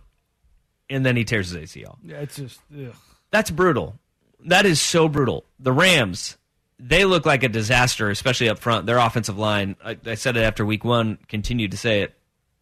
and 0.90 1.06
then 1.06 1.18
he 1.18 1.26
tears 1.26 1.50
his 1.50 1.70
ACL. 1.70 1.98
Yeah, 2.04 2.18
it's 2.18 2.38
just 2.38 2.62
ugh. 2.74 2.96
That's 3.32 3.52
brutal. 3.52 4.00
That 4.46 4.66
is 4.66 4.80
so 4.80 5.10
brutal. 5.10 5.44
The 5.60 5.74
Rams, 5.74 6.38
they 6.80 7.04
look 7.04 7.26
like 7.26 7.44
a 7.44 7.50
disaster, 7.50 8.10
especially 8.10 8.48
up 8.48 8.60
front. 8.60 8.86
Their 8.86 9.00
offensive 9.00 9.38
line, 9.38 9.76
I, 9.84 9.98
I 10.06 10.16
said 10.16 10.38
it 10.38 10.42
after 10.42 10.66
week 10.66 10.86
one, 10.86 11.18
continued 11.28 11.72
to 11.72 11.78
say 11.78 12.04
it. 12.04 12.17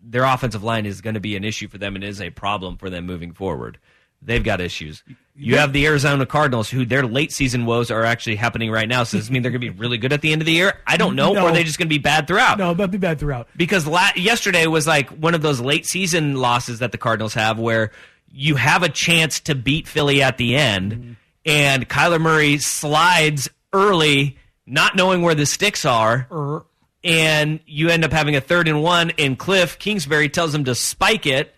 Their 0.07 0.23
offensive 0.23 0.63
line 0.63 0.85
is 0.85 1.01
going 1.01 1.15
to 1.15 1.19
be 1.19 1.35
an 1.35 1.43
issue 1.43 1.67
for 1.67 1.77
them 1.79 1.95
and 1.95 2.03
is 2.03 2.21
a 2.21 2.29
problem 2.29 2.77
for 2.77 2.89
them 2.89 3.05
moving 3.05 3.33
forward. 3.33 3.79
They've 4.21 4.43
got 4.43 4.61
issues. 4.61 5.03
You 5.35 5.57
have 5.57 5.73
the 5.73 5.85
Arizona 5.85 6.25
Cardinals, 6.25 6.69
who 6.69 6.85
their 6.85 7.05
late 7.05 7.31
season 7.31 7.65
woes 7.65 7.91
are 7.91 8.03
actually 8.03 8.37
happening 8.37 8.71
right 8.71 8.87
now. 8.87 9.03
So 9.03 9.17
does 9.17 9.25
this 9.27 9.31
mean 9.31 9.41
they're 9.43 9.51
going 9.51 9.61
to 9.61 9.71
be 9.71 9.77
really 9.77 9.97
good 9.97 10.13
at 10.13 10.21
the 10.21 10.31
end 10.31 10.41
of 10.41 10.45
the 10.45 10.53
year? 10.53 10.79
I 10.87 10.97
don't 10.97 11.15
know. 11.15 11.35
Or 11.35 11.49
are 11.49 11.51
they 11.51 11.63
just 11.63 11.77
going 11.77 11.87
to 11.89 11.93
be 11.93 11.99
bad 11.99 12.25
throughout? 12.27 12.57
No, 12.57 12.73
but 12.73 12.89
be 12.91 12.97
bad 12.97 13.19
throughout. 13.19 13.49
because 13.57 13.85
la- 13.85 14.09
yesterday 14.15 14.65
was 14.67 14.87
like 14.87 15.09
one 15.09 15.35
of 15.35 15.41
those 15.41 15.59
late 15.59 15.85
season 15.85 16.35
losses 16.35 16.79
that 16.79 16.91
the 16.91 16.97
Cardinals 16.97 17.33
have 17.33 17.59
where 17.59 17.91
you 18.31 18.55
have 18.55 18.83
a 18.83 18.89
chance 18.89 19.39
to 19.41 19.53
beat 19.55 19.87
Philly 19.87 20.21
at 20.23 20.37
the 20.37 20.55
end 20.55 21.17
and 21.45 21.87
Kyler 21.87 22.19
Murray 22.19 22.57
slides 22.57 23.49
early 23.73 24.37
not 24.65 24.95
knowing 24.95 25.21
where 25.21 25.35
the 25.35 25.45
sticks 25.45 25.85
are 25.85 26.27
Er, 26.31 26.65
and 27.05 27.61
you 27.65 27.87
end 27.87 28.03
up 28.03 28.11
having 28.11 28.35
a 28.35 28.41
third 28.41 28.67
and 28.67 28.83
one 28.83 29.11
and 29.17 29.39
Cliff 29.39 29.79
Kingsbury 29.79 30.27
tells 30.27 30.53
him 30.53 30.65
to 30.65 30.75
spike 30.75 31.25
it 31.25 31.55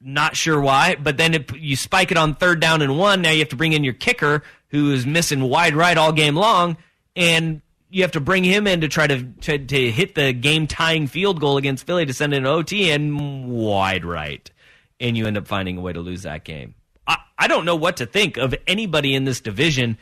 not 0.00 0.36
sure 0.36 0.58
why 0.60 0.94
but 0.94 1.18
then 1.18 1.34
it, 1.34 1.54
you 1.56 1.76
spike 1.76 2.10
it 2.10 2.16
on 2.16 2.34
third 2.34 2.60
down 2.60 2.80
and 2.80 2.98
one 2.98 3.20
now 3.20 3.30
you 3.30 3.40
have 3.40 3.48
to 3.48 3.56
bring 3.56 3.74
in 3.74 3.84
your 3.84 3.94
kicker 3.94 4.42
who 4.68 4.92
is 4.92 5.04
missing 5.04 5.42
wide 5.42 5.74
right 5.74 5.98
all 5.98 6.12
game 6.12 6.36
long 6.36 6.76
and 7.16 7.60
you 7.90 8.02
have 8.02 8.12
to 8.12 8.20
bring 8.20 8.44
him 8.44 8.66
in 8.66 8.80
to 8.82 8.88
try 8.88 9.06
to, 9.06 9.24
to, 9.40 9.58
to 9.58 9.90
hit 9.90 10.14
the 10.14 10.32
game 10.32 10.66
tying 10.66 11.06
field 11.06 11.40
goal 11.40 11.56
against 11.56 11.86
Philly 11.86 12.06
to 12.06 12.12
send 12.12 12.34
it 12.34 12.38
an 12.38 12.46
OT 12.46 12.90
and 12.90 13.48
wide 13.48 14.04
right. 14.04 14.50
And 15.00 15.16
you 15.16 15.26
end 15.26 15.38
up 15.38 15.46
finding 15.46 15.78
a 15.78 15.80
way 15.80 15.92
to 15.92 16.00
lose 16.00 16.22
that 16.22 16.44
game. 16.44 16.74
I, 17.06 17.18
I 17.38 17.48
don't 17.48 17.64
know 17.64 17.76
what 17.76 17.98
to 17.98 18.06
think 18.06 18.36
of 18.36 18.54
anybody 18.66 19.14
in 19.14 19.24
this 19.24 19.40
division 19.40 19.96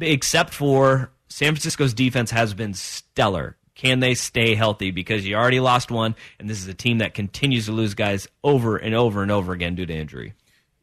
except 0.00 0.54
for 0.54 1.10
San 1.28 1.52
Francisco's 1.52 1.92
defense 1.92 2.30
has 2.30 2.54
been 2.54 2.74
stellar. 2.74 3.56
Can 3.78 4.00
they 4.00 4.14
stay 4.14 4.56
healthy? 4.56 4.90
Because 4.90 5.24
you 5.24 5.36
already 5.36 5.60
lost 5.60 5.90
one, 5.92 6.16
and 6.40 6.50
this 6.50 6.60
is 6.60 6.66
a 6.66 6.74
team 6.74 6.98
that 6.98 7.14
continues 7.14 7.66
to 7.66 7.72
lose 7.72 7.94
guys 7.94 8.26
over 8.42 8.76
and 8.76 8.92
over 8.92 9.22
and 9.22 9.30
over 9.30 9.52
again 9.52 9.76
due 9.76 9.86
to 9.86 9.94
injury. 9.94 10.34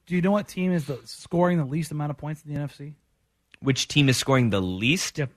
do 0.06 0.16
you 0.16 0.22
know 0.22 0.32
what 0.32 0.48
team 0.48 0.72
is 0.72 0.86
the, 0.86 0.98
scoring 1.04 1.58
the 1.58 1.66
least 1.66 1.91
amount 1.91 2.12
of 2.12 2.18
points 2.18 2.41
in 2.46 2.54
the 2.54 2.60
NFC? 2.60 2.93
Which 3.60 3.89
team 3.89 4.08
is 4.08 4.16
scoring 4.16 4.50
the 4.50 4.62
least? 4.62 5.18
Yep. 5.18 5.30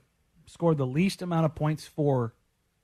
Scored 0.45 0.77
the 0.77 0.87
least 0.87 1.21
amount 1.21 1.45
of 1.45 1.53
points 1.53 1.85
for 1.85 2.33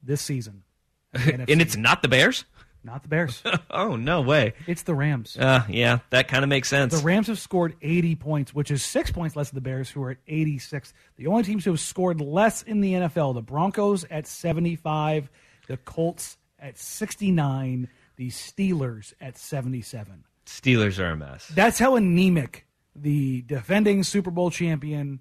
this 0.04 0.22
season. 0.22 0.64
and 1.14 1.62
it's 1.62 1.78
not 1.78 2.02
the 2.02 2.10
Bears? 2.10 2.44
Not 2.86 3.04
the 3.04 3.10
Bears. 3.10 3.42
oh, 3.70 3.96
no 3.96 4.22
way. 4.22 4.54
It's 4.68 4.84
the 4.84 4.94
Rams. 4.94 5.36
Uh, 5.38 5.64
yeah, 5.68 6.00
that 6.12 6.28
kind 6.28 6.44
of 6.44 6.50
makes 6.50 6.70
sense. 6.70 6.94
The 6.98 7.04
Rams 7.04 7.28
have 7.28 7.40
scored 7.40 7.76
80 7.82 8.16
points, 8.16 8.54
which 8.54 8.72
is 8.72 8.84
six 8.84 9.12
points 9.12 9.36
less 9.36 9.50
than 9.50 9.56
the 9.56 9.62
Bears, 9.62 9.90
who 9.90 10.04
are 10.04 10.12
at 10.12 10.18
86. 10.28 10.94
The 11.18 11.28
only 11.28 11.44
teams 11.44 11.66
who 11.66 11.72
have 11.72 11.80
scored 11.80 12.22
less 12.22 12.62
in 12.62 12.82
the 12.82 12.94
NFL: 12.94 13.34
the 13.34 13.42
Broncos 13.42 14.06
at 14.06 14.28
75, 14.28 15.30
the 15.68 15.78
Colts 15.78 16.38
at 16.60 16.78
69, 16.78 17.90
the 18.16 18.30
Steelers 18.30 19.14
at 19.20 19.38
77. 19.38 20.24
Steelers 20.46 21.00
are 21.00 21.12
a 21.12 21.18
mess. 21.18 21.48
That's 21.50 21.80
how 21.80 21.96
anemic 21.96 22.68
the 22.96 23.42
defending 23.42 24.04
Super 24.04 24.32
Bowl 24.32 24.52
champion 24.52 25.20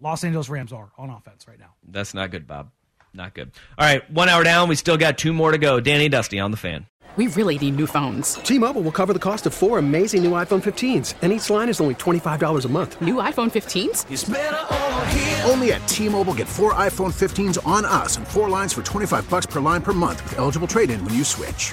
Los 0.00 0.24
Angeles 0.24 0.48
Rams 0.48 0.72
are 0.72 0.90
on 0.98 1.10
offense 1.10 1.46
right 1.46 1.58
now. 1.58 1.74
That's 1.86 2.14
not 2.14 2.30
good, 2.30 2.46
Bob. 2.46 2.70
Not 3.14 3.32
good. 3.32 3.52
All 3.78 3.86
right, 3.86 4.08
one 4.10 4.28
hour 4.28 4.42
down. 4.42 4.68
We 4.68 4.74
still 4.74 4.96
got 4.96 5.16
two 5.16 5.32
more 5.32 5.52
to 5.52 5.58
go. 5.58 5.78
Danny 5.80 6.08
Dusty 6.08 6.40
on 6.40 6.50
the 6.50 6.56
fan. 6.56 6.86
We 7.16 7.28
really 7.28 7.56
need 7.58 7.76
new 7.76 7.86
phones. 7.86 8.34
T-Mobile 8.34 8.82
will 8.82 8.90
cover 8.90 9.12
the 9.12 9.20
cost 9.20 9.46
of 9.46 9.54
four 9.54 9.78
amazing 9.78 10.24
new 10.24 10.32
iPhone 10.32 10.60
15s, 10.60 11.14
and 11.22 11.32
each 11.32 11.48
line 11.48 11.68
is 11.68 11.80
only 11.80 11.94
$25 11.94 12.64
a 12.64 12.68
month. 12.68 13.00
New 13.00 13.14
iPhone 13.16 13.52
15s? 13.52 15.48
Only 15.48 15.72
at 15.74 15.86
T-Mobile 15.86 16.34
get 16.34 16.48
four 16.48 16.74
iPhone 16.74 17.12
15s 17.12 17.64
on 17.64 17.84
us 17.84 18.16
and 18.16 18.26
four 18.26 18.48
lines 18.48 18.72
for 18.72 18.82
25 18.82 19.30
bucks 19.30 19.46
per 19.46 19.60
line 19.60 19.80
per 19.82 19.92
month 19.92 20.24
with 20.24 20.40
eligible 20.40 20.66
trade-in 20.66 21.04
when 21.04 21.14
you 21.14 21.22
switch. 21.22 21.72